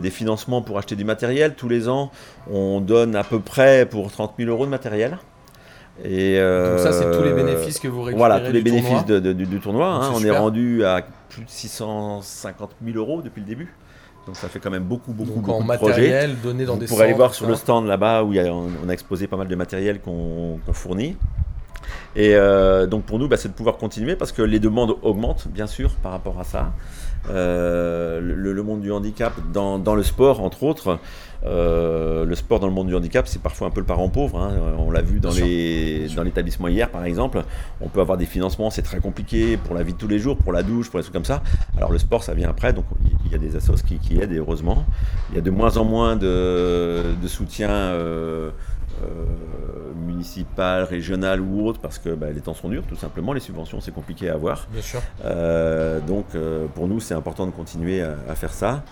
des 0.00 0.10
financements 0.10 0.62
pour 0.62 0.78
acheter 0.78 0.94
du 0.94 1.04
matériel. 1.04 1.54
Tous 1.56 1.68
les 1.68 1.88
ans, 1.88 2.12
on 2.52 2.80
donne 2.80 3.16
à 3.16 3.24
peu 3.24 3.40
près 3.40 3.84
pour 3.84 4.12
30 4.12 4.34
000 4.38 4.48
euros 4.48 4.64
de 4.66 4.70
matériel. 4.70 5.18
Et, 6.04 6.38
Donc 6.38 6.78
ça, 6.78 6.92
c'est 6.92 7.10
tous 7.10 7.22
les 7.22 7.30
euh, 7.30 7.34
bénéfices 7.44 7.78
que 7.78 7.88
vous 7.88 8.02
récupérez 8.02 8.18
voilà, 8.18 8.40
tous 8.46 8.52
les 8.52 8.58
du 8.62 8.64
bénéfices 8.64 8.88
tournoi. 8.90 9.04
de- 9.04 9.20
de- 9.20 9.32
du, 9.32 9.46
du 9.46 9.60
tournoi. 9.60 9.86
Hein. 9.86 10.10
on 10.14 10.24
est 10.24 10.30
rendu 10.30 10.84
à 10.84 11.02
plus 11.28 11.44
de 11.44 11.50
650 11.50 12.70
000 12.84 12.96
euros 12.98 13.20
depuis 13.22 13.40
le 13.40 13.46
début. 13.46 13.74
Donc 14.26 14.36
ça 14.36 14.48
fait 14.48 14.58
quand 14.60 14.70
même 14.70 14.84
beaucoup, 14.84 15.12
beaucoup, 15.12 15.30
Donc 15.40 15.44
beaucoup 15.44 15.52
en 15.62 15.72
de 15.72 15.78
projets. 15.78 16.02
matériel 16.02 16.36
donné 16.42 16.64
dans 16.64 16.74
Vous 16.74 16.80
des 16.80 16.86
pourrez 16.86 17.04
aller 17.04 17.12
voir 17.14 17.34
sur 17.34 17.46
le 17.46 17.54
stand 17.54 17.86
là-bas 17.86 18.22
où 18.22 18.32
il 18.32 18.36
y 18.36 18.40
a- 18.40 18.52
on, 18.52 18.68
on 18.84 18.88
a 18.88 18.92
exposé 18.92 19.26
pas 19.26 19.36
mal 19.36 19.48
de 19.48 19.54
matériel 19.56 20.00
qu'on 20.00 20.58
fournit. 20.72 21.16
Et 22.16 22.34
euh, 22.34 22.86
donc 22.86 23.04
pour 23.04 23.18
nous, 23.18 23.28
bah, 23.28 23.36
c'est 23.36 23.48
de 23.48 23.54
pouvoir 23.54 23.76
continuer 23.76 24.16
parce 24.16 24.32
que 24.32 24.42
les 24.42 24.58
demandes 24.58 24.94
augmentent, 25.02 25.48
bien 25.48 25.66
sûr, 25.66 25.90
par 26.02 26.12
rapport 26.12 26.38
à 26.40 26.44
ça. 26.44 26.72
Euh, 27.30 28.20
le, 28.20 28.52
le 28.52 28.62
monde 28.62 28.80
du 28.80 28.90
handicap, 28.92 29.32
dans, 29.52 29.78
dans 29.78 29.94
le 29.94 30.02
sport, 30.02 30.40
entre 30.42 30.62
autres, 30.64 30.98
euh, 31.44 32.24
le 32.24 32.34
sport 32.34 32.60
dans 32.60 32.66
le 32.66 32.72
monde 32.72 32.88
du 32.88 32.94
handicap, 32.94 33.26
c'est 33.26 33.40
parfois 33.40 33.68
un 33.68 33.70
peu 33.70 33.80
le 33.80 33.86
parent 33.86 34.08
pauvre. 34.08 34.38
hein. 34.38 34.52
On 34.78 34.90
l'a 34.90 35.00
vu 35.02 35.20
dans 35.20 35.30
Bien 35.30 35.38
sûr, 35.38 35.46
les- 35.46 36.08
dans 36.14 36.22
l'établissement 36.22 36.68
hier, 36.68 36.90
par 36.90 37.04
exemple. 37.04 37.42
On 37.80 37.88
peut 37.88 38.00
avoir 38.00 38.18
des 38.18 38.26
financements, 38.26 38.70
c'est 38.70 38.82
très 38.82 39.00
compliqué 39.00 39.56
pour 39.56 39.74
la 39.74 39.82
vie 39.82 39.92
de 39.94 39.98
tous 39.98 40.08
les 40.08 40.18
jours, 40.18 40.36
pour 40.36 40.52
la 40.52 40.62
douche, 40.62 40.90
pour 40.90 40.98
les 40.98 41.02
trucs 41.02 41.14
comme 41.14 41.24
ça. 41.24 41.42
Alors 41.76 41.90
le 41.92 41.98
sport, 41.98 42.22
ça 42.24 42.34
vient 42.34 42.50
après, 42.50 42.72
donc 42.72 42.84
il 43.24 43.32
y 43.32 43.34
a 43.34 43.38
des 43.38 43.56
assos 43.56 43.82
qui, 43.86 43.98
qui 43.98 44.20
aident, 44.20 44.32
et 44.32 44.38
heureusement. 44.38 44.84
Il 45.30 45.36
y 45.36 45.38
a 45.38 45.42
de 45.42 45.50
moins 45.50 45.76
en 45.78 45.84
moins 45.84 46.16
de, 46.16 47.02
de 47.22 47.28
soutien 47.28 47.70
euh, 47.70 48.50
euh, 49.02 49.06
municipal, 50.06 50.82
régional 50.84 51.40
ou 51.40 51.66
autre, 51.66 51.80
parce 51.80 51.98
que 51.98 52.10
bah, 52.10 52.26
les 52.34 52.40
temps 52.40 52.54
sont 52.54 52.68
durs, 52.68 52.82
tout 52.88 52.96
simplement. 52.96 53.32
Les 53.32 53.40
subventions, 53.40 53.80
c'est 53.80 53.92
compliqué 53.94 54.28
à 54.28 54.34
avoir. 54.34 54.66
Bien 54.72 54.82
sûr. 54.82 55.00
Euh, 55.24 56.00
donc 56.00 56.26
euh, 56.34 56.66
pour 56.74 56.86
nous, 56.88 57.00
c'est 57.00 57.14
important 57.14 57.46
de 57.46 57.50
continuer 57.50 58.02
à, 58.02 58.14
à 58.28 58.34
faire 58.34 58.52
ça. 58.52 58.82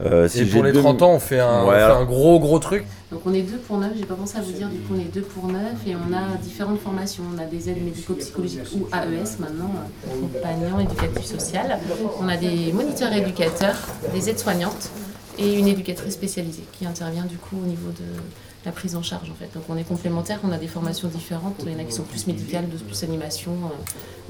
Euh, 0.00 0.28
si 0.28 0.40
Et 0.40 0.44
j'ai 0.46 0.52
pour 0.52 0.62
les 0.62 0.72
deux- 0.72 0.80
30 0.80 1.02
ans, 1.02 1.10
on 1.12 1.18
fait 1.18 1.40
un, 1.40 1.64
on 1.64 1.68
Ouais, 1.68 1.76
fait 1.76 1.82
alors- 1.82 1.98
un 1.98 2.04
gros 2.04 2.38
gros 2.38 2.58
truc. 2.60 2.84
Donc 3.10 3.22
on 3.26 3.32
est 3.34 3.42
deux 3.42 3.56
pour 3.56 3.78
neuf, 3.78 3.90
j'ai 3.96 4.04
pas 4.04 4.14
pensé 4.14 4.36
à 4.38 4.42
vous 4.42 4.52
dire, 4.52 4.68
du 4.68 4.76
coup 4.80 4.92
on 4.94 5.00
est 5.00 5.12
deux 5.12 5.22
pour 5.22 5.48
neuf 5.48 5.74
et 5.86 5.94
on 5.96 6.12
a 6.14 6.36
différentes 6.42 6.78
formations. 6.80 7.24
On 7.34 7.38
a 7.38 7.46
des 7.46 7.68
aides 7.70 7.82
médico-psychologiques 7.82 8.68
ou 8.76 8.86
AES 8.94 9.38
maintenant, 9.40 9.70
accompagnants 10.06 10.78
éducatifs 10.78 11.24
social. 11.26 11.78
On 12.20 12.28
a 12.28 12.36
des 12.36 12.72
moniteurs 12.72 13.12
éducateurs, 13.12 13.76
des 14.14 14.28
aides-soignantes 14.28 14.90
et 15.38 15.54
une 15.54 15.66
éducatrice 15.68 16.14
spécialisée 16.14 16.64
qui 16.72 16.84
intervient 16.86 17.24
du 17.24 17.36
coup 17.38 17.56
au 17.62 17.66
niveau 17.66 17.88
de 17.90 18.04
la 18.66 18.72
prise 18.72 18.94
en 18.94 19.02
charge 19.02 19.30
en 19.30 19.34
fait. 19.34 19.48
Donc 19.54 19.64
on 19.68 19.76
est 19.76 19.84
complémentaires, 19.88 20.40
on 20.44 20.52
a 20.52 20.58
des 20.58 20.66
formations 20.68 21.08
différentes. 21.08 21.54
Il 21.64 21.72
y 21.72 21.74
en 21.74 21.78
a 21.78 21.84
qui 21.84 21.92
sont 21.92 22.02
plus 22.02 22.26
médicales, 22.26 22.68
d'autres 22.68 22.84
plus 22.84 23.02
animation. 23.04 23.52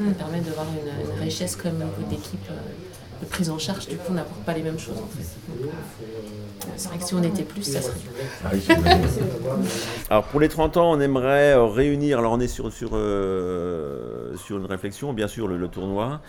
Euh, 0.00 0.04
ça 0.08 0.14
permet 0.14 0.38
d'avoir 0.40 0.66
une, 0.66 1.12
une 1.14 1.20
richesse 1.20 1.56
comme 1.56 1.72
au 1.72 1.84
niveau 1.84 2.08
d'équipe 2.10 2.46
euh, 2.50 2.54
de 3.20 3.26
prise 3.26 3.50
en 3.50 3.58
charge. 3.58 3.88
Du 3.88 3.96
coup, 3.96 4.12
n'apporte 4.12 4.40
pas 4.44 4.52
les 4.52 4.62
mêmes 4.62 4.78
choses 4.78 4.98
en 4.98 5.06
fait. 5.06 5.26
Euh, 5.50 5.68
c'est 6.76 6.88
vrai 6.88 6.98
que 6.98 7.04
si 7.04 7.14
on 7.14 7.22
était 7.22 7.42
plus, 7.42 7.62
ça 7.62 7.80
serait. 7.80 7.98
Alors 10.10 10.24
pour 10.24 10.40
les 10.40 10.48
30 10.48 10.76
ans, 10.76 10.92
on 10.92 11.00
aimerait 11.00 11.52
euh, 11.52 11.64
réunir, 11.64 12.18
alors 12.18 12.32
on 12.32 12.40
est 12.40 12.48
sur, 12.48 12.72
sur, 12.72 12.90
euh, 12.94 14.36
sur 14.36 14.58
une 14.58 14.66
réflexion, 14.66 15.12
bien 15.12 15.28
sûr 15.28 15.48
le 15.48 15.68
tournoi, 15.68 16.20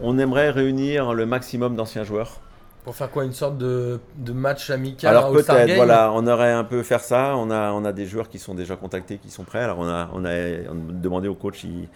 on 0.00 0.18
aimerait 0.18 0.50
réunir 0.50 1.14
le 1.14 1.26
maximum 1.26 1.76
d'anciens 1.76 2.04
joueurs. 2.04 2.40
Pour 2.86 2.94
faire 2.94 3.10
quoi 3.10 3.24
Une 3.24 3.32
sorte 3.32 3.58
de, 3.58 3.98
de 4.16 4.30
match 4.32 4.70
amical 4.70 5.10
Alors 5.10 5.32
peut-être, 5.32 5.74
voilà, 5.74 6.12
on 6.14 6.24
aurait 6.28 6.52
un 6.52 6.62
peu 6.62 6.84
faire 6.84 7.00
ça. 7.00 7.34
On 7.36 7.50
a, 7.50 7.72
on 7.72 7.84
a 7.84 7.92
des 7.92 8.06
joueurs 8.06 8.28
qui 8.28 8.38
sont 8.38 8.54
déjà 8.54 8.76
contactés, 8.76 9.18
qui 9.18 9.28
sont 9.28 9.42
prêts. 9.42 9.58
Alors 9.58 9.80
on 9.80 9.88
a, 9.88 10.08
on 10.14 10.24
a, 10.24 10.30
demandé 10.92 11.26
au 11.26 11.34
coach 11.34 11.64
hi- 11.64 11.88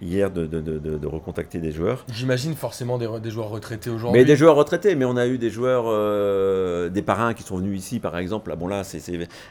hier 0.00 0.30
de, 0.30 1.06
recontacter 1.06 1.58
des 1.58 1.70
joueurs. 1.70 2.06
J'imagine 2.10 2.54
forcément 2.54 2.96
des, 2.96 3.30
joueurs 3.30 3.50
retraités 3.50 3.90
aujourd'hui. 3.90 4.18
Mais 4.18 4.24
des 4.24 4.36
joueurs 4.36 4.54
retraités, 4.56 4.94
mais 4.94 5.04
on 5.04 5.18
a 5.18 5.26
eu 5.26 5.36
des 5.36 5.50
joueurs, 5.50 5.84
euh, 5.86 6.88
des 6.88 7.02
parrains 7.02 7.34
qui 7.34 7.42
sont 7.42 7.58
venus 7.58 7.78
ici, 7.78 8.00
par 8.00 8.16
exemple. 8.16 8.48
Là, 8.48 8.56
bon 8.56 8.68
là, 8.68 8.84
c'est 8.84 9.02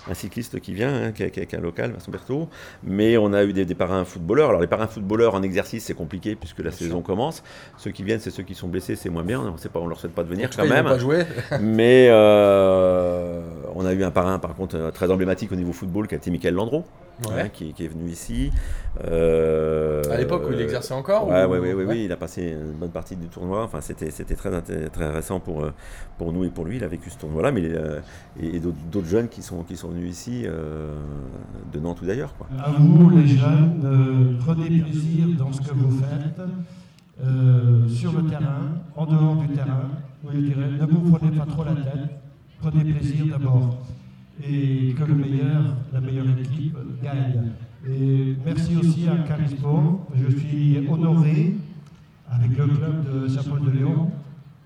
un 0.09 0.13
cycliste 0.15 0.59
qui 0.59 0.73
vient, 0.73 0.93
hein, 0.95 1.11
qui, 1.11 1.21
est- 1.21 1.29
qui 1.29 1.41
est- 1.41 1.45
qui 1.45 1.55
est 1.55 1.59
un 1.59 1.61
local, 1.61 1.91
Vincent 1.91 2.11
Berthaud. 2.11 2.49
Mais 2.83 3.17
on 3.17 3.33
a 3.33 3.43
eu 3.43 3.53
des, 3.53 3.65
des 3.65 3.75
parrains 3.75 4.03
footballeurs. 4.03 4.49
Alors 4.49 4.61
les 4.61 4.67
parrains 4.67 4.87
footballeurs 4.87 5.35
en 5.35 5.43
exercice, 5.43 5.85
c'est 5.85 5.93
compliqué 5.93 6.35
puisque 6.35 6.59
la 6.59 6.71
saison 6.71 7.03
commence. 7.03 7.43
Ceux 7.77 7.91
qui 7.91 8.01
viennent, 8.01 8.19
c'est 8.19 8.31
ceux 8.31 8.41
qui 8.43 8.55
sont 8.55 8.67
blessés, 8.67 8.95
c'est 8.95 9.09
moins 9.11 9.23
bien. 9.23 9.41
On 9.41 9.79
on 9.79 9.87
leur 9.87 9.99
souhaite 9.99 10.13
pas 10.15 10.23
de 10.23 10.29
venir 10.29 10.49
quand 10.49 10.65
même. 10.65 10.86
Pas 10.89 10.97
jouer. 10.99 11.23
Mais 11.61 12.07
euh, 12.09 13.41
on 13.75 13.85
a 13.85 13.93
eu 13.93 14.03
un 14.03 14.11
parrain, 14.11 14.39
par 14.39 14.55
contre, 14.55 14.75
euh, 14.77 14.91
très 14.91 15.09
emblématique 15.11 15.51
au 15.51 15.55
niveau 15.55 15.73
football, 15.73 16.07
qui 16.07 16.15
a 16.15 16.17
été 16.17 16.31
Michael 16.31 16.53
Landreau, 16.55 16.85
Ouais. 17.27 17.41
hein, 17.41 17.49
qui, 17.51 17.73
qui 17.73 17.83
est 17.83 17.87
venu 17.87 18.09
ici. 18.11 18.51
Euh, 19.05 20.03
À 20.11 20.17
l'époque 20.17 20.43
où 20.47 20.53
il 20.53 20.61
exerçait 20.61 20.93
encore 20.93 21.27
Ouais, 21.27 21.45
ou- 21.45 21.49
ouais, 21.49 21.59
ouais, 21.59 21.73
ouais, 21.73 21.85
oui, 21.85 22.03
il 22.05 22.11
a 22.11 22.15
passé 22.17 22.51
une 22.51 22.73
bonne 22.73 22.91
partie 22.91 23.15
du 23.15 23.25
tournoi. 23.27 23.63
Enfin, 23.63 23.81
c'était, 23.81 24.11
c'était 24.11 24.35
très, 24.35 24.51
inté- 24.51 24.87
très 24.91 25.09
récent 25.09 25.39
pour, 25.39 25.63
euh, 25.63 25.73
pour 26.19 26.31
nous 26.31 26.43
et 26.43 26.49
pour 26.49 26.65
lui. 26.65 26.75
Il 26.77 26.83
a 26.83 26.87
vécu 26.87 27.09
ce 27.09 27.17
tournoi-là, 27.17 27.51
mais 27.51 27.63
euh, 27.63 27.99
et, 28.39 28.57
et 28.57 28.59
d'autres, 28.59 29.07
jeunes 29.07 29.29
qui 29.29 29.41
sont, 29.41 29.63
qui 29.63 29.75
sont 29.75 29.89
venus 29.89 30.11
ici, 30.11 30.43
euh, 30.45 30.93
de 31.73 31.79
Nantes 31.79 32.01
ou 32.01 32.05
d'ailleurs. 32.05 32.35
À 32.63 32.69
vous, 32.77 33.09
les 33.09 33.25
jeunes, 33.27 33.81
euh, 33.83 34.37
prenez 34.45 34.69
plaisir 34.81 35.25
dans 35.39 35.51
ce 35.51 35.61
que 35.61 35.73
vous 35.73 35.97
faites, 35.97 36.39
euh, 37.23 37.87
sur 37.87 38.11
le 38.13 38.23
terrain, 38.27 38.71
en 38.95 39.05
dehors 39.05 39.35
du 39.37 39.47
terrain. 39.49 39.89
Oui, 40.23 40.31
je 40.35 40.39
dirais, 40.53 40.69
ne 40.79 40.85
vous 40.85 41.11
prenez 41.11 41.31
pas 41.37 41.45
trop 41.45 41.63
la 41.63 41.75
tête, 41.75 42.19
prenez 42.59 42.83
plaisir 42.93 43.25
d'abord. 43.27 43.77
Et 44.47 44.93
que 44.93 45.03
le 45.03 45.15
meilleur, 45.15 45.63
la 45.93 45.99
meilleure 46.01 46.25
équipe 46.39 46.77
gagne. 47.01 47.51
Et 47.89 48.35
merci 48.45 48.75
aussi 48.77 49.07
à 49.07 49.17
Carispo. 49.27 50.01
Je 50.15 50.35
suis 50.37 50.87
honoré, 50.87 51.55
avec 52.29 52.49
le 52.57 52.67
club 52.67 53.05
de 53.23 53.27
Saint-Paul-de-Léon, 53.27 54.11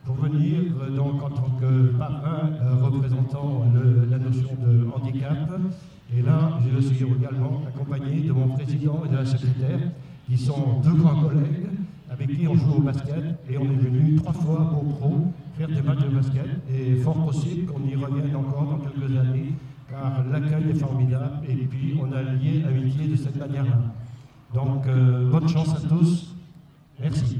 pour 0.04 0.16
venir 0.16 0.56
euh, 0.82 0.96
donc 0.96 1.22
en 1.24 1.30
tant 1.30 1.50
que 1.62 1.88
parrain 1.98 2.50
euh, 2.62 2.76
représentant 2.84 3.66
le- 3.74 4.08
la 4.10 4.18
notion 4.18 4.50
de 4.66 4.88
handicap. 4.94 5.38
Et 6.14 6.22
là, 6.22 6.60
je 6.76 6.82
suis 6.82 7.06
également 7.06 7.62
accompagné 7.68 8.22
de 8.28 8.34
mon 8.34 8.50
président 8.50 9.04
et 9.06 9.10
de 9.10 9.16
la 9.18 9.26
secrétaire, 9.26 9.80
qui 10.28 10.38
sont 10.38 10.82
deux 10.84 10.96
grands 10.96 11.22
collègues 11.22 11.68
avec 12.22 12.38
qui 12.38 12.48
on 12.48 12.56
joue 12.56 12.78
au 12.78 12.82
basket. 12.82 13.24
Et 13.50 13.58
on 13.58 13.64
est 13.64 13.90
venu 13.90 14.16
trois 14.16 14.34
fois 14.34 14.74
au 14.80 14.86
pro 14.86 15.28
faire 15.58 15.68
des 15.68 15.82
matchs 15.82 16.04
de 16.04 16.10
basket. 16.10 16.46
Et 16.74 16.96
fort 16.98 17.26
possible 17.26 17.72
qu'on 17.72 17.84
y 17.88 17.96
revienne 17.96 18.36
encore 18.36 18.64
dans 18.64 18.78
quelques 18.78 19.18
années, 19.18 19.54
car 19.90 20.24
l'accueil 20.32 20.72
est 20.72 20.80
formidable. 20.80 21.46
Et 21.48 21.56
puis, 21.56 22.00
on 22.00 22.12
a 22.12 22.22
lié 22.22 22.64
amitié 22.68 23.08
de 23.08 23.16
cette 23.16 23.36
manière-là. 23.36 23.80
Donc, 24.54 24.86
euh, 24.88 25.30
bonne 25.30 25.48
chance 25.48 25.76
à 25.76 25.88
tous. 25.88 26.36
Merci. 27.00 27.40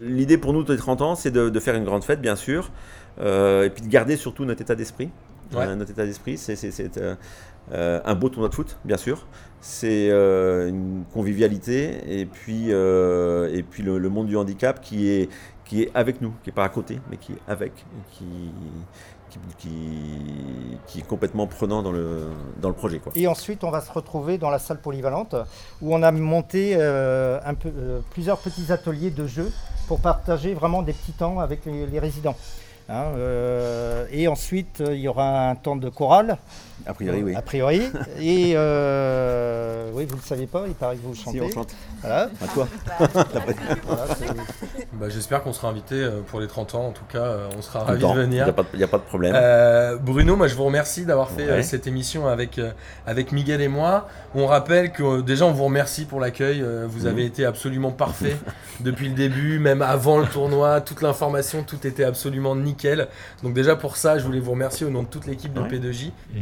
L'idée 0.00 0.36
pour 0.36 0.52
nous, 0.52 0.64
tous 0.64 0.72
les 0.72 0.78
30 0.78 1.00
ans, 1.00 1.14
c'est 1.14 1.30
de, 1.30 1.60
faire 1.60 1.76
une 1.76 1.84
grande 1.84 2.02
fête, 2.02 2.20
bien 2.20 2.34
sûr, 2.34 2.72
euh, 3.20 3.66
et 3.66 3.70
puis 3.70 3.82
de 3.82 3.88
garder 3.88 4.16
surtout 4.16 4.44
notre 4.44 4.60
état 4.60 4.74
d'esprit. 4.74 5.10
Ouais. 5.54 5.66
Euh, 5.66 5.74
notre 5.76 5.90
état 5.90 6.04
d'esprit, 6.04 6.36
c'est, 6.38 6.56
euh, 6.98 7.14
euh, 7.72 8.00
un 8.04 8.14
beau 8.14 8.28
tournoi 8.28 8.48
de 8.48 8.54
foot, 8.54 8.78
bien 8.84 8.96
sûr. 8.96 9.26
C'est 9.60 10.08
euh, 10.10 10.68
une 10.68 11.04
convivialité, 11.14 12.20
et 12.20 12.26
puis, 12.26 12.66
euh, 12.72 13.48
et 13.54 13.62
puis 13.62 13.82
le, 13.82 13.98
le 13.98 14.08
monde 14.08 14.26
du 14.26 14.36
handicap 14.36 14.80
qui 14.80 15.08
est, 15.08 15.28
qui 15.64 15.82
est 15.82 15.90
avec 15.94 16.20
nous, 16.20 16.30
qui 16.42 16.48
n'est 16.50 16.54
pas 16.54 16.64
à 16.64 16.68
côté, 16.68 17.00
mais 17.10 17.16
qui 17.16 17.32
est 17.32 17.38
avec, 17.46 17.72
qui, 18.12 18.24
qui, 19.30 19.38
qui- 19.58 20.78
qui 20.86 20.98
est 20.98 21.06
complètement 21.06 21.46
prenant 21.46 21.82
dans 21.82 21.92
le, 21.92 22.24
dans 22.60 22.68
le 22.68 22.74
projet. 22.74 22.98
Quoi. 22.98 23.12
Et 23.14 23.26
ensuite, 23.28 23.64
on 23.64 23.70
va 23.70 23.80
se 23.80 23.90
retrouver 23.92 24.36
dans 24.36 24.50
la 24.50 24.58
salle 24.58 24.80
polyvalente 24.80 25.34
où 25.80 25.94
on 25.94 26.02
a 26.02 26.10
monté 26.12 26.72
euh, 26.76 27.38
un 27.44 27.54
peu, 27.54 27.70
euh, 27.74 28.00
plusieurs 28.10 28.38
petits 28.38 28.70
ateliers 28.72 29.10
de 29.10 29.26
jeux 29.26 29.50
pour 29.88 30.00
partager 30.00 30.52
vraiment 30.54 30.82
des 30.82 30.92
petits 30.92 31.12
temps 31.12 31.38
avec 31.40 31.64
les, 31.64 31.86
les 31.86 31.98
résidents. 31.98 32.36
Hein, 32.92 33.14
euh, 33.16 34.06
et 34.12 34.28
ensuite, 34.28 34.82
euh, 34.82 34.94
il 34.94 35.00
y 35.00 35.08
aura 35.08 35.48
un 35.48 35.54
temps 35.54 35.76
de 35.76 35.88
chorale, 35.88 36.36
A 36.86 36.94
priori, 36.94 37.22
oui. 37.22 37.34
a 37.34 37.42
priori. 37.42 37.82
et 38.20 38.52
euh, 38.56 39.90
oui, 39.94 40.04
vous 40.06 40.16
ne 40.16 40.20
le 40.20 40.26
savez 40.26 40.46
pas, 40.46 40.64
il 40.66 40.74
paraît 40.74 40.96
que 40.96 41.02
vous 41.02 41.14
chantez. 41.14 41.38
Si, 41.38 41.44
on 41.44 41.50
chante. 41.50 41.74
Voilà. 42.00 42.28
À 42.40 42.46
toi. 42.48 42.68
Voilà, 43.84 44.06
Bah, 44.94 45.06
J'espère 45.08 45.42
qu'on 45.42 45.52
sera 45.52 45.68
invité 45.68 45.94
euh, 45.96 46.20
pour 46.26 46.40
les 46.40 46.46
30 46.46 46.74
ans. 46.74 46.86
En 46.88 46.92
tout 46.92 47.04
cas, 47.10 47.18
euh, 47.22 47.48
on 47.56 47.62
sera 47.62 47.80
ravis 47.80 47.98
de 47.98 48.02
temps. 48.02 48.14
Il 48.14 48.20
venir. 48.20 48.44
n'y 48.44 48.50
a, 48.50 48.52
pas 48.52 48.62
de- 48.62 48.68
il 48.74 48.80
y 48.80 48.84
a 48.84 48.88
pas 48.88 48.98
de 48.98 49.02
problème. 49.02 49.32
Euh, 49.36 49.96
Bruno, 49.96 50.36
moi 50.36 50.46
je 50.48 50.54
vous 50.54 50.64
remercie 50.64 51.04
d'avoir 51.04 51.30
fait 51.30 51.46
Ouais. 51.50 51.62
cette 51.62 51.86
émission 51.86 52.26
avec, 52.28 52.60
avec 53.06 53.32
Miguel 53.32 53.60
et 53.60 53.68
moi. 53.68 54.08
On 54.34 54.46
rappelle 54.46 54.92
que 54.92 55.20
déjà 55.20 55.44
on 55.46 55.52
vous 55.52 55.64
remercie 55.64 56.04
pour 56.04 56.20
l'accueil. 56.20 56.64
Vous 56.88 57.02
Mhm. 57.02 57.06
avez 57.06 57.24
été 57.24 57.44
absolument 57.44 57.90
parfait 57.90 58.36
depuis 58.80 59.08
le 59.08 59.14
début, 59.14 59.58
même 59.58 59.82
avant 59.82 60.18
le 60.18 60.26
tournoi. 60.26 60.80
Toute 60.80 61.02
l'information, 61.02 61.62
tout 61.62 61.86
était 61.86 62.04
absolument 62.04 62.54
nickel. 62.56 63.08
Donc 63.42 63.54
déjà 63.54 63.76
pour 63.76 63.96
ça, 63.96 64.18
je 64.18 64.24
voulais 64.24 64.40
vous 64.40 64.52
remercier 64.52 64.86
au 64.86 64.90
nom 64.90 65.02
de 65.02 65.08
toute 65.08 65.26
l'équipe 65.26 65.52
de 65.52 65.60
Ouais. 65.60 65.68
P2J. 65.68 66.12
Et 66.36 66.38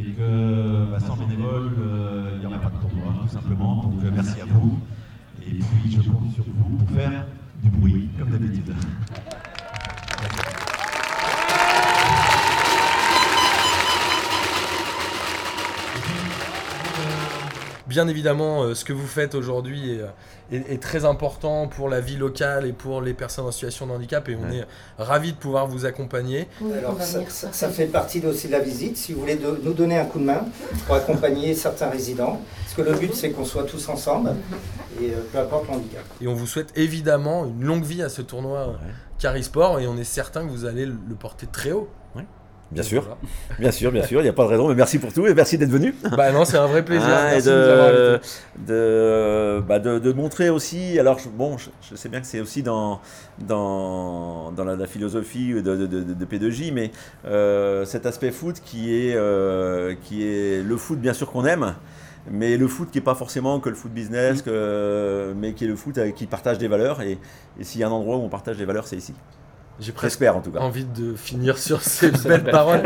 bah, 0.90 1.00
sans 1.00 1.16
bénévoles, 1.16 1.72
euh, 1.80 2.30
il 2.34 2.40
n'y 2.40 2.46
aurait 2.46 2.58
pas 2.58 2.70
de 2.70 2.80
tournoi, 2.80 3.14
tout 3.22 3.28
simplement. 3.28 3.82
Donc 3.82 4.04
euh, 4.04 4.10
merci 4.12 4.40
à 4.40 4.44
vous. 4.46 4.78
Et 5.42 5.58
puis 5.58 5.90
je 5.90 6.10
compte 6.10 6.32
sur 6.34 6.44
vous 6.44 6.76
pour 6.76 6.90
faire 6.96 7.26
du 7.62 7.70
bruit, 7.70 8.08
comme 8.18 8.30
d'habitude. 8.30 8.74
Bien 17.90 18.06
évidemment, 18.06 18.62
euh, 18.62 18.74
ce 18.76 18.84
que 18.84 18.92
vous 18.92 19.06
faites 19.08 19.34
aujourd'hui 19.34 19.94
est, 19.96 20.00
euh, 20.00 20.06
est- 20.52 20.74
est 20.74 20.80
très 20.80 21.04
important 21.04 21.66
pour 21.66 21.88
la 21.88 22.00
vie 22.00 22.16
locale 22.16 22.64
et 22.64 22.72
pour 22.72 23.02
les 23.02 23.14
personnes 23.14 23.46
en 23.46 23.50
situation 23.50 23.84
de 23.88 23.90
handicap. 23.92 24.28
Et 24.28 24.36
on 24.36 24.48
Ouais. 24.48 24.58
est 24.58 25.02
ravis 25.02 25.32
de 25.32 25.36
pouvoir 25.36 25.66
vous 25.66 25.86
accompagner. 25.86 26.46
Oui, 26.60 26.72
Alors, 26.78 26.96
ça, 27.02 27.68
fait 27.68 27.86
partie 27.86 28.24
aussi 28.24 28.46
de 28.46 28.52
la 28.52 28.60
visite. 28.60 28.96
Si 28.96 29.12
vous 29.12 29.18
voulez 29.22 29.34
de- 29.34 29.60
nous 29.64 29.72
donner 29.72 29.98
un 29.98 30.04
coup 30.04 30.20
de 30.20 30.24
main 30.24 30.44
pour 30.86 30.94
accompagner 30.94 31.52
certains 31.54 31.90
résidents, 31.90 32.40
parce 32.62 32.74
que 32.74 32.82
le 32.82 32.96
but 32.96 33.12
c'est 33.12 33.32
qu'on 33.32 33.44
soit 33.44 33.64
tous 33.64 33.88
ensemble 33.88 34.34
et 35.00 35.10
euh, 35.10 35.16
peu 35.32 35.38
importe 35.40 35.66
l'handicap. 35.66 36.04
Et 36.20 36.28
on 36.28 36.34
vous 36.34 36.46
souhaite 36.46 36.72
évidemment 36.76 37.44
une 37.44 37.64
longue 37.64 37.82
vie 37.84 38.02
à 38.04 38.08
ce 38.08 38.22
tournoi 38.22 38.76
Carisport 39.18 39.80
et 39.80 39.88
on 39.88 39.96
est 39.96 40.04
certain 40.04 40.46
que 40.46 40.50
vous 40.52 40.64
allez 40.64 40.86
le 40.86 40.94
le 41.08 41.14
porter 41.16 41.46
très 41.48 41.72
haut. 41.72 41.88
Bien 42.72 42.82
sûr, 42.84 43.02
Voilà. 43.02 43.18
bien 43.58 43.70
sûr, 43.72 43.90
bien 43.90 44.02
sûr, 44.04 44.20
il 44.20 44.24
n'y 44.24 44.28
a 44.28 44.32
pas 44.32 44.44
de 44.44 44.48
raison, 44.48 44.68
mais 44.68 44.76
merci 44.76 44.98
pour 44.98 45.12
tout 45.12 45.26
et 45.26 45.34
merci 45.34 45.58
d'être 45.58 45.70
venu. 45.70 45.92
Bah 46.16 46.30
non, 46.30 46.44
c'est 46.44 46.56
un 46.56 46.66
vrai 46.68 46.84
plaisir. 46.84 47.08
Ah, 47.10 47.34
et 47.36 47.42
de 47.42 47.50
nous 47.50 47.68
avoir 47.68 47.90
de, 48.56 49.60
bah, 49.66 49.78
de, 49.78 49.98
de 49.98 50.12
montrer 50.12 50.50
aussi, 50.50 50.98
alors 50.98 51.18
je- 51.18 51.28
bon, 51.28 51.58
je, 51.58 51.70
je 51.90 51.96
sais 51.96 52.08
bien 52.08 52.20
que 52.20 52.26
c'est 52.26 52.40
aussi 52.40 52.62
dans, 52.62 53.00
dans, 53.38 54.52
dans 54.52 54.64
la, 54.64 54.76
la 54.76 54.86
philosophie 54.86 55.52
de, 55.54 55.60
de, 55.60 55.86
de, 55.86 56.00
de 56.14 56.24
P2J, 56.24 56.72
mais 56.72 56.90
euh, 57.26 57.84
cet 57.84 58.06
aspect 58.06 58.30
foot 58.30 58.60
qui 58.64 58.94
est, 58.94 59.14
euh, 59.16 59.94
qui 60.04 60.24
est 60.26 60.62
le 60.62 60.76
foot 60.76 61.00
bien 61.00 61.12
sûr 61.12 61.30
qu'on 61.30 61.44
aime, 61.46 61.74
mais 62.30 62.56
le 62.56 62.68
foot 62.68 62.90
qui 62.92 62.98
n'est 62.98 63.04
pas 63.04 63.14
forcément 63.16 63.58
que 63.60 63.68
le 63.68 63.74
foot 63.74 63.90
business, 63.92 64.42
que, 64.42 65.32
mais 65.36 65.54
qui 65.54 65.64
est 65.64 65.68
le 65.68 65.76
foot 65.76 65.98
avec, 65.98 66.14
qui 66.14 66.26
partage 66.26 66.58
des 66.58 66.68
valeurs, 66.68 67.02
et, 67.02 67.18
et 67.58 67.64
s'il 67.64 67.80
y 67.80 67.84
a 67.84 67.88
un 67.88 67.90
endroit 67.90 68.16
où 68.16 68.20
on 68.22 68.28
partage 68.28 68.58
des 68.58 68.64
valeurs, 68.64 68.86
c'est 68.86 68.96
ici. 68.96 69.14
J'ai 69.80 69.92
presque 69.92 70.22
en 70.22 70.40
tout 70.40 70.50
cas. 70.50 70.60
envie 70.60 70.84
de 70.84 71.14
finir 71.14 71.56
sur 71.58 71.80
ces 71.82 72.10
belles 72.10 72.44
paroles. 72.44 72.82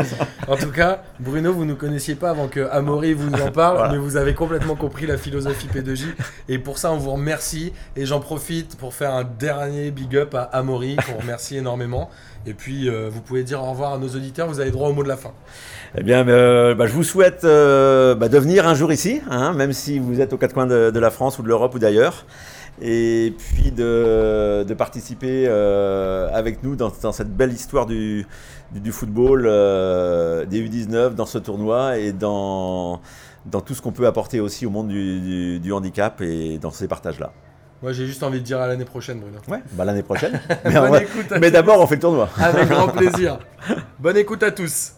En 0.47 0.55
tout 0.55 0.71
cas, 0.71 1.01
Bruno, 1.19 1.51
vous 1.53 1.65
ne 1.65 1.71
nous 1.71 1.75
connaissiez 1.75 2.15
pas 2.15 2.29
avant 2.29 2.47
que 2.47 2.67
Amaury 2.71 3.13
vous 3.13 3.33
en 3.41 3.51
parle, 3.51 3.77
Voilà. 3.77 3.91
mais 3.93 3.97
vous 3.97 4.15
avez 4.17 4.33
complètement 4.33 4.75
compris 4.75 5.05
la 5.05 5.17
philosophie 5.17 5.67
P2J. 5.73 6.05
Et 6.49 6.57
pour 6.57 6.77
ça, 6.77 6.91
on 6.91 6.97
vous 6.97 7.11
remercie. 7.11 7.73
Et 7.95 8.05
j'en 8.05 8.19
profite 8.19 8.77
pour 8.77 8.93
faire 8.93 9.11
un 9.13 9.23
dernier 9.25 9.91
big 9.91 10.15
up 10.15 10.33
à 10.35 10.43
Amaury, 10.43 10.95
qu'on 10.95 11.19
remercie 11.21 11.57
énormément. 11.57 12.09
Et 12.47 12.53
puis, 12.53 12.89
euh, 12.89 13.09
vous 13.11 13.21
pouvez 13.21 13.43
dire 13.43 13.61
au 13.61 13.71
revoir 13.71 13.93
à 13.93 13.97
nos 13.97 14.07
auditeurs, 14.09 14.47
vous 14.47 14.59
avez 14.59 14.71
droit 14.71 14.87
au 14.89 14.93
mot 14.93 15.03
de 15.03 15.07
la 15.09 15.17
fin. 15.17 15.31
Eh 15.97 16.03
bien, 16.03 16.27
euh, 16.27 16.75
bah, 16.75 16.85
je 16.87 16.93
vous 16.93 17.03
souhaite 17.03 17.43
euh, 17.43 18.13
bah, 18.15 18.29
de 18.29 18.37
venir 18.37 18.67
un 18.67 18.75
jour 18.75 18.93
ici, 18.93 19.21
hein, 19.29 19.53
même 19.53 19.73
si 19.73 19.97
vous 19.99 20.21
êtes 20.21 20.31
aux 20.31 20.37
quatre 20.37 20.53
coins 20.53 20.67
de, 20.67 20.91
de 20.91 20.99
la 20.99 21.09
France 21.09 21.39
ou 21.39 21.43
de 21.43 21.47
l'Europe 21.47 21.73
ou 21.75 21.79
d'ailleurs. 21.79 22.25
Et 22.81 23.33
puis 23.37 23.71
de, 23.71 24.63
de 24.67 24.73
participer 24.73 25.45
euh, 25.47 26.29
avec 26.33 26.63
nous 26.63 26.75
dans, 26.75 26.91
dans 27.01 27.11
cette 27.11 27.35
belle 27.35 27.53
histoire 27.53 27.85
du, 27.85 28.25
du, 28.71 28.79
du 28.81 28.91
football, 28.91 29.45
euh, 29.47 30.45
des 30.45 30.61
U19, 30.67 31.13
dans 31.15 31.25
ce 31.25 31.37
tournoi 31.37 31.97
et 31.97 32.11
dans, 32.11 33.01
dans 33.45 33.61
tout 33.61 33.73
ce 33.73 33.81
qu'on 33.81 33.91
peut 33.91 34.07
apporter 34.07 34.39
aussi 34.39 34.65
au 34.65 34.69
monde 34.69 34.89
du, 34.89 35.71
handicap 35.71 36.21
et 36.21 36.57
dans 36.57 36.71
ces 36.71 36.87
partages-là. 36.87 37.31
Moi, 37.81 37.91
j'ai 37.93 38.05
juste 38.07 38.23
envie 38.23 38.39
de 38.39 38.45
dire 38.45 38.59
à 38.59 38.67
l'année 38.67 38.85
prochaine, 38.85 39.19
Bruno. 39.19 39.37
Ouais, 39.47 39.61
bah 39.73 39.85
l'année 39.85 40.01
prochaine. 40.03 40.39
mais 40.65 40.71
Bonne 40.73 40.91
va- 40.91 41.03
écoute 41.03 41.31
à 41.31 41.39
mais 41.39 41.51
d'abord, 41.51 41.79
on 41.79 41.87
fait 41.87 41.95
le 41.95 42.01
tournoi. 42.01 42.29
Avec 42.37 42.67
grand 42.69 42.87
plaisir. 42.97 43.37
Bonne 43.99 44.17
écoute 44.17 44.41
à 44.43 44.51
tous. 44.51 44.93